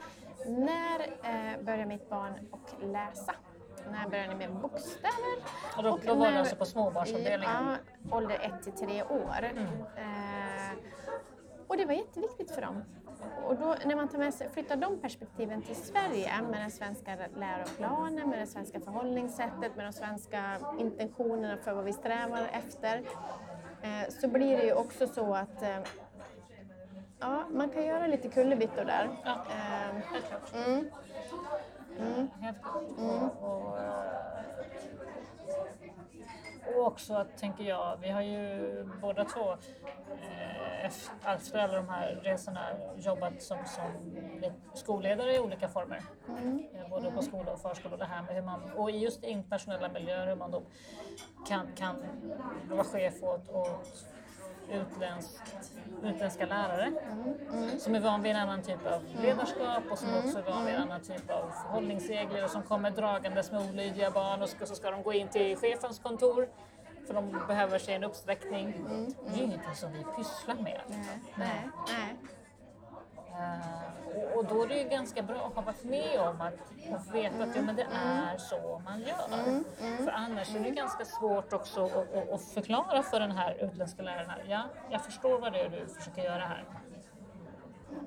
När 0.46 1.00
eh, 1.22 1.62
börjar 1.64 1.86
mitt 1.86 2.08
barn 2.10 2.32
att 2.52 2.76
läsa? 2.82 3.34
När 3.90 4.08
börjar 4.10 4.28
ni 4.28 4.34
med 4.34 4.52
bokstäver? 4.54 5.36
Och 5.76 5.82
då- 5.82 5.98
då 6.06 6.14
var 6.14 6.30
när- 6.30 6.38
alltså 6.38 6.56
på 6.56 6.64
småbarnsavdelningen? 6.64 7.76
Ja, 8.10 8.16
ålder 8.16 8.38
1 8.42 8.62
till 8.62 8.72
3 8.88 9.02
år. 9.02 9.44
Eh, 9.96 10.78
och 11.66 11.76
det 11.76 11.84
var 11.84 11.92
jätteviktigt 11.94 12.50
för 12.50 12.62
dem. 12.62 12.84
Och 13.46 13.56
då, 13.56 13.74
när 13.84 13.96
man 13.96 14.08
tar 14.08 14.18
med 14.18 14.34
sig, 14.34 14.48
flyttar 14.50 14.76
de 14.76 14.98
perspektiven 14.98 15.62
till 15.62 15.76
Sverige 15.76 16.32
med 16.50 16.60
den 16.60 16.70
svenska 16.70 17.16
läroplanen, 17.36 18.30
med 18.30 18.38
det 18.38 18.46
svenska 18.46 18.80
förhållningssättet, 18.80 19.76
med 19.76 19.86
de 19.86 19.92
svenska 19.92 20.56
intentionerna 20.78 21.56
för 21.56 21.72
vad 21.74 21.84
vi 21.84 21.92
strävar 21.92 22.48
efter, 22.52 23.02
så 24.08 24.28
blir 24.28 24.56
det 24.56 24.64
ju 24.64 24.72
också 24.72 25.06
så 25.06 25.34
att 25.34 25.62
eh, 25.62 25.78
ja, 27.20 27.44
man 27.50 27.68
kan 27.68 27.86
göra 27.86 28.06
lite 28.06 28.28
kullerbyttor 28.28 28.84
där. 28.84 29.08
Ja. 29.24 29.44
Eh, 29.50 29.96
Helt 30.12 30.28
klart. 30.28 30.54
mm, 31.98 32.30
Helt 32.40 32.62
klart. 32.62 32.82
Och, 32.98 33.48
och, 33.48 33.78
eh, 33.78 34.37
och 36.76 36.86
också 36.86 37.14
att, 37.14 37.38
tänker 37.38 37.64
jag, 37.64 37.98
vi 38.00 38.10
har 38.10 38.22
ju 38.22 38.84
båda 39.00 39.24
två 39.24 39.52
eh, 40.22 40.84
efter, 40.84 41.14
efter 41.34 41.58
alla 41.58 41.72
de 41.76 41.88
här 41.88 42.20
resorna 42.22 42.60
jobbat 42.96 43.42
som, 43.42 43.58
som 43.64 43.84
skolledare 44.74 45.34
i 45.34 45.38
olika 45.38 45.68
former. 45.68 46.02
Eh, 46.74 46.88
Både 46.90 47.10
på 47.10 47.22
skola 47.22 47.52
och 47.52 47.60
förskola. 47.60 47.92
och 47.92 47.98
Det 47.98 48.04
här 48.04 48.22
med 48.22 48.34
hur 48.34 48.42
man, 48.42 48.70
och 48.76 48.90
i 48.90 48.98
just 48.98 49.24
internationella 49.24 49.88
miljöer 49.88 50.26
hur 50.26 50.36
man 50.36 50.50
då 50.50 50.62
kan, 51.48 51.66
kan 51.76 51.96
vara 52.70 52.84
chef 52.84 53.22
åt, 53.22 53.48
åt 53.48 54.06
utländskt, 54.70 55.70
utländska 56.04 56.46
lärare 56.46 56.92
som 57.78 57.94
är 57.94 58.00
van 58.00 58.22
vid 58.22 58.32
en 58.32 58.38
annan 58.38 58.62
typ 58.62 58.86
av 58.86 59.02
ledarskap 59.22 59.82
och 59.90 59.98
som 59.98 60.08
också 60.24 60.38
är 60.38 60.42
van 60.42 60.64
vid 60.66 60.74
en 60.74 60.82
annan 60.82 61.00
typ 61.00 61.30
av 61.30 61.50
förhållningsregler 61.62 62.44
och 62.44 62.50
som 62.50 62.62
kommer 62.62 62.90
dragandes 62.90 63.52
med 63.52 63.60
olydiga 63.70 64.10
barn 64.10 64.42
och 64.42 64.48
ska, 64.48 64.66
så 64.66 64.74
ska 64.74 64.90
de 64.90 65.02
gå 65.02 65.12
in 65.12 65.28
till 65.28 65.56
chefens 65.56 65.98
kontor 65.98 66.48
för 67.06 67.14
de 67.14 67.44
behöver 67.48 67.78
sig 67.78 67.94
en 67.94 68.04
uppsträckning. 68.04 68.74
Det 69.26 69.34
är 69.34 69.36
ju 69.36 69.44
ingenting 69.44 69.74
som 69.74 69.92
vi 69.92 70.04
pysslar 70.16 70.54
med. 70.54 70.80
nej, 70.88 70.98
nej. 71.36 71.70
Eh, 71.90 72.37
och, 74.14 74.36
och 74.36 74.44
då 74.44 74.62
är 74.62 74.68
det 74.68 74.82
ju 74.82 74.88
ganska 74.88 75.22
bra 75.22 75.46
att 75.46 75.54
ha 75.54 75.62
varit 75.62 75.84
med 75.84 76.20
om 76.20 76.40
att 76.40 76.54
och 76.92 77.14
veta 77.14 77.44
att 77.44 77.56
ja, 77.56 77.62
men 77.62 77.76
det 77.76 77.86
är 77.92 78.38
så 78.38 78.82
man 78.84 79.00
gör. 79.00 79.62
För 80.04 80.10
annars 80.10 80.54
är 80.54 80.60
det 80.60 80.70
ganska 80.70 81.04
svårt 81.04 81.52
också 81.52 81.84
att, 81.84 82.14
att, 82.14 82.30
att 82.30 82.42
förklara 82.42 83.02
för 83.02 83.20
den 83.20 83.30
här 83.30 83.54
utländska 83.64 84.02
läraren 84.02 84.48
ja, 84.48 84.62
jag 84.90 85.04
förstår 85.04 85.38
vad 85.38 85.52
det 85.52 85.60
är 85.60 85.68
du 85.70 85.86
försöker 85.86 86.22
göra 86.22 86.44
här. 86.44 86.64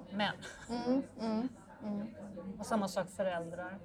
Men. 0.10 0.34
Och 2.60 2.66
samma 2.66 2.88
sak 2.88 3.10
föräldrar. 3.10 3.80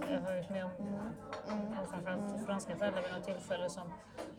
Jag 0.00 0.20
har 0.20 0.20
varit 0.20 0.50
med 0.50 0.64
om 0.64 0.70
och 1.82 1.88
framförallt 1.90 2.46
franska 2.46 2.76
föräldrar 2.76 3.02
vid 3.02 3.12
något 3.12 3.24
tillfälle 3.24 3.70
som 3.70 3.92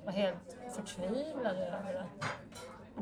var 0.05 0.11
helt 0.11 0.57
förtvivlade 0.71 1.65
över 1.67 1.95
att 1.95 2.25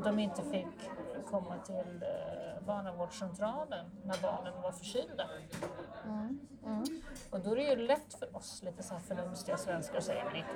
de 0.04 0.18
inte 0.18 0.42
fick 0.42 0.90
komma 1.30 1.58
till 1.58 2.02
eh, 2.02 2.66
barnavårdscentralen 2.66 3.86
när 4.04 4.22
barnen 4.22 4.62
var 4.62 4.72
förkylda. 4.72 5.28
Och 7.30 7.40
då 7.40 7.50
är 7.50 7.56
det 7.56 7.62
ju 7.62 7.76
lätt 7.76 8.14
för 8.14 8.36
oss 8.36 8.62
lite 8.62 8.82
så 8.82 8.94
här 8.94 9.00
förnumstiga 9.00 9.56
svenskar 9.56 9.98
att 9.98 10.04
säga 10.04 10.24
men 10.24 10.36
inte 10.36 10.50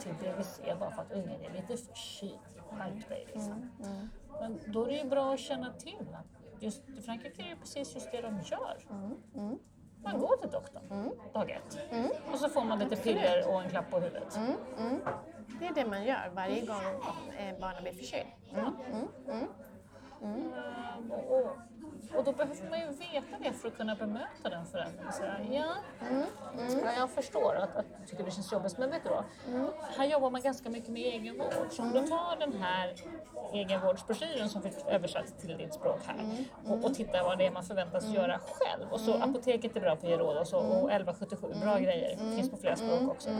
till, 0.00 0.14
BVC 0.14 0.60
bara 0.80 0.90
för 0.90 1.02
att 1.02 1.12
ungen 1.12 1.40
är 1.44 1.50
lite 1.52 1.76
förkyld. 1.76 2.38
Skärp 2.70 3.08
dig 3.08 3.26
liksom. 3.34 3.70
Men 4.40 4.60
då 4.66 4.84
är 4.84 4.88
det 4.88 4.96
ju 4.96 5.08
bra 5.08 5.34
att 5.34 5.40
känna 5.40 5.72
till 5.72 6.06
att 6.14 6.62
just 6.62 6.88
i 6.88 7.02
Frankrike 7.02 7.42
är 7.42 7.50
det 7.50 7.56
precis 7.56 7.94
just 7.94 8.12
det 8.12 8.20
de 8.20 8.40
gör. 8.44 8.76
Man 10.04 10.18
går 10.20 10.36
till 10.36 10.50
doktorn 10.50 11.10
dag 11.32 11.50
ett 11.50 11.78
och 12.32 12.38
så 12.38 12.48
får 12.48 12.64
man 12.64 12.78
lite 12.78 12.96
piller 12.96 13.48
och 13.48 13.62
en 13.62 13.70
klapp 13.70 13.90
på 13.90 14.00
huvudet. 14.00 14.38
Det 15.60 15.66
är 15.66 15.74
det 15.74 15.84
man 15.84 16.04
gör 16.04 16.30
varje 16.34 16.60
gång 16.66 16.82
eh, 17.38 17.58
barnen 17.60 17.82
blir 17.82 17.92
förkyld. 17.92 18.26
Mm, 18.52 18.72
mm, 19.28 19.48
mm. 20.22 20.52
Och, 21.10 21.56
och 22.16 22.24
då 22.24 22.32
behöver 22.32 22.70
man 22.70 22.80
ju 22.80 22.86
veta 22.86 23.36
det 23.42 23.52
för 23.52 23.68
att 23.68 23.76
kunna 23.76 23.94
bemöta 23.94 24.48
den 24.50 24.66
föräldern. 24.66 25.06
och 25.08 25.14
säga, 25.14 25.36
ja, 25.50 25.74
ja, 26.82 26.92
jag 26.98 27.10
förstår 27.10 27.54
att, 27.54 27.76
att 27.76 27.86
du 28.00 28.06
tycker 28.06 28.24
det 28.24 28.30
känns 28.30 28.52
jobbigt, 28.52 28.78
men 28.78 28.90
vet 28.90 29.02
du 29.04 29.10
vad? 29.10 29.24
Här 29.96 30.06
jobbar 30.06 30.30
man 30.30 30.40
ganska 30.40 30.70
mycket 30.70 30.88
med 30.88 31.02
egenvård. 31.02 31.66
Så 31.70 31.82
om 31.82 31.92
du 31.92 32.06
tar 32.06 32.36
den 32.38 32.52
här 32.62 32.94
egenvårdsbroschyren 33.52 34.48
som 34.48 34.62
finns 34.62 34.84
översatt 34.88 35.38
till 35.40 35.56
ditt 35.56 35.74
språk 35.74 36.00
här 36.06 36.46
och, 36.66 36.84
och 36.84 36.94
tittar 36.94 37.24
vad 37.24 37.38
det 37.38 37.46
är 37.46 37.50
man 37.50 37.64
förväntas 37.64 38.04
göra 38.04 38.38
själv. 38.38 38.92
Och 38.92 39.00
så 39.00 39.14
apoteket 39.14 39.76
är 39.76 39.80
bra 39.80 39.96
på 39.96 40.06
att 40.06 40.10
ge 40.10 40.18
råd 40.18 40.36
och, 40.36 40.46
så, 40.46 40.56
och 40.58 40.92
1177, 40.92 41.48
bra 41.62 41.78
grejer, 41.78 42.16
finns 42.36 42.50
på 42.50 42.56
flera 42.56 42.76
språk 42.76 43.10
också. 43.10 43.30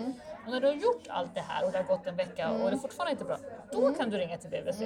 Och 0.46 0.50
när 0.52 0.60
du 0.60 0.66
har 0.66 0.74
gjort 0.74 1.02
allt 1.08 1.34
det 1.34 1.40
här 1.40 1.64
och 1.66 1.72
det 1.72 1.78
har 1.78 1.84
gått 1.84 2.06
en 2.06 2.16
vecka 2.16 2.50
och 2.50 2.58
det 2.70 2.76
är 2.76 2.78
fortfarande 2.78 3.12
inte 3.12 3.24
bra, 3.24 3.36
då 3.72 3.94
kan 3.94 4.10
du 4.10 4.18
ringa 4.18 4.38
till 4.38 4.50
BVC. 4.50 4.80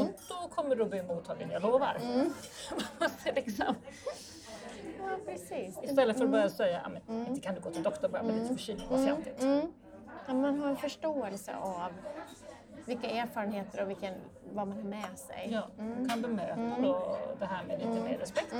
Och 0.00 0.06
då 0.28 0.48
kommer 0.54 0.76
du 0.76 0.82
att 0.82 0.90
bli 0.90 1.02
mottagen, 1.02 1.50
jag 1.50 1.62
lovar. 1.62 1.96
Man 3.00 3.10
ser 3.24 3.34
liksom, 3.34 3.74
Ja, 4.98 5.16
precis. 5.26 5.78
istället 5.82 6.16
för 6.18 6.24
att 6.24 6.30
börja 6.30 6.48
säga, 6.50 6.80
"Ja, 6.84 6.88
men, 7.08 7.26
inte 7.26 7.40
kan 7.40 7.54
du 7.54 7.60
gå 7.60 7.70
till 7.70 7.82
doktorn 7.82 8.12
bara 8.12 8.22
med 8.22 8.34
lite 8.34 8.54
förkylning, 8.54 8.86
vad 8.90 9.04
fjantigt. 9.04 9.42
Mm. 9.42 9.72
Ja, 10.26 10.34
man 10.34 10.58
har 10.60 10.68
en 10.68 10.76
förståelse 10.76 11.56
av 11.56 11.92
vilka 12.86 13.10
erfarenheter 13.10 13.82
och 13.82 13.90
vilken, 13.90 14.14
vad 14.52 14.68
man 14.68 14.76
har 14.76 14.84
med 14.84 15.18
sig. 15.18 15.48
Ja, 15.52 15.68
kan 16.08 16.22
bemöta 16.22 16.76
då 16.82 17.16
det 17.38 17.46
här 17.46 17.64
med 17.64 17.78
lite 17.78 18.00
mer 18.04 18.18
respekt. 18.18 18.54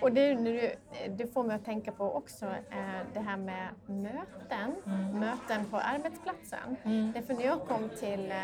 Och 0.00 0.12
det, 0.12 0.34
du, 0.34 0.74
det 1.08 1.26
får 1.26 1.44
mig 1.44 1.56
att 1.56 1.64
tänka 1.64 1.92
på 1.92 2.12
också 2.14 2.46
eh, 2.46 3.00
det 3.14 3.20
här 3.20 3.36
med 3.36 3.68
möten, 3.86 4.74
möten 5.12 5.64
på 5.70 5.76
arbetsplatsen. 5.76 6.76
Därför 7.14 7.34
när 7.34 7.44
jag 7.44 7.60
kom 7.60 7.88
till, 7.88 8.30
eh, 8.30 8.36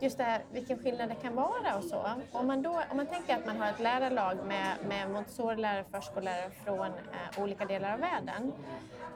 just 0.00 0.18
det 0.18 0.24
här 0.24 0.42
vilken 0.52 0.78
skillnad 0.78 1.08
det 1.08 1.14
kan 1.14 1.34
vara 1.34 1.76
och 1.76 1.84
så. 1.84 2.06
Om 2.32 2.46
man, 2.46 2.62
då, 2.62 2.82
om 2.90 2.96
man 2.96 3.06
tänker 3.06 3.36
att 3.36 3.46
man 3.46 3.56
har 3.56 3.68
ett 3.68 3.80
lärarlag 3.80 4.36
med, 4.46 4.76
med 4.88 5.10
Montessori-lärare 5.10 5.80
och 5.80 5.90
förskollärare 5.90 6.50
från 6.64 6.86
eh, 6.86 7.42
olika 7.42 7.64
delar 7.64 7.92
av 7.92 8.00
världen 8.00 8.52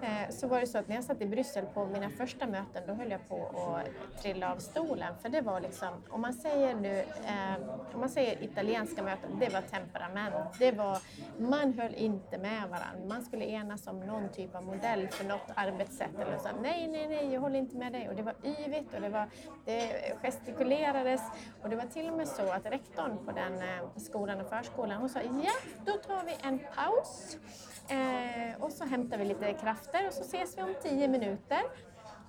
eh, 0.02 0.30
så 0.30 0.46
var 0.46 0.60
det 0.60 0.66
så 0.66 0.78
att 0.78 0.88
när 0.88 0.94
jag 0.94 1.04
satt 1.04 1.20
i 1.20 1.26
Bryssel 1.26 1.66
på 1.66 1.86
mina 1.86 2.10
första 2.10 2.46
möten 2.46 2.82
då 2.86 2.94
höll 2.94 3.10
jag 3.10 3.28
på 3.28 3.50
att 3.76 4.22
trilla 4.22 4.52
av 4.52 4.56
stolen. 4.56 5.14
För 5.22 5.28
det 5.28 5.40
var 5.40 5.60
liksom, 5.60 5.88
om 6.10 6.20
man 6.20 6.32
säger 6.32 6.74
nu, 6.74 6.98
eh, 6.98 7.68
om 7.94 8.00
man 8.00 8.08
säger 8.08 8.42
italienska 8.42 9.02
möten, 9.02 9.38
det 9.40 9.52
var 9.52 9.60
temperament, 9.60 10.34
det 10.58 10.72
var, 10.72 10.98
man 11.38 11.72
höll 11.72 11.94
inte 11.94 12.38
med 12.38 12.62
varandra, 12.62 13.06
man 13.08 13.22
skulle 13.22 13.44
enas 13.44 13.86
om 13.86 14.00
någon 14.00 14.28
typ 14.28 14.54
av 14.54 14.64
modell 14.64 15.08
för 15.08 15.24
något 15.24 15.50
arbetssätt 15.54 16.18
eller 16.18 16.38
så, 16.38 16.48
nej, 16.62 16.88
nej, 16.88 17.08
nej, 17.08 17.32
jag 17.32 17.40
håller 17.40 17.58
inte 17.58 17.76
med 17.76 17.92
dig. 17.92 18.08
Och 18.08 18.14
det 18.14 18.22
var 18.22 18.34
yvigt 18.44 18.94
och 18.94 19.00
det 19.00 19.08
var, 19.08 19.28
det 19.64 20.12
gestikulerades 20.74 21.20
och 21.62 21.70
det 21.70 21.76
var 21.76 21.84
till 21.84 22.08
och 22.08 22.16
med 22.16 22.28
så 22.28 22.42
att 22.42 22.66
rektorn 22.66 23.18
på 23.26 23.32
den 23.32 23.54
eh, 23.54 23.88
skolan 23.96 24.40
och 24.40 24.48
förskolan, 24.48 25.00
hon 25.00 25.08
sa 25.08 25.20
ja, 25.22 25.52
då 25.84 25.92
tar 25.92 26.24
vi 26.24 26.36
en 26.42 26.58
paus 26.58 27.38
eh, 27.88 28.62
och 28.62 28.72
så 28.72 28.84
hämtar 28.84 29.18
vi 29.18 29.24
lite 29.24 29.52
krafter 29.52 30.06
och 30.06 30.12
så 30.12 30.22
ses 30.22 30.58
vi 30.58 30.62
om 30.62 30.74
tio 30.82 31.08
minuter. 31.08 31.62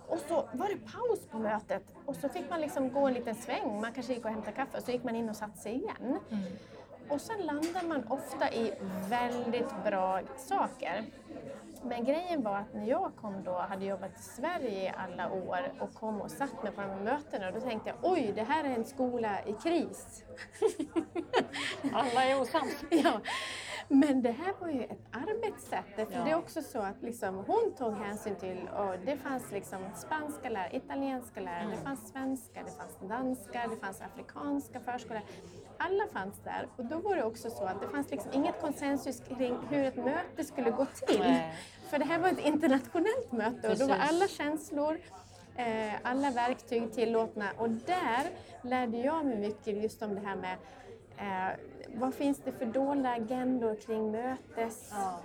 Och 0.07 0.19
så 0.19 0.49
var 0.53 0.67
det 0.67 0.77
paus 0.77 1.27
på 1.31 1.37
mötet 1.37 1.83
och 2.05 2.15
så 2.15 2.29
fick 2.29 2.49
man 2.49 2.61
liksom 2.61 2.93
gå 2.93 3.07
en 3.07 3.13
liten 3.13 3.35
sväng. 3.35 3.81
Man 3.81 3.93
kanske 3.93 4.13
gick 4.13 4.25
och 4.25 4.31
hämtade 4.31 4.55
kaffe 4.55 4.77
och 4.77 4.83
så 4.83 4.91
gick 4.91 5.03
man 5.03 5.15
in 5.15 5.29
och 5.29 5.35
satte 5.35 5.57
sig 5.57 5.73
igen. 5.73 6.19
Mm. 6.31 6.43
Och 7.09 7.21
sen 7.21 7.39
landar 7.39 7.87
man 7.87 8.07
ofta 8.07 8.53
i 8.53 8.73
väldigt 9.09 9.83
bra 9.85 10.21
saker. 10.37 11.05
Men 11.87 12.05
grejen 12.05 12.43
var 12.43 12.57
att 12.57 12.73
när 12.73 12.85
jag 12.85 13.11
kom 13.15 13.43
då, 13.43 13.51
hade 13.51 13.85
jobbat 13.85 14.19
i 14.19 14.21
Sverige 14.21 14.83
i 14.83 14.91
alla 14.97 15.31
år 15.31 15.59
och 15.79 15.93
kom 15.93 16.21
och 16.21 16.31
satt 16.31 16.63
mig 16.63 16.71
på 16.71 16.81
de 16.81 16.87
här 16.87 16.99
mötena, 16.99 17.51
då 17.51 17.59
tänkte 17.59 17.89
jag 17.89 17.97
oj, 18.11 18.31
det 18.35 18.43
här 18.43 18.63
är 18.63 18.69
en 18.69 18.85
skola 18.85 19.43
i 19.45 19.53
kris. 19.53 20.23
alla 21.93 22.25
är 22.25 22.41
osams. 22.41 22.83
ja. 22.89 23.21
Men 23.87 24.21
det 24.21 24.31
här 24.31 24.53
var 24.61 24.69
ju 24.69 24.83
ett 24.83 25.07
arbetssätt. 25.11 25.85
Ja. 25.97 26.05
det 26.23 26.31
är 26.31 26.35
också 26.35 26.61
så 26.61 26.79
att 26.79 27.01
liksom, 27.01 27.35
hon 27.35 27.73
tog 27.77 27.97
hänsyn 27.97 28.35
till, 28.35 28.69
och 28.77 28.95
det 29.05 29.17
fanns 29.17 29.51
liksom 29.51 29.79
spanska 29.95 30.49
lärare, 30.49 30.75
italienska 30.75 31.41
lärare, 31.41 31.59
mm. 31.59 31.71
det 31.71 31.83
fanns 31.83 32.11
svenska, 32.11 32.63
det 32.63 32.71
fanns 32.71 33.09
danska, 33.09 33.67
det 33.67 33.77
fanns 33.77 34.01
afrikanska 34.01 34.79
förskolor. 34.79 35.21
Alla 35.77 36.03
fanns 36.13 36.39
där 36.43 36.67
och 36.75 36.85
då 36.85 36.99
var 36.99 37.15
det 37.15 37.23
också 37.23 37.49
så 37.49 37.63
att 37.63 37.81
det 37.81 37.87
fanns 37.87 38.11
liksom 38.11 38.31
inget 38.33 38.61
konsensus 38.61 39.19
kring 39.19 39.57
hur 39.69 39.83
ett 39.83 39.95
möte 39.95 40.43
skulle 40.43 40.71
gå 40.71 40.85
till. 40.85 41.19
Nej. 41.19 41.55
För 41.89 41.99
det 41.99 42.05
här 42.05 42.19
var 42.19 42.29
ett 42.29 42.45
internationellt 42.45 43.31
möte 43.31 43.69
och 43.69 43.77
då 43.77 43.87
var 43.87 43.95
alla 43.95 44.27
känslor, 44.27 44.99
eh, 45.55 45.93
alla 46.03 46.31
verktyg 46.31 46.93
tillåtna 46.93 47.51
och 47.57 47.69
där 47.69 48.23
lärde 48.61 48.97
jag 48.97 49.25
mig 49.25 49.37
mycket 49.37 49.83
just 49.83 50.01
om 50.01 50.15
det 50.15 50.21
här 50.21 50.35
med 50.35 50.57
eh, 51.17 51.55
vad 51.95 52.13
finns 52.13 52.37
det 52.37 52.51
för 52.51 52.65
dolda 52.65 53.09
agendor 53.09 53.75
kring 53.75 54.11
mötes... 54.11 54.91
Ja. 54.91 55.19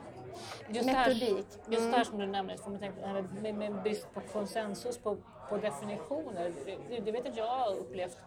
Just 0.68 0.86
metodik. 0.86 1.46
Det 1.66 1.70
här, 1.70 1.72
just 1.72 1.84
det 1.84 1.90
här 1.90 1.94
mm. 1.94 2.04
som 2.04 2.18
du 2.18 2.26
nämner, 2.26 2.56
får 2.56 2.70
man 2.70 2.80
tänka, 2.80 3.24
med, 3.42 3.54
med 3.54 3.82
brist 3.82 4.14
på 4.14 4.20
konsensus 4.20 4.98
på, 4.98 5.16
på 5.48 5.56
definitioner. 5.56 6.52
Det, 6.88 7.00
det 7.00 7.12
vet 7.12 7.28
att 7.28 7.36
jag 7.36 7.46
har 7.46 7.76
upplevt 7.76 8.18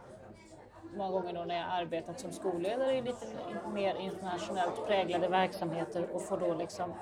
många 0.95 1.11
gånger 1.11 1.33
då 1.33 1.43
när 1.43 1.55
jag 1.55 1.65
arbetat 1.69 2.19
som 2.19 2.31
skolledare 2.31 2.97
i 2.97 3.01
lite 3.01 3.25
mer 3.73 3.95
internationellt 3.95 4.85
präglade 4.87 5.27
verksamheter 5.27 6.07
och 6.13 6.21
får 6.21 6.37
då 6.37 6.53
liksom 6.53 6.93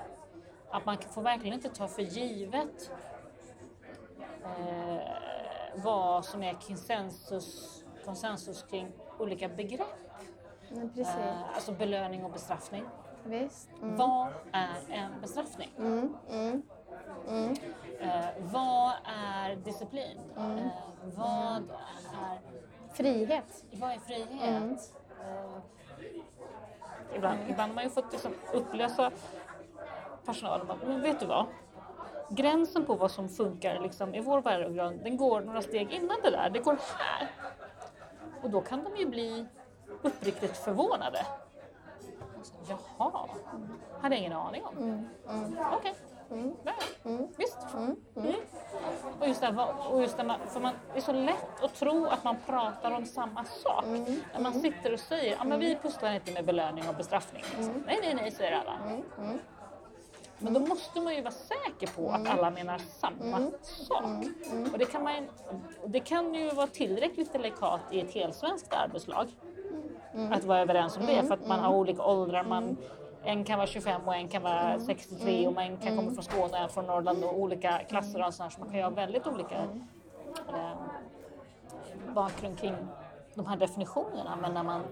att 0.70 0.86
man 0.86 0.98
får 0.98 1.22
verkligen 1.22 1.54
inte 1.54 1.68
ta 1.68 1.88
för 1.88 2.02
givet 2.02 2.90
eh, 4.44 5.02
vad 5.76 6.24
som 6.24 6.42
är 6.42 6.58
konsensus, 6.66 7.84
konsensus 8.04 8.62
kring 8.62 8.92
olika 9.18 9.48
begrepp. 9.48 9.86
Eh, 10.76 11.54
alltså 11.54 11.72
belöning 11.72 12.24
och 12.24 12.30
bestraffning. 12.30 12.84
Visst. 13.24 13.70
Mm. 13.82 13.96
Vad 13.96 14.28
är 14.52 14.76
en 14.88 15.20
bestraffning? 15.20 15.70
Mm. 15.78 16.16
Mm. 16.30 16.62
Mm. 17.28 17.56
Eh, 18.00 18.26
vad 18.38 18.92
är 19.04 19.56
disciplin? 19.56 20.20
Mm. 20.36 20.58
Eh, 20.58 20.70
vad 21.16 21.56
är 21.56 22.40
Frihet. 22.92 23.64
Vad 23.72 23.90
är 23.90 23.98
frihet? 23.98 24.42
Mm. 24.42 24.72
Eh, 24.72 25.58
ibland, 27.16 27.38
ibland 27.48 27.70
har 27.70 27.74
man 27.74 27.84
ju 27.84 27.90
fått 27.90 28.12
liksom 28.12 28.34
upplösa 28.52 29.10
personalen. 30.24 30.66
Men 30.86 31.00
vet 31.00 31.20
du 31.20 31.26
vad? 31.26 31.46
Gränsen 32.30 32.84
på 32.84 32.94
vad 32.94 33.10
som 33.10 33.28
funkar 33.28 33.80
liksom, 33.80 34.14
i 34.14 34.20
vår 34.20 34.42
värdegrund, 34.42 35.00
den 35.04 35.16
går 35.16 35.40
några 35.40 35.62
steg 35.62 35.90
innan 35.90 36.16
det 36.22 36.30
där. 36.30 36.50
Det 36.50 36.58
går 36.58 36.78
här. 36.98 37.30
Och 38.42 38.50
då 38.50 38.60
kan 38.60 38.84
de 38.84 38.96
ju 38.96 39.06
bli 39.06 39.46
uppriktigt 40.02 40.56
förvånade. 40.56 41.26
Jaha, 42.68 43.28
hade 44.00 44.16
ingen 44.16 44.32
aning 44.32 44.64
om. 44.64 44.76
Mm. 44.76 45.08
Mm. 45.28 45.56
Okej, 45.72 45.76
okay. 45.78 45.92
Mm. 46.32 46.54
Mm. 47.04 47.28
Visst. 47.36 47.58
Mm. 47.74 47.96
Mm. 48.16 48.34
Och 49.20 49.28
just 49.28 49.40
det, 49.40 49.66
och 49.90 50.02
just 50.02 50.16
det 50.16 50.24
man, 50.24 50.40
för 50.48 50.60
man, 50.60 50.74
det 50.92 50.98
är 50.98 51.02
så 51.02 51.12
lätt 51.12 51.62
att 51.62 51.74
tro 51.74 52.06
att 52.06 52.24
man 52.24 52.36
pratar 52.46 52.90
om 52.90 53.06
samma 53.06 53.44
sak. 53.44 53.84
Mm. 53.84 54.04
När 54.32 54.40
man 54.40 54.52
sitter 54.52 54.92
och 54.92 55.00
säger 55.00 55.52
att 55.52 55.60
vi 55.60 55.76
pusslar 55.82 56.14
inte 56.14 56.32
med 56.32 56.44
belöning 56.44 56.88
och 56.88 56.94
bestraffning. 56.94 57.44
Nej, 57.86 57.98
nej, 58.02 58.14
nej, 58.14 58.30
säger 58.30 58.52
alla. 58.52 58.78
Men 60.38 60.52
då 60.52 60.60
måste 60.60 61.00
man 61.00 61.14
ju 61.14 61.22
vara 61.22 61.34
säker 61.34 61.86
på 61.96 62.10
att 62.10 62.28
alla 62.28 62.50
menar 62.50 62.78
samma 62.78 63.50
sak. 63.62 64.24
Och 64.72 64.78
det 64.78 64.84
kan, 64.84 65.02
man, 65.02 65.28
det 65.86 66.00
kan 66.00 66.34
ju 66.34 66.50
vara 66.50 66.66
tillräckligt 66.66 67.32
delikat 67.32 67.80
i 67.90 68.00
ett 68.00 68.14
helsvenskt 68.14 68.72
arbetslag 68.72 69.28
Mm. 70.14 70.32
Att 70.32 70.44
vara 70.44 70.60
överens 70.60 70.96
om 70.96 71.06
det 71.06 71.12
mm. 71.12 71.26
för 71.26 71.34
att 71.34 71.46
man 71.46 71.60
har 71.60 71.74
olika 71.74 72.02
åldrar. 72.02 72.44
Man, 72.44 72.76
en 73.24 73.44
kan 73.44 73.58
vara 73.58 73.66
25 73.66 74.00
och 74.06 74.14
en 74.14 74.28
kan 74.28 74.42
vara 74.42 74.80
63 74.80 75.38
mm. 75.38 75.56
och 75.56 75.62
en 75.62 75.76
kan 75.76 75.96
komma 75.96 76.10
från 76.10 76.24
Skåne 76.24 76.52
och 76.52 76.58
en 76.58 76.68
från 76.68 76.86
Norrland 76.86 77.24
och 77.24 77.38
olika 77.38 77.78
klasser 77.78 78.26
och 78.26 78.34
sånt. 78.34 78.52
Så 78.52 78.60
man 78.60 78.68
kan 78.68 78.78
ju 78.78 78.82
ha 78.82 78.90
väldigt 78.90 79.26
olika 79.26 79.54
eh, 80.48 80.72
bakgrund 82.14 82.58
kring 82.58 82.74
de 83.34 83.46
här 83.46 83.56
definitionerna. 83.56 84.38
Men 84.42 84.54
när 84.54 84.62
man 84.62 84.82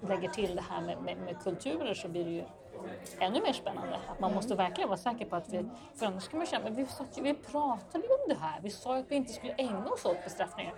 lägger 0.00 0.28
till 0.28 0.56
det 0.56 0.62
här 0.70 0.80
med, 0.80 1.02
med, 1.02 1.16
med 1.16 1.42
kulturer 1.42 1.94
så 1.94 2.08
blir 2.08 2.24
det 2.24 2.30
ju 2.30 2.44
ännu 3.18 3.40
mer 3.40 3.52
spännande. 3.52 3.98
Att 4.08 4.20
man 4.20 4.34
måste 4.34 4.54
verkligen 4.54 4.88
vara 4.88 4.98
säker 4.98 5.26
på 5.26 5.36
att 5.36 5.48
vi, 5.48 5.64
för 5.94 6.06
annars 6.06 6.28
kan 6.28 6.38
man 6.38 6.46
känna, 6.46 6.64
men 6.64 6.74
vi, 6.74 6.86
satt, 6.86 7.18
vi 7.18 7.34
pratade 7.34 8.06
ju 8.06 8.12
om 8.12 8.28
det 8.28 8.36
här, 8.40 8.60
vi 8.62 8.70
sa 8.70 8.96
att 8.96 9.04
vi 9.08 9.14
inte 9.14 9.32
skulle 9.32 9.52
ägna 9.52 9.86
oss 9.86 10.04
åt 10.04 10.24
bestraffningar. 10.24 10.74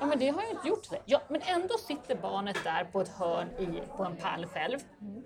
Ja, 0.00 0.06
men 0.06 0.18
det 0.18 0.28
har 0.28 0.42
jag 0.42 0.50
inte 0.50 0.68
gjort. 0.68 0.86
Ja, 1.04 1.20
men 1.28 1.42
ändå 1.42 1.78
sitter 1.78 2.14
barnet 2.14 2.64
där 2.64 2.84
på 2.84 3.00
ett 3.00 3.08
hörn 3.08 3.48
i, 3.58 3.82
på 3.96 4.04
en 4.04 4.16
pall 4.16 4.46
själv. 4.46 4.78
Mm. 5.00 5.24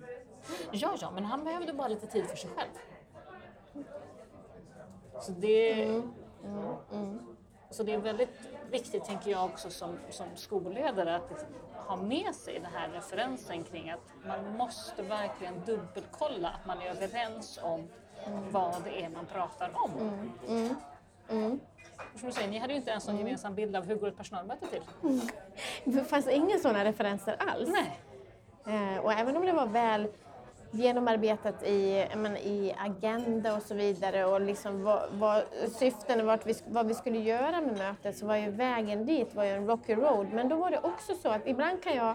Ja, 0.70 0.96
ja, 1.00 1.10
men 1.10 1.24
han 1.24 1.44
behövde 1.44 1.72
bara 1.72 1.88
lite 1.88 2.06
tid 2.06 2.26
för 2.26 2.36
sig 2.36 2.50
själv. 2.56 2.70
Så 5.20 5.32
det, 5.32 5.82
mm. 5.82 6.12
Mm. 6.44 6.76
mm. 6.92 7.36
Så 7.70 7.82
det 7.82 7.94
är 7.94 7.98
väldigt 7.98 8.40
viktigt, 8.70 9.04
tänker 9.04 9.30
jag 9.30 9.44
också 9.44 9.70
som, 9.70 9.98
som 10.10 10.26
skolledare, 10.34 11.16
att 11.16 11.46
ha 11.74 11.96
med 11.96 12.34
sig 12.34 12.54
den 12.54 12.72
här 12.72 12.88
referensen 12.88 13.64
kring 13.64 13.90
att 13.90 14.12
man 14.26 14.56
måste 14.56 15.02
verkligen 15.02 15.54
dubbelkolla 15.66 16.48
att 16.48 16.66
man 16.66 16.80
är 16.80 16.90
överens 16.90 17.58
om 17.62 17.88
mm. 18.26 18.52
vad 18.52 18.74
det 18.84 19.04
är 19.04 19.08
man 19.08 19.26
pratar 19.26 19.70
om. 19.74 20.32
Mm. 21.98 22.06
Mm. 22.06 22.18
Som 22.18 22.28
du 22.28 22.34
säger, 22.34 22.48
ni 22.48 22.58
hade 22.58 22.72
ju 22.72 22.78
inte 22.78 22.90
ens 22.90 23.06
någon 23.06 23.18
gemensam 23.18 23.54
bild 23.54 23.76
av 23.76 23.86
hur 23.86 23.94
går 23.94 24.08
ett 24.08 24.16
personalmöte 24.16 24.66
till? 24.66 24.82
Mm. 25.02 25.20
Det 25.84 26.04
fanns 26.04 26.28
inga 26.28 26.58
sådana 26.58 26.84
referenser 26.84 27.36
alls. 27.38 27.68
Nej. 27.68 28.00
Eh, 28.66 29.04
och 29.04 29.12
även 29.12 29.36
om 29.36 29.46
det 29.46 29.52
var 29.52 29.66
väl 29.66 30.08
genomarbetat 30.72 31.62
i, 31.62 32.06
men, 32.16 32.36
i 32.36 32.74
agenda 32.78 33.56
och 33.56 33.62
så 33.62 33.74
vidare 33.74 34.24
och 34.24 34.40
liksom 34.40 34.82
vad, 34.82 35.02
vad 35.12 35.42
syften 35.78 36.28
och 36.28 36.40
vi, 36.44 36.54
vad 36.66 36.86
vi 36.86 36.94
skulle 36.94 37.18
göra 37.18 37.60
med 37.60 37.78
mötet 37.78 38.16
så 38.16 38.26
var 38.26 38.36
ju 38.36 38.50
vägen 38.50 39.06
dit 39.06 39.34
var 39.34 39.44
ju 39.44 39.50
en 39.50 39.66
rocky 39.66 39.94
road. 39.94 40.26
Men 40.32 40.48
då 40.48 40.56
var 40.56 40.70
det 40.70 40.78
också 40.78 41.14
så 41.14 41.28
att 41.28 41.46
ibland 41.46 41.82
kan 41.82 41.94
jag, 41.94 42.14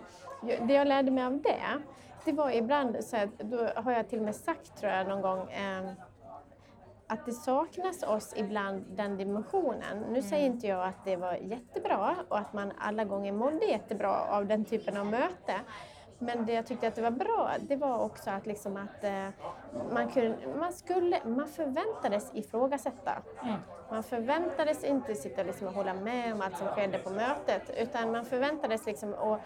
det 0.68 0.74
jag 0.74 0.88
lärde 0.88 1.12
mig 1.12 1.24
av 1.24 1.42
det, 1.42 1.82
det 2.26 2.32
var 2.32 2.52
ibland 2.52 2.98
så 3.04 3.18
att, 3.18 3.40
då 3.40 3.70
har 3.76 3.92
jag 3.92 4.10
till 4.10 4.20
och 4.20 4.26
med 4.26 4.36
sagt 4.36 4.80
tror 4.80 4.92
jag 4.92 5.08
någon 5.08 5.22
gång, 5.22 5.52
eh, 5.52 5.92
att 7.08 7.26
det 7.26 7.32
saknas 7.32 8.04
oss 8.04 8.34
ibland 8.36 8.86
den 8.90 9.18
dimensionen. 9.18 10.00
Nu 10.00 10.08
mm. 10.08 10.22
säger 10.22 10.46
inte 10.46 10.68
jag 10.68 10.88
att 10.88 11.06
det 11.06 11.16
var 11.16 11.34
jättebra 11.34 12.16
och 12.30 12.38
att 12.38 12.54
man 12.54 12.72
alla 12.78 13.04
gånger 13.04 13.32
mådde 13.32 13.66
jättebra 13.66 14.22
av 14.30 14.46
den 14.46 14.66
typen 14.66 14.98
av 14.98 15.06
möte. 15.06 15.54
Men 16.20 16.46
det 16.46 16.54
jag 16.54 16.68
tyckte 16.68 16.88
att 16.88 16.96
det 16.96 17.02
var 17.02 17.12
bra, 17.12 17.52
det 17.62 17.76
var 17.76 18.00
också 18.00 18.30
att, 18.30 18.46
liksom 18.46 18.78
att 18.78 19.04
eh, 19.04 19.28
man, 19.92 20.12
kunde, 20.12 20.38
man, 20.60 20.74
skulle, 20.74 21.20
man 21.26 21.48
förväntades 21.48 22.32
ifrågasätta. 22.34 23.22
Mm. 23.44 23.60
Man 23.92 24.04
förväntades 24.04 24.84
inte 24.84 25.16
sitta 25.16 25.44
liksom 25.44 25.68
och 25.68 25.74
hålla 25.74 25.94
med 25.94 26.34
om 26.34 26.42
allt 26.42 26.58
som 26.58 26.68
skedde 26.68 26.98
på 26.98 27.10
mötet, 27.10 27.72
utan 27.78 28.12
man 28.12 28.26
förväntades 28.26 28.86
liksom 28.86 29.14
att 29.14 29.42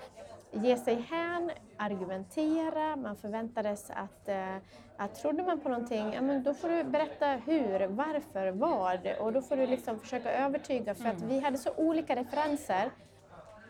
ge 0.52 0.78
sig 0.78 0.96
hän, 1.10 1.52
argumentera, 1.78 2.96
man 2.96 3.16
förväntades 3.16 3.90
att, 3.90 4.28
eh, 4.28 4.56
att 4.98 5.16
trodde 5.16 5.44
man 5.44 5.60
på 5.60 5.70
någonting, 5.70 6.14
ja, 6.14 6.22
men 6.22 6.44
då 6.44 6.54
får 6.54 6.70
du 6.70 6.84
berätta 6.84 7.28
hur, 7.28 7.88
varför, 7.88 8.52
vad. 8.52 9.08
Och 9.20 9.34
då 9.34 9.42
får 9.42 9.58
du 9.58 9.66
liksom 9.68 10.00
försöka 10.00 10.32
övertyga 10.32 10.96
för 10.96 11.10
att 11.10 11.18
mm. 11.18 11.30
vi 11.30 11.40
hade 11.40 11.58
så 11.58 11.72
olika 11.78 12.16
referenser. 12.16 12.92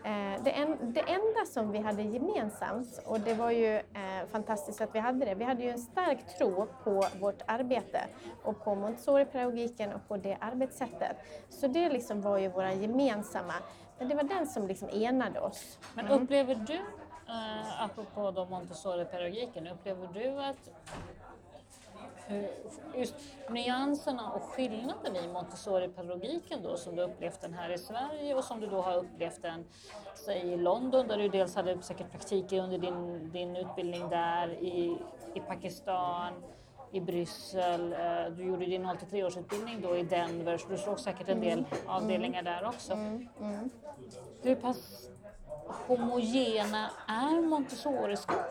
Eh, 0.04 0.44
det, 0.44 0.52
en, 0.52 0.78
det 0.82 1.00
enda 1.00 1.46
som 1.46 1.72
vi 1.72 1.80
hade 1.80 2.02
gemensamt, 2.02 3.02
och 3.06 3.20
det 3.20 3.34
var 3.34 3.52
ju 3.52 3.76
eh, 3.76 4.28
fantastiskt 4.32 4.82
att 4.82 4.96
vi 4.96 5.00
hade 5.00 5.26
det, 5.26 5.36
vi 5.36 5.44
hade 5.44 5.64
ju 5.64 5.70
en 5.70 5.80
stark 5.80 6.38
tro 6.38 6.68
på 6.84 7.06
vårt 7.20 7.42
arbete 7.46 8.02
och 8.44 8.64
på 8.64 8.76
Montessori-pedagogiken 8.76 9.94
och 9.94 10.08
på 10.08 10.18
det 10.18 10.38
arbetssättet. 10.40 11.18
Så 11.50 11.68
det 11.68 11.90
liksom 11.90 12.22
var 12.22 12.38
ju 12.38 12.48
våra 12.48 12.74
gemensamma, 12.74 13.54
men 13.81 13.81
det 14.08 14.16
var 14.16 14.24
den 14.24 14.48
som 14.48 14.68
liksom 14.68 14.90
enade 14.90 15.40
oss. 15.40 15.80
Men 15.94 16.08
upplever 16.08 16.56
du, 16.56 16.76
eh, 17.28 17.84
apropå 17.84 18.32
då 18.32 18.46
Montessori-pedagogiken, 18.46 19.68
upplever 19.68 20.10
du 20.14 20.44
att 20.44 20.70
just 22.96 23.16
nyanserna 23.50 24.32
och 24.32 24.42
skillnaden 24.42 25.16
i 25.16 25.28
Montessori-pedagogiken 25.28 26.64
då 26.64 26.78
som 26.78 26.96
du 26.96 27.02
upplevt 27.02 27.42
den 27.42 27.54
här 27.54 27.70
i 27.70 27.78
Sverige 27.78 28.36
och 28.36 28.44
som 28.44 28.60
du 28.60 28.68
då 28.68 28.82
har 28.82 28.98
upplevt 28.98 29.42
den 29.42 29.66
säg, 30.16 30.40
i 30.54 30.58
London 30.58 31.08
där 31.08 31.18
du 31.18 31.30
dels 31.30 31.56
hade 31.56 31.82
säkert 31.82 32.12
praktik 32.12 32.52
under 32.52 32.78
din, 32.78 33.32
din 33.32 33.56
utbildning 33.56 34.10
där, 34.10 34.50
i, 34.50 34.98
i 35.34 35.40
Pakistan, 35.40 36.34
i 36.92 37.00
Bryssel, 37.02 37.94
eh, 37.94 38.32
du 38.38 38.44
gjorde 38.44 38.66
din 38.66 38.86
0-3-årsutbildning 38.86 39.82
då 39.82 39.98
i 39.98 40.04
Denver 40.04 40.58
så 40.58 40.68
du 40.70 40.78
såg 40.78 41.00
säkert 41.00 41.30
en 41.30 41.42
del 41.42 41.66
avdelningar 41.86 42.44
där 42.44 42.66
också. 42.66 42.94
Hur 44.42 44.56
pass 44.56 45.10
homogena 45.88 46.90
är 47.08 47.42
Montessori-skolor 47.42 48.44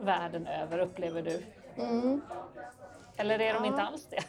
världen 0.00 0.46
över 0.46 0.78
upplever 0.78 1.22
du? 1.22 1.42
Eller 3.16 3.38
är 3.38 3.54
de 3.54 3.64
inte 3.64 3.82
alls 3.82 4.06
det? 4.10 4.24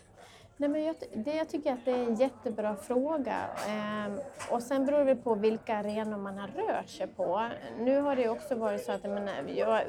Nej, 0.62 0.70
men 0.70 0.84
jag, 0.84 0.96
det, 1.14 1.36
jag 1.36 1.50
tycker 1.50 1.74
att 1.74 1.86
det 1.86 1.92
är 1.92 2.04
en 2.04 2.16
jättebra 2.16 2.76
fråga. 2.76 3.50
Ehm, 3.68 4.20
och 4.52 4.64
sen 4.64 4.86
beror 4.86 5.06
det 5.06 5.16
på 5.16 5.36
vilka 5.36 5.76
arenor 5.78 6.18
man 6.18 6.38
har 6.38 6.48
rört 6.48 6.90
sig 6.90 7.08
på. 7.08 7.50
Nu 7.80 8.02
har 8.02 8.16
det 8.16 8.30
också 8.30 8.56
varit 8.56 8.86
så 8.86 8.92
att 8.92 9.04
jag, 9.04 9.14
menar, 9.14 9.34
jag 9.56 9.84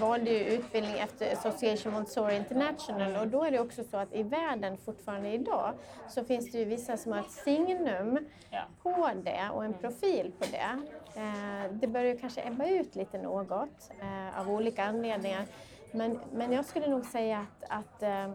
valde 0.00 0.30
ju 0.30 0.44
utbildning 0.44 0.98
efter 0.98 1.32
Association 1.32 1.92
Montessori 1.92 2.36
International 2.36 3.16
och 3.16 3.28
då 3.28 3.44
är 3.44 3.50
det 3.50 3.60
också 3.60 3.84
så 3.84 3.96
att 3.96 4.14
i 4.14 4.22
världen 4.22 4.76
fortfarande 4.76 5.28
idag 5.28 5.74
så 6.08 6.24
finns 6.24 6.52
det 6.52 6.58
ju 6.58 6.64
vissa 6.64 6.96
som 6.96 7.12
har 7.12 7.20
ett 7.20 7.30
signum 7.30 8.18
Ja. 8.50 8.62
på 8.82 9.10
det 9.24 9.50
och 9.54 9.64
en 9.64 9.72
profil 9.74 10.32
på 10.38 10.44
det. 10.50 10.80
Eh, 11.20 11.72
det 11.72 11.86
börjar 11.86 12.06
ju 12.14 12.18
kanske 12.18 12.46
ebba 12.46 12.66
ut 12.66 12.94
lite 12.96 13.18
något 13.18 13.90
eh, 14.00 14.40
av 14.40 14.50
olika 14.50 14.84
anledningar. 14.84 15.44
Men, 15.92 16.20
men 16.32 16.52
jag 16.52 16.64
skulle 16.64 16.88
nog 16.88 17.04
säga 17.04 17.38
att, 17.38 17.70
att 17.84 18.02
eh, 18.02 18.32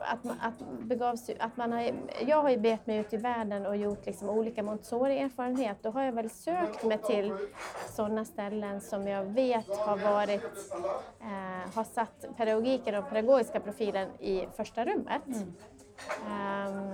att, 0.00 0.24
man- 0.24 0.40
att, 0.42 0.58
begav 0.80 1.16
sig, 1.16 1.36
att 1.40 1.56
man 1.56 1.72
har, 1.72 1.92
jag 2.26 2.42
har 2.42 2.50
ju 2.50 2.56
begett 2.56 2.86
mig 2.86 2.98
ut 2.98 3.12
i 3.12 3.16
världen 3.16 3.66
och 3.66 3.76
gjort 3.76 4.06
liksom 4.06 4.28
olika 4.28 4.62
Montessori-erfarenhet. 4.62 5.76
Då 5.82 5.90
har 5.90 6.02
jag 6.02 6.12
väl 6.12 6.30
sökt 6.30 6.84
mig 6.84 6.98
till 6.98 7.34
sådana 7.90 8.24
ställen 8.24 8.80
som 8.80 9.08
jag 9.08 9.24
vet 9.24 9.76
har 9.76 9.96
varit, 9.96 10.72
eh, 11.20 11.74
har 11.74 11.84
satt 11.84 12.24
pedagogiken 12.36 12.94
och 12.94 13.08
pedagogiska 13.08 13.60
profilen 13.60 14.08
i 14.18 14.48
första 14.56 14.84
rummet. 14.84 15.22
Ehm, 16.30 16.90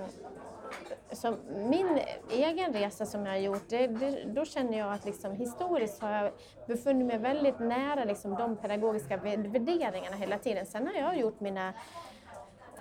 så 1.11 1.35
min 1.69 1.99
egen 2.31 2.73
resa 2.73 3.05
som 3.05 3.25
jag 3.25 3.33
har 3.33 3.39
gjort, 3.39 3.69
det, 3.69 3.87
det, 3.87 4.23
då 4.25 4.45
känner 4.45 4.77
jag 4.77 4.93
att 4.93 5.05
liksom, 5.05 5.31
historiskt 5.31 6.01
har 6.01 6.11
jag 6.11 6.31
befunnit 6.67 7.07
mig 7.07 7.17
väldigt 7.17 7.59
nära 7.59 8.03
liksom, 8.03 8.35
de 8.35 8.55
pedagogiska 8.57 9.17
vä- 9.17 9.51
värderingarna 9.51 10.15
hela 10.15 10.37
tiden. 10.37 10.65
Sen 10.65 10.87
har 10.87 10.93
jag 10.93 11.17
gjort 11.19 11.39
mina 11.39 11.73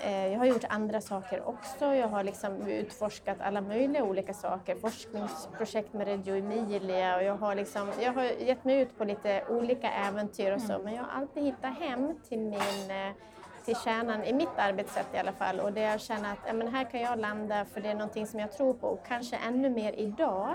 Jag 0.05 0.38
har 0.38 0.47
gjort 0.47 0.64
andra 0.68 1.01
saker 1.01 1.49
också. 1.49 1.84
Jag 1.94 2.09
har 2.09 2.24
liksom 2.24 2.66
utforskat 2.66 3.40
alla 3.40 3.61
möjliga 3.61 4.05
olika 4.05 4.34
saker. 4.34 4.76
Forskningsprojekt 4.76 5.92
med 5.92 6.07
Reggio 6.07 6.36
Emilia 6.36 7.16
och 7.16 7.22
jag 7.22 7.36
har, 7.36 7.55
liksom, 7.55 7.92
jag 8.01 8.12
har 8.12 8.24
gett 8.24 8.64
mig 8.64 8.80
ut 8.80 8.99
på 8.99 9.05
lite 9.05 9.44
olika 9.49 9.90
äventyr 9.90 10.53
och 10.53 10.61
så. 10.61 10.78
Men 10.78 10.94
jag 10.94 11.03
har 11.03 11.20
alltid 11.20 11.42
hittat 11.42 11.78
hem 11.78 12.14
till 12.28 12.38
min 12.38 12.90
eh, 12.90 13.12
till 13.66 13.76
kärnan 13.76 14.24
i 14.24 14.32
mitt 14.32 14.59
arbetssätt 14.59 15.07
i 15.14 15.18
alla 15.18 15.32
fall 15.32 15.61
och 15.61 15.72
det 15.72 15.80
jag 15.80 16.01
känner 16.01 16.32
att 16.32 16.38
ja, 16.47 16.53
men 16.53 16.68
här 16.68 16.84
kan 16.84 17.01
jag 17.01 17.18
landa 17.18 17.64
för 17.64 17.80
det 17.80 17.88
är 17.88 17.94
någonting 17.94 18.26
som 18.26 18.40
jag 18.40 18.53
tror 18.53 18.74
på 18.74 18.88
och 18.88 19.07
kanske 19.07 19.36
ännu 19.36 19.70
mer 19.70 19.92
idag 19.92 20.55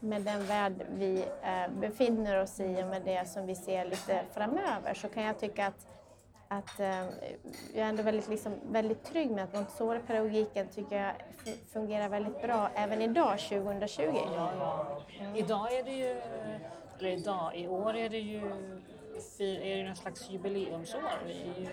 med 0.00 0.22
den 0.22 0.46
värld 0.46 0.86
vi 0.94 1.24
eh, 1.42 1.72
befinner 1.80 2.42
oss 2.42 2.60
i 2.60 2.82
och 2.82 2.86
med 2.86 3.02
det 3.02 3.28
som 3.28 3.46
vi 3.46 3.54
ser 3.54 3.84
lite 3.84 4.22
framöver 4.34 4.94
så 4.94 5.08
kan 5.08 5.22
jag 5.22 5.38
tycka 5.38 5.66
att 5.66 5.86
att 6.58 6.80
eh, 6.80 7.04
jag 7.74 7.84
är 7.84 7.88
ändå 7.88 8.02
väldigt, 8.02 8.28
liksom, 8.28 8.52
väldigt 8.70 9.04
trygg 9.04 9.30
med 9.30 9.44
att 9.44 9.52
Montessori-pedagogiken 9.54 10.68
tycker 10.68 10.96
jag 10.96 11.12
fungerar 11.72 12.08
väldigt 12.08 12.42
bra 12.42 12.68
även 12.74 13.02
idag, 13.02 13.38
2020. 13.38 14.02
Ja, 14.34 14.50
ja. 14.58 15.02
Idag 15.34 15.72
är 15.72 15.84
det 15.84 15.90
ju, 15.90 16.20
eller 16.98 17.10
idag, 17.10 17.56
i 17.56 17.68
år 17.68 17.96
är 17.96 18.08
det 18.08 18.18
ju 18.18 18.40
fir- 19.38 19.60
är 19.62 19.76
det 19.76 19.84
någon 19.86 19.96
slags 19.96 20.30
jubileumsår. 20.30 21.00
Det 21.26 21.32
är 21.32 21.60
ju 21.60 21.68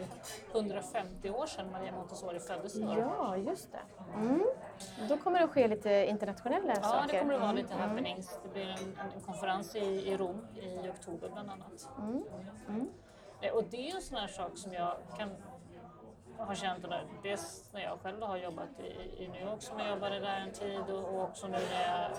150 0.53 1.29
år 1.29 1.45
sedan 1.45 1.71
Maria 1.71 1.91
Montessori 1.91 2.39
föddes. 2.39 2.75
i 2.75 2.83
år. 2.83 2.97
Ja, 3.17 3.37
just 3.37 3.71
det. 3.71 3.79
Mm. 4.15 4.43
Då 5.09 5.17
kommer 5.17 5.39
det 5.39 5.45
att 5.45 5.51
ske 5.51 5.67
lite 5.67 6.05
internationella 6.05 6.73
Ja, 6.75 6.81
saker. 6.81 7.13
det 7.13 7.19
kommer 7.19 7.33
att 7.33 7.39
vara 7.39 7.49
Mm, 7.51 7.61
lite 7.63 7.73
happenings. 7.73 8.39
Det 8.43 8.49
blir 8.53 8.69
en, 8.69 8.99
en 9.15 9.21
konferens 9.25 9.75
i, 9.75 9.79
i 9.79 10.17
Rom 10.17 10.47
i 10.61 10.89
oktober 10.89 11.29
bland 11.33 11.49
annat. 11.49 11.87
Mm, 11.99 12.23
Eh, 12.69 12.83
Eh, 13.41 13.53
och 13.53 13.63
det 13.63 13.89
är 13.89 13.95
en 13.95 14.01
sån 14.01 14.17
här 14.17 14.27
sak 14.27 14.51
som 14.57 14.73
jag 14.73 14.97
kan 15.17 15.29
ha 16.37 16.55
känt 16.55 16.89
när, 16.89 17.05
dels 17.23 17.69
när 17.73 17.81
jag 17.81 17.99
själv 17.99 18.21
har 18.21 18.37
jobbat 18.37 18.79
i, 18.79 19.23
i 19.23 19.27
New 19.27 19.41
York 19.41 19.61
som 19.61 19.79
jag 19.79 19.89
jobbade 19.89 20.19
där 20.19 20.39
en 20.39 20.51
tid 20.51 20.89
och, 20.89 21.15
och 21.15 21.23
också 21.23 21.47
nu 21.47 21.57
när 21.71 22.09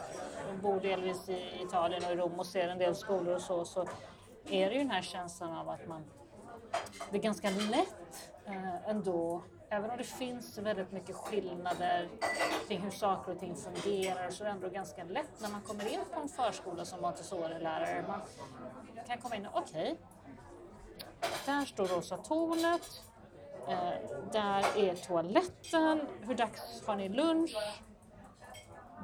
jag 0.48 0.58
bor 0.62 0.80
delvis 0.80 1.28
i 1.28 1.62
Italien 1.62 2.02
och 2.04 2.12
i 2.12 2.16
Rom 2.16 2.38
och 2.38 2.46
ser 2.46 2.68
en 2.68 2.78
del 2.78 2.94
skolor 2.94 3.34
och 3.34 3.42
så, 3.42 3.64
så 3.64 3.80
är 4.44 4.68
det 4.68 4.74
ju 4.74 4.80
den 4.80 4.90
här 4.90 5.02
känslan 5.02 5.56
av 5.58 5.68
att 5.68 5.88
man 5.88 6.04
det 7.10 7.16
är 7.16 7.22
ganska 7.22 7.50
lätt 7.50 8.30
eh, 8.46 8.90
ändå, 8.90 9.42
även 9.68 9.90
om 9.90 9.96
det 9.96 10.04
finns 10.04 10.58
väldigt 10.58 10.92
mycket 10.92 11.16
skillnader 11.16 12.08
kring 12.68 12.80
hur 12.80 12.90
saker 12.90 13.32
och 13.32 13.38
ting 13.38 13.56
fungerar, 13.56 14.30
så 14.30 14.44
är 14.44 14.48
det 14.48 14.52
ändå 14.52 14.68
ganska 14.68 15.04
lätt 15.04 15.40
när 15.40 15.50
man 15.50 15.62
kommer 15.62 15.92
in 15.92 16.00
på 16.14 16.20
en 16.20 16.28
förskola 16.28 16.84
som 16.84 17.00
Montessori-lärare. 17.00 18.04
Man 18.08 18.20
kan 19.06 19.18
komma 19.18 19.36
in 19.36 19.46
och 19.46 19.62
okej, 19.62 19.96
där 21.46 21.64
står 21.64 21.86
rosa 21.86 22.16
tornet, 22.16 23.02
eh, 23.68 23.92
där 24.32 24.78
är 24.78 24.94
toaletten, 25.06 26.00
hur 26.20 26.34
dags 26.34 26.86
har 26.86 26.96
ni 26.96 27.08
lunch? 27.08 27.56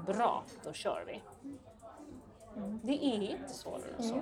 Bra, 0.06 0.44
då 0.64 0.72
kör 0.72 1.04
vi. 1.06 1.22
Det 2.82 2.92
är 3.04 3.22
inte 3.30 3.54
svårare 3.54 3.90
än 3.98 4.02
så. 4.02 4.20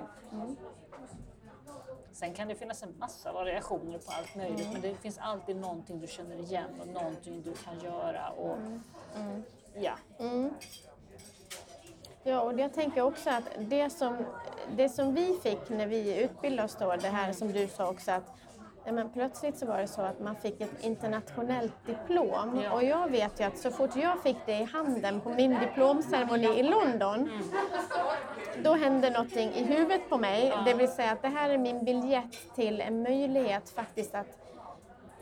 Sen 2.11 2.33
kan 2.33 2.47
det 2.47 2.55
finnas 2.55 2.83
en 2.83 2.97
massa 2.99 3.31
variationer 3.33 3.97
på 3.97 4.11
allt 4.11 4.35
möjligt 4.35 4.69
men 4.73 4.81
det 4.81 4.95
finns 4.95 5.17
alltid 5.17 5.55
någonting 5.55 5.99
du 5.99 6.07
känner 6.07 6.35
igen 6.35 6.81
och 6.81 6.87
någonting 6.87 7.41
du 7.41 7.53
kan 7.53 7.79
göra. 7.79 8.29
Och, 8.29 8.57
Ja. 9.77 9.95
Ja, 12.27 12.41
och 12.41 12.59
jag 12.59 12.73
tänker 12.73 13.01
också 13.01 13.29
att 13.29 13.43
det 13.57 13.89
som, 13.89 14.17
det 14.75 14.89
som 14.89 15.15
vi 15.15 15.39
fick 15.43 15.69
när 15.69 15.87
vi 15.87 16.23
utbildade 16.23 16.65
oss 16.65 16.75
då, 16.79 16.95
det 16.95 17.07
här 17.07 17.31
som 17.31 17.51
du 17.51 17.67
sa 17.67 17.89
också 17.89 18.11
att 18.11 18.33
ja, 18.85 18.91
men 18.91 19.09
plötsligt 19.09 19.57
så 19.57 19.65
var 19.65 19.77
det 19.77 19.87
så 19.87 20.01
att 20.01 20.19
man 20.19 20.35
fick 20.35 20.61
ett 20.61 20.83
internationellt 20.83 21.73
diplom 21.85 22.61
Ja. 22.63 22.71
och 22.73 22.83
jag 22.83 23.11
vet 23.11 23.39
ju 23.39 23.43
att 23.43 23.57
så 23.57 23.71
fort 23.71 23.95
jag 23.95 24.23
fick 24.23 24.37
det 24.45 24.51
i 24.57 24.63
handen 24.63 25.21
på 25.21 25.29
min 25.29 25.59
diplomceremoni 25.59 26.59
i 26.59 26.63
London 26.63 27.29
då 28.63 28.73
hände 28.73 29.09
någonting 29.09 29.49
i 29.49 29.63
huvudet 29.63 30.09
på 30.09 30.17
mig. 30.17 30.53
Det 30.65 30.73
vill 30.73 30.91
säga 30.91 31.11
att 31.11 31.21
det 31.21 31.27
här 31.27 31.49
är 31.49 31.57
min 31.57 31.85
biljett 31.85 32.55
till 32.55 32.81
en 32.81 33.03
möjlighet 33.03 33.69
faktiskt 33.69 34.15
att 34.15 34.37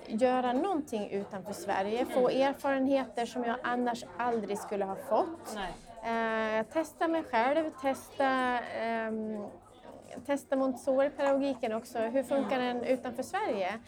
göra 0.07 0.53
någonting 0.53 1.09
utanför 1.11 1.53
Sverige, 1.53 2.05
få 2.05 2.29
erfarenheter 2.29 3.25
som 3.25 3.43
jag 3.43 3.55
annars 3.63 4.05
aldrig 4.17 4.57
skulle 4.57 4.85
ha 4.85 4.95
fått. 4.95 5.55
Nej. 5.55 5.73
Eh, 6.05 6.65
testa 6.73 7.07
mig 7.07 7.23
själv, 7.23 7.71
testa, 7.81 8.59
eh, 8.59 9.11
testa 10.25 10.55
Montessori-pedagogiken 10.55 11.73
också. 11.73 11.99
Hur 11.99 12.23
funkar 12.23 12.59
den 12.59 12.83
utanför 12.83 13.23
Sverige? 13.23 13.79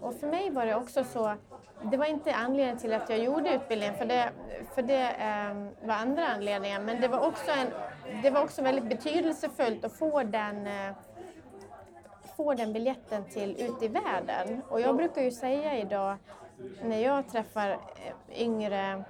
Och 0.00 0.14
för 0.14 0.26
mig 0.26 0.50
var 0.50 0.66
det 0.66 0.74
också 0.74 1.04
så, 1.04 1.34
det 1.82 1.96
var 1.96 2.06
inte 2.06 2.34
anledningen 2.34 2.78
till 2.78 2.92
att 2.92 3.10
jag 3.10 3.18
gjorde 3.18 3.54
utbildningen, 3.54 3.94
för 3.94 4.04
det, 4.04 4.30
för 4.74 4.82
det 4.82 5.10
eh, 5.10 5.86
var 5.86 5.94
andra 5.94 6.26
anledningar, 6.26 6.80
men 6.80 7.00
det 7.00 7.08
var 7.08 7.26
också, 7.26 7.50
en, 7.50 7.66
det 8.22 8.30
var 8.30 8.42
också 8.42 8.62
väldigt 8.62 8.88
betydelsefullt 8.88 9.84
att 9.84 9.92
få 9.92 10.22
den 10.22 10.66
eh, 10.66 10.92
få 12.36 12.54
den 12.54 12.72
biljetten 12.72 13.24
till 13.24 13.50
ut 13.50 13.82
i 13.82 13.88
världen. 13.88 14.62
Och 14.68 14.80
jag 14.80 14.96
brukar 14.96 15.22
ju 15.22 15.30
säga 15.30 15.78
idag 15.78 16.16
när 16.82 16.98
jag 16.98 17.28
träffar 17.28 17.70
eh, 17.70 18.42
yngre 18.42 19.04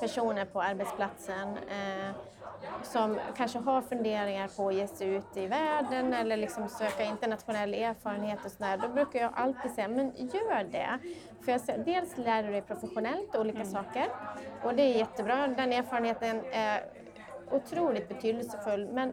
personer 0.00 0.44
på 0.44 0.62
arbetsplatsen 0.62 1.48
eh, 1.56 2.10
som 2.82 3.18
kanske 3.36 3.58
har 3.58 3.82
funderingar 3.82 4.48
på 4.56 4.68
att 4.68 4.74
ge 4.74 4.86
sig 4.86 5.08
ut 5.08 5.36
i 5.36 5.46
världen 5.46 6.14
eller 6.14 6.36
liksom 6.36 6.68
söka 6.68 7.02
internationell 7.02 7.74
erfarenhet 7.74 8.38
och 8.44 8.50
sådär. 8.50 8.76
Då 8.76 8.88
brukar 8.88 9.20
jag 9.20 9.30
alltid 9.34 9.70
säga, 9.70 9.88
men 9.88 10.12
gör 10.16 10.64
det. 10.72 10.98
För 11.44 11.52
jag 11.52 11.60
säger, 11.60 11.84
dels 11.84 12.16
lär 12.16 12.42
du 12.42 12.50
dig 12.50 12.62
professionellt 12.62 13.36
olika 13.36 13.64
saker 13.64 14.08
och 14.62 14.74
det 14.74 14.82
är 14.82 14.98
jättebra. 14.98 15.48
Den 15.48 15.72
erfarenheten 15.72 16.44
eh, 16.44 16.80
otroligt 17.50 18.08
betydelsefull. 18.08 18.88
Men 18.92 19.12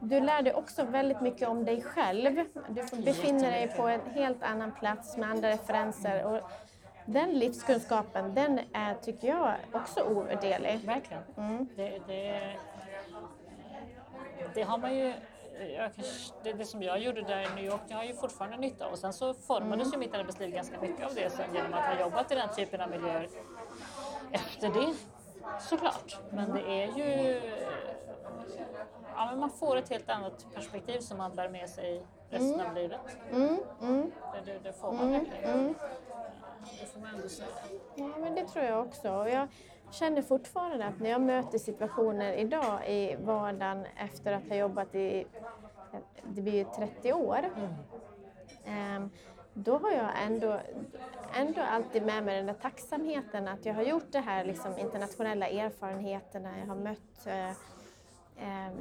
du 0.00 0.20
lär 0.20 0.42
dig 0.42 0.54
också 0.54 0.84
väldigt 0.84 1.20
mycket 1.20 1.48
om 1.48 1.64
dig 1.64 1.82
själv. 1.82 2.44
Du 2.68 3.02
befinner 3.02 3.50
dig 3.50 3.68
på 3.76 3.82
en 3.88 4.00
helt 4.14 4.42
annan 4.42 4.72
plats 4.72 5.16
med 5.16 5.30
andra 5.30 5.48
referenser. 5.48 6.24
Och 6.24 6.40
den 7.06 7.38
livskunskapen, 7.38 8.34
den 8.34 8.60
är, 8.72 8.94
tycker 8.94 9.28
jag, 9.28 9.54
också 9.72 10.02
ovärderlig. 10.02 10.80
Verkligen. 10.86 11.22
Mm. 11.36 11.68
Det, 11.76 11.98
det, 12.06 12.56
det 14.54 14.62
har 14.62 14.78
man 14.78 14.94
ju 14.94 15.12
jag 15.76 15.94
kanske, 15.94 16.34
det, 16.42 16.52
det, 16.52 16.64
som 16.64 16.82
jag 16.82 16.98
gjorde 16.98 17.22
där 17.22 17.40
i 17.40 17.54
New 17.54 17.64
York, 17.64 17.80
jag 17.88 17.96
har 17.96 18.04
ju 18.04 18.14
fortfarande 18.14 18.56
nytta 18.56 18.86
av. 18.86 18.92
Och 18.92 18.98
sen 18.98 19.12
så 19.12 19.34
formades 19.34 19.86
mm. 19.86 19.92
ju 19.92 19.98
mitt 19.98 20.14
arbetsliv 20.14 20.50
ganska 20.50 20.80
mycket 20.80 21.06
av 21.06 21.14
det 21.14 21.30
sen 21.30 21.54
genom 21.54 21.74
att 21.74 21.84
ha 21.84 22.00
jobbat 22.00 22.32
i 22.32 22.34
den 22.34 22.48
typen 22.56 22.80
av 22.80 22.90
miljöer 22.90 23.28
efter 24.30 24.68
det 24.68 24.94
såklart. 25.60 26.18
Men 26.30 26.52
det 26.52 26.60
är 26.60 26.86
ju... 26.86 27.40
Ja, 29.16 29.26
men 29.30 29.40
man 29.40 29.50
får 29.50 29.76
ett 29.76 29.88
helt 29.88 30.10
annat 30.10 30.46
perspektiv 30.54 31.00
som 31.00 31.18
man 31.18 31.36
bär 31.36 31.48
med 31.48 31.70
sig 31.70 32.02
resten 32.30 32.54
mm. 32.54 32.66
av 32.66 32.74
livet. 32.74 33.16
Mm. 33.30 33.58
Mm. 33.80 34.12
Det, 34.32 34.52
det, 34.52 34.58
det, 34.58 34.72
får 34.72 34.92
man 34.92 35.08
mm. 35.08 35.12
verkligen. 35.12 35.74
Det 36.80 36.86
får 36.86 37.00
man 37.00 37.14
ändå 37.14 37.28
säga. 37.28 37.48
Ja, 37.96 38.10
men 38.20 38.34
det 38.34 38.46
tror 38.46 38.64
jag 38.64 38.86
också. 38.86 39.08
Jag 39.08 39.48
känner 39.90 40.22
fortfarande 40.22 40.86
att 40.86 41.00
när 41.00 41.10
jag 41.10 41.20
möter 41.20 41.58
situationer 41.58 42.32
idag 42.32 42.88
i 42.88 43.16
vardagen 43.20 43.86
efter 43.96 44.32
att 44.32 44.48
ha 44.48 44.56
jobbat 44.56 44.94
i 44.94 45.26
det 46.24 46.42
blir 46.42 46.64
30 46.64 47.12
år. 47.12 47.50
Mm. 48.64 49.10
Då 49.54 49.78
har 49.78 49.90
jag 49.90 50.10
ändå, 50.26 50.60
ändå 51.34 51.60
alltid 51.60 52.02
med 52.02 52.24
mig 52.24 52.36
den 52.36 52.46
där 52.46 52.54
tacksamheten 52.54 53.48
att 53.48 53.66
jag 53.66 53.74
har 53.74 53.82
gjort 53.82 54.12
det 54.12 54.20
här 54.20 54.44
liksom, 54.44 54.78
internationella 54.78 55.48
erfarenheterna. 55.48 56.58
Jag 56.58 56.66
har 56.66 56.76
mött 56.76 57.26
eh, 57.26 57.50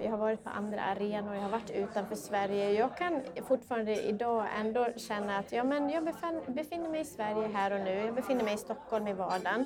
jag 0.01 0.11
har 0.11 0.17
varit 0.17 0.43
på 0.43 0.49
andra 0.49 0.81
arenor, 0.81 1.35
jag 1.35 1.41
har 1.41 1.49
varit 1.49 1.71
utanför 1.71 2.15
Sverige. 2.15 2.71
Jag 2.71 2.97
kan 2.97 3.21
fortfarande 3.47 4.03
idag 4.03 4.45
ändå 4.59 4.87
känna 4.95 5.37
att 5.37 5.51
ja, 5.51 5.63
men 5.63 5.89
jag 5.89 6.03
befinner 6.47 6.89
mig 6.89 7.01
i 7.01 7.05
Sverige 7.05 7.47
här 7.53 7.71
och 7.71 7.79
nu. 7.81 7.93
Jag 7.93 8.15
befinner 8.15 8.43
mig 8.43 8.53
i 8.53 8.57
Stockholm 8.57 9.07
i 9.07 9.13
vardagen 9.13 9.65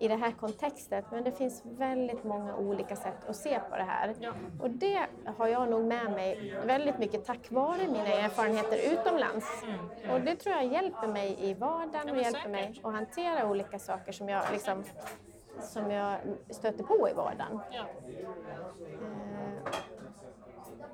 i 0.00 0.08
det 0.08 0.16
här 0.16 0.32
kontextet. 0.32 1.04
Men 1.10 1.24
det 1.24 1.32
finns 1.32 1.62
väldigt 1.64 2.24
många 2.24 2.56
olika 2.56 2.96
sätt 2.96 3.28
att 3.28 3.36
se 3.36 3.60
på 3.70 3.76
det 3.76 3.82
här. 3.82 4.14
Ja. 4.20 4.32
Och 4.60 4.70
det 4.70 5.06
har 5.38 5.46
jag 5.46 5.70
nog 5.70 5.84
med 5.84 6.10
mig 6.10 6.54
väldigt 6.66 6.98
mycket 6.98 7.24
tack 7.24 7.50
vare 7.50 7.88
mina 7.88 8.08
erfarenheter 8.08 8.92
utomlands. 8.92 9.62
Mm. 9.62 10.10
Och 10.10 10.20
det 10.20 10.36
tror 10.36 10.54
jag 10.54 10.66
hjälper 10.66 11.08
mig 11.08 11.36
i 11.40 11.54
vardagen 11.54 12.10
och 12.10 12.16
hjälper 12.16 12.48
mig 12.48 12.80
att 12.82 12.94
hantera 12.94 13.50
olika 13.50 13.78
saker 13.78 14.12
som 14.12 14.28
jag, 14.28 14.42
liksom, 14.52 14.84
som 15.60 15.90
jag 15.90 16.18
stöter 16.50 16.84
på 16.84 17.08
i 17.08 17.12
vardagen. 17.12 17.60
Ja. 17.70 17.80
Eh, 17.80 18.30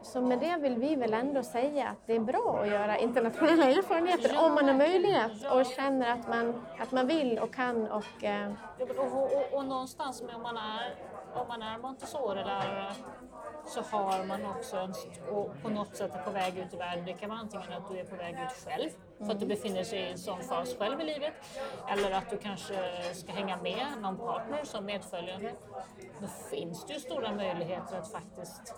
så 0.02 0.20
med 0.20 0.38
det 0.38 0.56
vill 0.56 0.76
vi 0.76 0.96
väl 0.96 1.14
ändå 1.14 1.42
säga 1.42 1.88
att 1.88 2.06
det 2.06 2.16
är 2.16 2.20
bra 2.20 2.60
att 2.62 2.68
göra 2.68 2.98
internationella 2.98 3.64
erfarenheter 3.70 4.30
ja. 4.34 4.46
om 4.46 4.54
man 4.54 4.68
har 4.68 4.74
möjlighet 4.74 5.52
och 5.52 5.66
känner 5.66 6.12
att 6.12 6.28
man, 6.28 6.66
att 6.78 6.92
man 6.92 7.06
vill 7.06 7.38
och 7.38 7.54
kan. 7.54 7.90
Och, 7.90 8.24
eh... 8.24 8.52
och, 8.98 9.22
och, 9.22 9.54
och, 9.58 9.64
någonstans 9.64 10.22
om 10.34 10.42
man 10.42 10.56
är, 10.56 10.94
om 11.36 11.48
man 11.48 11.62
är 11.62 11.78
Montessori-lärare 11.78 12.92
så 13.66 13.80
har 13.80 14.24
man 14.24 14.46
också 14.46 14.76
en, 14.76 14.94
och 15.30 15.62
på 15.62 15.68
något 15.68 15.96
sätt 15.96 16.14
är 16.14 16.22
på 16.22 16.30
väg 16.30 16.58
ut 16.58 16.74
i 16.74 16.76
världen. 16.76 17.04
Det 17.04 17.12
kan 17.12 17.28
vara 17.28 17.40
antingen 17.40 17.72
att 17.72 17.90
du 17.90 17.98
är 17.98 18.04
på 18.04 18.16
väg 18.16 18.34
ut 18.34 18.64
själv 18.64 18.90
för 19.18 19.30
att 19.32 19.40
du 19.40 19.46
befinner 19.46 19.84
dig 19.84 20.00
i 20.00 20.10
en 20.10 20.18
sån 20.18 20.42
fas 20.42 20.76
själv 20.78 21.00
i 21.00 21.04
livet 21.04 21.32
eller 21.88 22.10
att 22.10 22.30
du 22.30 22.36
kanske 22.36 22.74
ska 23.14 23.32
hänga 23.32 23.56
med 23.56 23.86
någon 24.00 24.16
partner 24.16 24.64
som 24.64 24.84
medföljande. 24.84 25.52
Då 26.20 26.26
finns 26.26 26.86
det 26.86 26.92
ju 26.92 27.00
stora 27.00 27.32
möjligheter 27.32 27.98
att 27.98 28.12
faktiskt 28.12 28.74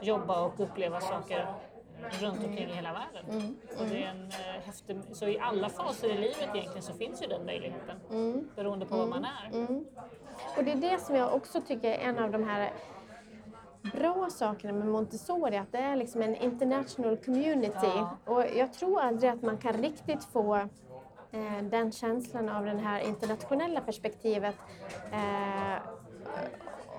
jobba 0.00 0.40
och 0.40 0.60
uppleva 0.60 1.00
saker 1.00 1.54
runt 2.10 2.44
omkring 2.44 2.68
i 2.68 2.74
hela 2.74 2.92
världen. 2.92 3.30
Mm. 3.30 3.56
Och 3.78 3.86
det 3.86 4.02
är 4.02 4.08
en 4.08 4.26
eh, 4.26 4.62
häftig, 4.64 4.96
så 5.12 5.28
i 5.28 5.38
alla 5.38 5.68
faser 5.68 6.08
i 6.08 6.18
livet 6.18 6.48
egentligen 6.54 6.82
så 6.82 6.94
finns 6.94 7.22
ju 7.22 7.26
den 7.26 7.46
möjligheten 7.46 8.00
mm. 8.10 8.48
beroende 8.56 8.86
på 8.86 8.94
mm. 8.94 9.10
var 9.10 9.20
man 9.20 9.24
är. 9.24 9.68
Och 10.56 10.64
det 10.64 10.72
är 10.72 10.76
det 10.76 11.00
som 11.00 11.16
jag 11.16 11.34
också 11.34 11.60
tycker 11.60 11.90
är 11.90 11.98
en 11.98 12.18
av 12.18 12.30
de 12.30 12.44
här 12.44 12.72
bra 13.82 14.30
sakerna 14.30 14.72
med 14.72 14.88
Montessori, 14.88 15.56
att 15.56 15.72
det 15.72 15.78
är 15.78 15.96
liksom 15.96 16.22
en 16.22 16.36
international 16.36 17.16
community. 17.16 17.76
Ja. 17.82 18.16
Och 18.24 18.44
jag 18.56 18.72
tror 18.72 19.00
aldrig 19.00 19.30
att 19.30 19.42
man 19.42 19.58
kan 19.58 19.72
riktigt 19.72 20.24
få 20.24 20.56
eh, 21.32 21.62
den 21.62 21.92
känslan 21.92 22.48
av 22.48 22.64
det 22.64 22.78
här 22.78 23.00
internationella 23.00 23.80
perspektivet 23.80 24.54
eh, 25.12 25.82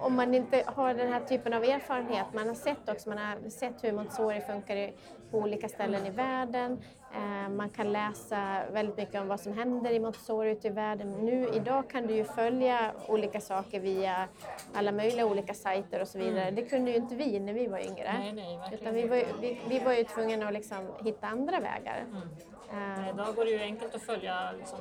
om 0.02 0.16
man 0.16 0.36
inte 0.36 0.64
har 0.66 0.94
den 0.94 1.14
här 1.14 1.20
typen 1.20 1.54
av 1.54 1.64
erfarenhet. 1.64 2.26
Man 2.34 2.48
har 2.48 2.56
sett 2.56 2.90
också, 2.90 3.10
man 3.10 3.18
har 3.18 3.50
sett 3.50 3.84
hur 3.84 3.92
Montessori 3.92 4.42
funkar 4.42 4.92
på 5.32 5.38
olika 5.38 5.70
ställen 5.70 6.06
i 6.06 6.10
världen. 6.10 6.82
Eh, 7.16 7.50
man 7.50 7.70
kan 7.70 7.92
läsa 7.92 8.64
väldigt 8.72 8.98
mycket 8.98 9.22
om 9.22 9.28
vad 9.28 9.40
som 9.40 9.54
händer 9.54 9.92
i 9.92 10.00
Montessori 10.00 10.52
ute 10.52 10.68
i 10.68 10.72
världen. 10.72 11.12
Nu 11.12 11.50
idag 11.54 11.90
kan 11.90 12.08
du 12.08 12.14
ju 12.14 12.24
följa 12.24 12.92
olika 13.08 13.42
saker 13.42 13.80
via 13.80 14.28
alla 14.74 14.92
möjliga 14.92 15.26
olika 15.26 15.54
sajter 15.54 16.02
och 16.02 16.08
så 16.08 16.20
vidare. 16.20 16.42
Mm. 16.42 16.56
Det 16.56 16.62
kunde 16.62 16.92
ju 16.92 16.98
inte 16.98 17.16
vi 17.16 17.40
när 17.40 17.54
vi 17.54 17.68
var 17.68 17.80
yngre. 17.80 18.14
Nej, 18.14 18.34
nej, 18.34 18.60
Utan 18.72 18.94
vi 18.94 19.08
var, 19.08 19.16
ju, 19.16 19.26
vi, 19.42 19.60
vi 19.68 19.80
var 19.80 19.94
ju 19.94 20.04
tvungna 20.04 20.48
att 20.48 20.54
liksom 20.54 20.88
hitta 21.04 21.28
andra 21.28 21.60
vägar. 21.60 22.06
Mm. 22.10 22.30
Uh, 22.74 23.10
idag 23.10 23.36
går 23.36 23.46
det 23.46 23.52
ju 23.52 23.60
enkelt 23.60 23.96
att 23.96 24.02
följa 24.02 24.52
liksom, 24.52 24.80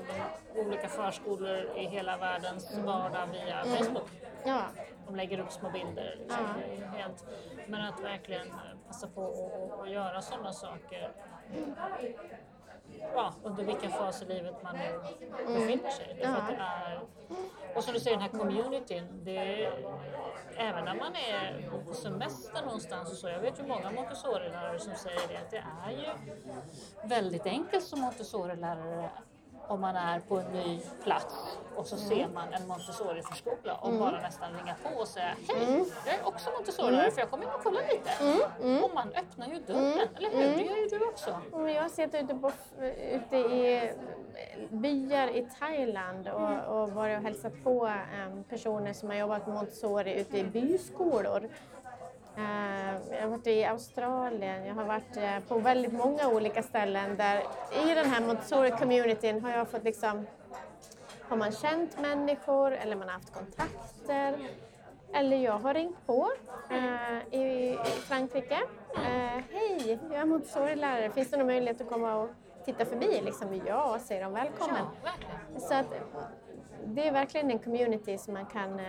de 0.54 0.60
olika 0.60 0.88
förskolor 0.88 1.70
i 1.76 1.86
hela 1.86 2.16
världens 2.16 2.72
mm. 2.72 2.86
vardag 2.86 3.26
via 3.32 3.60
mm. 3.60 3.76
Facebook. 3.76 4.08
Ja. 4.44 4.60
De 5.06 5.16
lägger 5.16 5.38
upp 5.38 5.52
små 5.52 5.70
bilder. 5.70 6.16
Liksom. 6.18 6.44
Ja. 6.80 6.98
Helt, 6.98 7.24
men 7.66 7.80
att 7.80 8.00
verkligen 8.00 8.46
passa 8.86 9.06
på 9.08 9.50
att 9.82 9.90
göra 9.90 10.22
sådana 10.22 10.52
saker 10.52 11.10
ja, 13.14 13.34
under 13.42 13.64
vilken 13.64 13.90
fas 13.90 14.22
i 14.22 14.24
livet 14.24 14.62
man 14.62 14.76
nu 14.76 15.00
befinner 15.46 15.90
sig. 15.90 16.18
Ja. 16.22 16.28
Att 16.28 16.48
det 16.48 16.54
är, 16.54 17.00
och 17.76 17.84
som 17.84 17.94
du 17.94 18.00
säger, 18.00 18.16
den 18.16 18.30
här 18.30 18.38
communityn, 18.38 19.24
det 19.24 19.36
är, 19.36 19.72
även 20.56 20.84
när 20.84 20.94
man 20.94 21.16
är 21.16 21.70
på 21.86 21.94
semester 21.94 22.62
någonstans 22.64 23.10
och 23.10 23.16
så, 23.16 23.28
jag 23.28 23.40
vet 23.40 23.58
ju 23.58 23.66
många 23.66 23.90
Montessori-lärare 23.90 24.78
som 24.78 24.94
säger 24.94 25.28
det, 25.28 25.36
att 25.36 25.50
det 25.50 25.64
är 25.86 25.90
ju 25.90 26.08
väldigt 27.08 27.46
enkelt 27.46 27.84
som 27.84 28.00
Montessori-lärare 28.00 29.10
om 29.68 29.80
man 29.80 29.96
är 29.96 30.20
på 30.20 30.38
en 30.38 30.52
ny 30.52 30.80
plats 31.04 31.34
och 31.76 31.86
så 31.86 31.96
mm. 31.96 32.08
ser 32.08 32.28
man 32.34 32.52
en 32.52 32.68
Montessori-förskola 32.68 33.74
och 33.74 33.88
mm. 33.88 34.00
bara 34.00 34.20
nästan 34.20 34.52
ringa 34.52 34.74
på 34.82 35.00
och 35.00 35.08
säga 35.08 35.34
Hej, 35.48 35.64
mm. 35.64 35.84
jag 36.06 36.14
är 36.14 36.26
också 36.26 36.50
Montessori 36.50 36.94
mm. 36.94 37.10
för 37.10 37.20
jag 37.20 37.30
kommer 37.30 37.44
in 37.44 37.50
och 37.50 37.62
kolla 37.62 37.80
lite. 37.80 38.84
Och 38.84 38.94
man 38.94 39.12
öppnar 39.12 39.46
ju 39.46 39.58
dörren, 39.58 40.08
eller 40.16 40.30
hur? 40.30 40.56
Det 40.56 40.62
gör 40.62 40.76
ju 40.76 40.88
du 40.88 41.04
också. 41.04 41.40
Jag 41.52 41.82
har 41.82 41.88
sett 41.88 42.14
ute, 42.14 42.34
på, 42.34 42.52
ute 43.12 43.36
i 43.36 43.92
byar 44.70 45.28
i 45.28 45.48
Thailand 45.58 46.28
och, 46.28 46.80
och 46.80 46.90
varit 46.90 47.18
och 47.18 47.24
hälsat 47.24 47.52
på 47.64 47.84
um, 47.86 48.44
personer 48.44 48.92
som 48.92 49.08
har 49.08 49.16
jobbat 49.16 49.46
med 49.46 49.56
Montessori 49.56 50.20
ute 50.20 50.38
i 50.38 50.44
byskolor. 50.44 51.48
Uh, 52.38 53.14
jag 53.14 53.22
har 53.22 53.28
varit 53.28 53.46
i 53.46 53.64
Australien, 53.64 54.66
jag 54.66 54.74
har 54.74 54.84
varit 54.84 55.16
uh, 55.16 55.48
på 55.48 55.58
väldigt 55.58 55.92
många 55.92 56.28
olika 56.28 56.62
ställen 56.62 57.16
där 57.16 57.42
i 57.84 57.94
den 57.94 58.06
här 58.06 58.20
Montessori-communityn 58.20 59.42
har 59.42 59.50
jag 59.50 59.68
fått 59.68 59.84
liksom, 59.84 60.26
har 61.22 61.36
man 61.36 61.52
känt 61.52 62.00
människor 62.00 62.72
eller 62.72 62.96
man 62.96 63.08
har 63.08 63.14
haft 63.14 63.34
kontakter. 63.34 64.34
Eller 65.14 65.36
jag 65.36 65.58
har 65.58 65.74
ringt 65.74 66.06
på 66.06 66.28
uh, 66.70 67.34
i, 67.34 67.78
Frankrike. 67.84 68.58
Hej, 69.50 69.98
jag 70.10 70.20
är 70.20 70.24
Montessori-lärare, 70.24 71.10
finns 71.10 71.30
det 71.30 71.36
någon 71.36 71.46
möjlighet 71.46 71.80
att 71.80 71.88
komma 71.88 72.14
och 72.14 72.30
titta 72.64 72.84
förbi? 72.84 73.20
Liksom, 73.24 73.60
ja, 73.66 73.98
säger 73.98 74.24
de, 74.24 74.32
välkommen. 74.32 74.86
Så 75.58 75.74
att, 75.74 75.86
det 76.84 77.08
är 77.08 77.12
verkligen 77.12 77.50
en 77.50 77.58
community 77.58 78.18
som 78.18 78.34
man 78.34 78.46
kan 78.46 78.80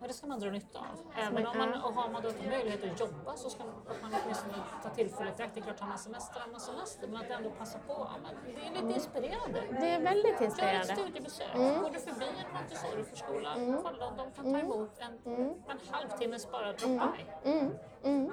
och 0.00 0.08
det 0.08 0.14
ska 0.14 0.26
man 0.26 0.40
dra 0.40 0.50
nytta 0.50 0.78
av. 0.78 0.98
Även 1.16 1.46
om 1.46 1.58
man, 1.58 1.68
och 1.68 1.94
har 1.94 2.08
man 2.10 2.22
då 2.22 2.28
inte 2.28 2.48
möjlighet 2.48 2.84
att 2.84 3.00
jobba 3.00 3.36
så 3.36 3.50
ska 3.50 3.64
man, 3.64 3.74
att 3.88 4.02
man 4.02 4.10
åtminstone 4.22 4.54
ta 4.82 4.88
tillfället 4.88 5.40
i 5.40 5.42
akt. 5.42 5.54
Det 5.54 5.60
är 5.60 5.62
klart, 5.62 5.80
har 5.80 5.88
man 5.88 5.98
semester 5.98 6.40
har 6.40 6.50
man 6.50 6.60
semester, 6.60 7.08
men 7.08 7.16
att 7.20 7.30
ändå 7.30 7.50
passa 7.50 7.78
på. 7.78 7.92
Ja, 7.92 8.16
men 8.22 8.54
det 8.54 8.66
är 8.66 8.82
lite 8.82 8.94
inspirerande. 8.94 9.62
Det 9.80 9.88
är 9.88 10.00
väldigt 10.00 10.40
inspirerande. 10.40 10.86
Gör 10.86 10.92
ett 10.92 10.98
studiebesök. 10.98 11.54
Mm. 11.54 11.82
Går 11.82 11.90
du 11.90 11.98
förbi 11.98 12.26
en 12.26 12.52
Montessori-förskola, 12.54 13.54
mm. 13.54 13.82
kolla, 13.82 14.10
de 14.16 14.30
kan 14.32 14.44
ta 14.44 14.50
mm. 14.50 14.60
emot 14.60 14.98
en, 14.98 15.34
mm. 15.34 15.48
en 15.68 15.78
halvtimmes 15.90 16.50
bara 16.50 16.72
drop-by. 16.72 17.24
Mm. 17.44 17.58
mm. 17.58 17.72
mm. 18.04 18.32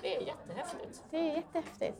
Det 0.00 0.16
är 0.16 0.20
jättehäftigt. 0.20 1.04
Det 1.10 1.16
är 1.16 1.34
jättehäftigt. 1.36 1.96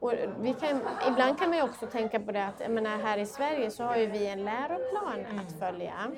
Och 0.00 0.12
vi 0.40 0.54
kan, 0.54 0.80
ibland 1.08 1.38
kan 1.38 1.48
man 1.48 1.58
ju 1.58 1.64
också 1.64 1.86
tänka 1.86 2.20
på 2.20 2.32
det 2.32 2.46
att 2.46 2.60
jag 2.60 2.70
menar, 2.70 2.98
här 2.98 3.18
i 3.18 3.26
Sverige 3.26 3.70
så 3.70 3.84
har 3.84 3.96
ju 3.96 4.06
vi 4.06 4.26
en 4.26 4.44
läroplan 4.44 5.20
mm. 5.20 5.38
att 5.38 5.58
följa. 5.58 6.12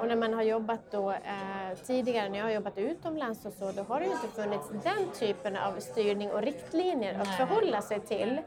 Och 0.00 0.08
när 0.08 0.16
man 0.16 0.34
har 0.34 0.42
jobbat 0.42 0.80
då, 0.90 1.10
eh, 1.10 1.78
tidigare, 1.86 2.28
när 2.28 2.38
jag 2.38 2.44
har 2.44 2.52
jobbat 2.52 2.78
utomlands 2.78 3.46
och 3.46 3.52
så, 3.52 3.72
då 3.72 3.82
har 3.82 4.00
det 4.00 4.06
ju 4.06 4.12
inte 4.12 4.28
funnits 4.28 4.68
den 4.84 5.10
typen 5.18 5.56
av 5.56 5.80
styrning 5.80 6.30
och 6.30 6.42
riktlinjer 6.42 7.12
Nej. 7.12 7.22
att 7.22 7.36
förhålla 7.36 7.82
sig 7.82 8.00
till. 8.00 8.40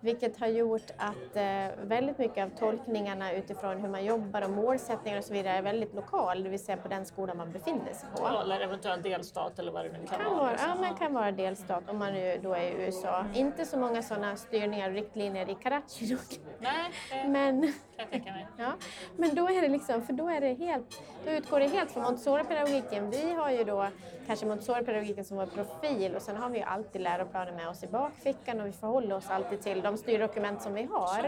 Vilket 0.00 0.40
har 0.40 0.46
gjort 0.46 0.90
att 0.96 1.36
eh, 1.36 1.44
väldigt 1.82 2.18
mycket 2.18 2.44
av 2.44 2.58
tolkningarna 2.58 3.32
utifrån 3.32 3.76
hur 3.80 3.88
man 3.88 4.04
jobbar 4.04 4.42
och 4.42 4.50
målsättningar 4.50 5.18
och 5.18 5.24
så 5.24 5.32
vidare 5.32 5.56
är 5.58 5.62
väldigt 5.62 5.94
lokal, 5.94 6.42
det 6.42 6.48
vill 6.50 6.64
säga 6.64 6.76
på 6.76 6.88
den 6.88 7.06
skola 7.06 7.34
man 7.34 7.52
befinner 7.52 7.92
sig 7.92 8.08
på. 8.16 8.26
Eller 8.28 8.60
eventuellt 8.60 9.02
delstat 9.02 9.58
eller 9.58 9.72
vad 9.72 9.84
det 9.84 9.92
nu 9.92 10.06
kan, 10.06 10.18
Kan 10.18 10.36
vara, 10.36 10.50
liksom. 10.50 10.68
ja, 10.68 10.76
men 10.80 10.94
kan 10.94 11.14
vara 11.14 11.32
delstat 11.32 11.90
om 11.90 11.98
man 11.98 12.12
nu 12.12 12.40
då 12.42 12.54
är 12.54 12.60
i 12.62 12.84
USA. 12.86 13.24
Inte 13.34 13.64
så 13.64 13.78
många 13.78 14.02
sådana 14.02 14.36
styrningar 14.36 14.88
och 14.88 14.94
riktlinjer 14.94 15.50
i 15.50 15.54
Karachi 15.54 16.06
dock. 16.06 16.40
Nej, 16.58 16.72
det 17.10 17.28
Men, 17.36 17.62
kan 17.62 17.72
jag 17.96 18.10
tänka 18.10 18.32
mig. 18.32 18.46
ja, 18.58 18.72
men 19.16 19.34
då 19.34 19.48
är 19.48 19.62
det 19.62 19.68
liksom, 19.68 20.02
för 20.02 20.12
då 20.12 20.28
är 20.28 20.40
det 20.40 20.54
helt, 20.54 21.02
då 21.24 21.30
utgår 21.30 21.60
det 21.60 21.68
helt 21.68 21.90
från 21.90 22.02
Montessori-pedagogiken. 22.02 23.10
Vi 23.10 23.32
har 23.34 23.50
ju 23.50 23.64
då 23.64 23.86
kanske 24.26 24.46
Montessori-pedagogiken 24.46 25.24
som 25.24 25.36
vår 25.36 25.46
profil 25.46 26.16
och 26.16 26.22
sen 26.22 26.36
har 26.36 26.48
vi 26.48 26.58
ju 26.58 26.64
alltid 26.64 27.02
läroplanen 27.02 27.56
med 27.56 27.68
oss 27.68 27.82
i 27.84 27.86
bakfickan 27.86 28.60
och 28.60 28.66
vi 28.66 28.72
förhåller 28.72 29.16
oss 29.16 29.30
alltid 29.30 29.60
till 29.62 29.82
de 29.96 30.02
styrdokument 30.02 30.62
som 30.62 30.74
vi 30.74 30.82
har. 30.82 31.24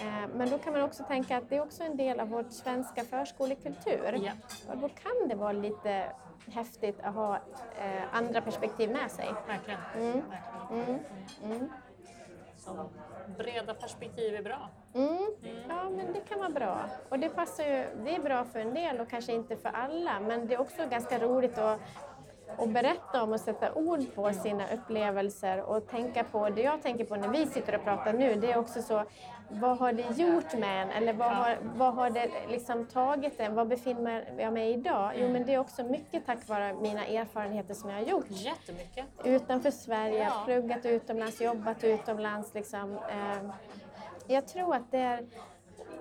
Eh, 0.00 0.28
Men 0.34 0.50
då 0.50 0.58
kan 0.58 0.72
man 0.72 0.82
också 0.82 1.04
tänka 1.04 1.36
att 1.36 1.48
det 1.48 1.56
är 1.56 1.62
också 1.62 1.82
en 1.82 1.96
del 1.96 2.20
av 2.20 2.28
vår 2.28 2.44
svenska 2.50 3.04
förskolekultur. 3.04 4.20
Ja. 4.22 4.32
Och 4.68 4.78
då 4.78 4.88
kan 4.88 5.28
det 5.28 5.34
vara 5.34 5.52
lite 5.52 6.12
häftigt 6.52 7.00
att 7.02 7.14
ha 7.14 7.36
eh, 7.36 8.02
andra 8.12 8.40
perspektiv 8.40 8.90
med 8.90 9.10
sig. 9.10 9.34
Verkligen. 9.46 9.80
Mm. 9.94 10.12
Verkligen. 10.12 10.88
Mm. 10.88 11.00
Mm. 11.44 11.70
Så 12.56 12.90
breda 13.38 13.74
perspektiv 13.74 14.34
är 14.34 14.42
bra. 14.42 14.68
Mm. 14.94 15.18
Ja, 15.68 15.90
men 15.90 16.12
det 16.12 16.20
kan 16.20 16.38
vara 16.38 16.50
bra. 16.50 16.78
Och 17.08 17.18
det 17.18 17.28
passar 17.28 17.64
ju, 17.64 17.86
det 18.04 18.14
är 18.14 18.20
bra 18.20 18.44
för 18.44 18.58
en 18.58 18.74
del 18.74 19.00
och 19.00 19.10
kanske 19.10 19.32
inte 19.32 19.56
för 19.56 19.68
alla, 19.68 20.20
men 20.20 20.46
det 20.46 20.54
är 20.54 20.60
också 20.60 20.86
ganska 20.90 21.18
roligt 21.18 21.58
att 21.58 21.80
och 22.56 22.68
berätta 22.68 23.22
om 23.22 23.32
och 23.32 23.40
sätta 23.40 23.72
ord 23.74 24.14
på 24.14 24.32
sina 24.32 24.64
upplevelser 24.74 25.60
och 25.62 25.86
tänka 25.88 26.24
på, 26.24 26.48
det 26.48 26.62
jag 26.62 26.82
tänker 26.82 27.04
på 27.04 27.16
när 27.16 27.28
vi 27.28 27.46
sitter 27.46 27.74
och 27.74 27.84
pratar 27.84 28.12
nu, 28.12 28.34
det 28.34 28.52
är 28.52 28.58
också 28.58 28.82
så, 28.82 29.04
vad 29.48 29.78
har 29.78 29.92
det 29.92 30.02
gjort 30.18 30.52
med 30.58 30.82
en? 30.82 30.90
Eller 30.90 31.12
vad 31.12 31.30
har, 31.32 31.58
vad 31.76 31.94
har 31.94 32.10
det 32.10 32.30
liksom 32.48 32.86
tagit 32.86 33.40
en? 33.40 33.54
Vad 33.54 33.68
befinner 33.68 34.32
jag 34.38 34.52
mig 34.52 34.72
idag? 34.72 35.12
Jo, 35.16 35.28
men 35.28 35.46
det 35.46 35.54
är 35.54 35.58
också 35.58 35.82
mycket 35.84 36.26
tack 36.26 36.48
vare 36.48 36.74
mina 36.74 37.06
erfarenheter 37.06 37.74
som 37.74 37.90
jag 37.90 37.96
har 37.96 38.04
gjort 38.04 38.26
Jättemycket. 38.30 39.04
utanför 39.24 39.70
Sverige, 39.70 40.24
Ja. 40.24 40.42
pluggat 40.44 40.84
utomlands, 40.86 41.40
jobbat 41.40 41.84
utomlands. 41.84 42.54
Liksom. 42.54 42.92
Eh, 42.96 43.50
jag 44.26 44.46
tror 44.48 44.74
att 44.74 44.90
det 44.90 44.98
är, 44.98 45.26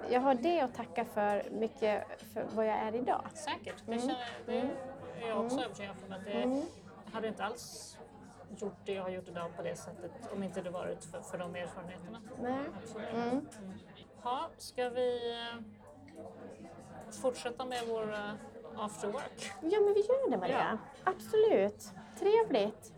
jag 0.09 0.21
har 0.21 0.33
det 0.33 0.59
att 0.61 0.75
tacka 0.75 1.05
för 1.05 1.43
mycket 1.51 2.03
för 2.33 2.45
vad 2.55 2.65
jag 2.67 2.75
är 2.77 2.95
idag. 2.95 3.21
Säkert. 3.33 3.75
Det 4.45 4.69
är 5.23 5.27
jag 5.27 5.45
också 5.45 5.59
övertygad 5.59 5.95
om. 6.07 6.13
Att 6.13 6.25
det, 6.25 6.63
hade 7.13 7.27
inte 7.27 7.43
alls 7.43 7.97
gjort 8.57 8.77
det 8.85 8.93
jag 8.93 9.03
har 9.03 9.09
gjort 9.09 9.27
idag 9.27 9.55
på 9.55 9.63
det 9.63 9.75
sättet 9.75 10.11
om 10.33 10.43
inte 10.43 10.61
det 10.61 10.69
varit 10.69 11.05
för, 11.05 11.21
för 11.21 11.37
de 11.37 11.55
erfarenheterna. 11.55 12.21
Nej. 12.41 12.59
Absolut. 12.83 13.13
Mm. 13.13 13.47
Ja, 14.23 14.49
ska 14.57 14.89
vi 14.89 15.31
eh, 15.31 15.61
fortsätta 17.21 17.65
med 17.65 17.83
vår 17.87 18.15
after 18.77 19.07
work? 19.07 19.51
Ja, 19.61 19.79
men 19.79 19.93
vi 19.93 19.99
gör 19.99 20.29
det 20.29 20.37
Maria. 20.37 20.77
Absolut. 21.03 21.91
Trevligt. 22.19 22.93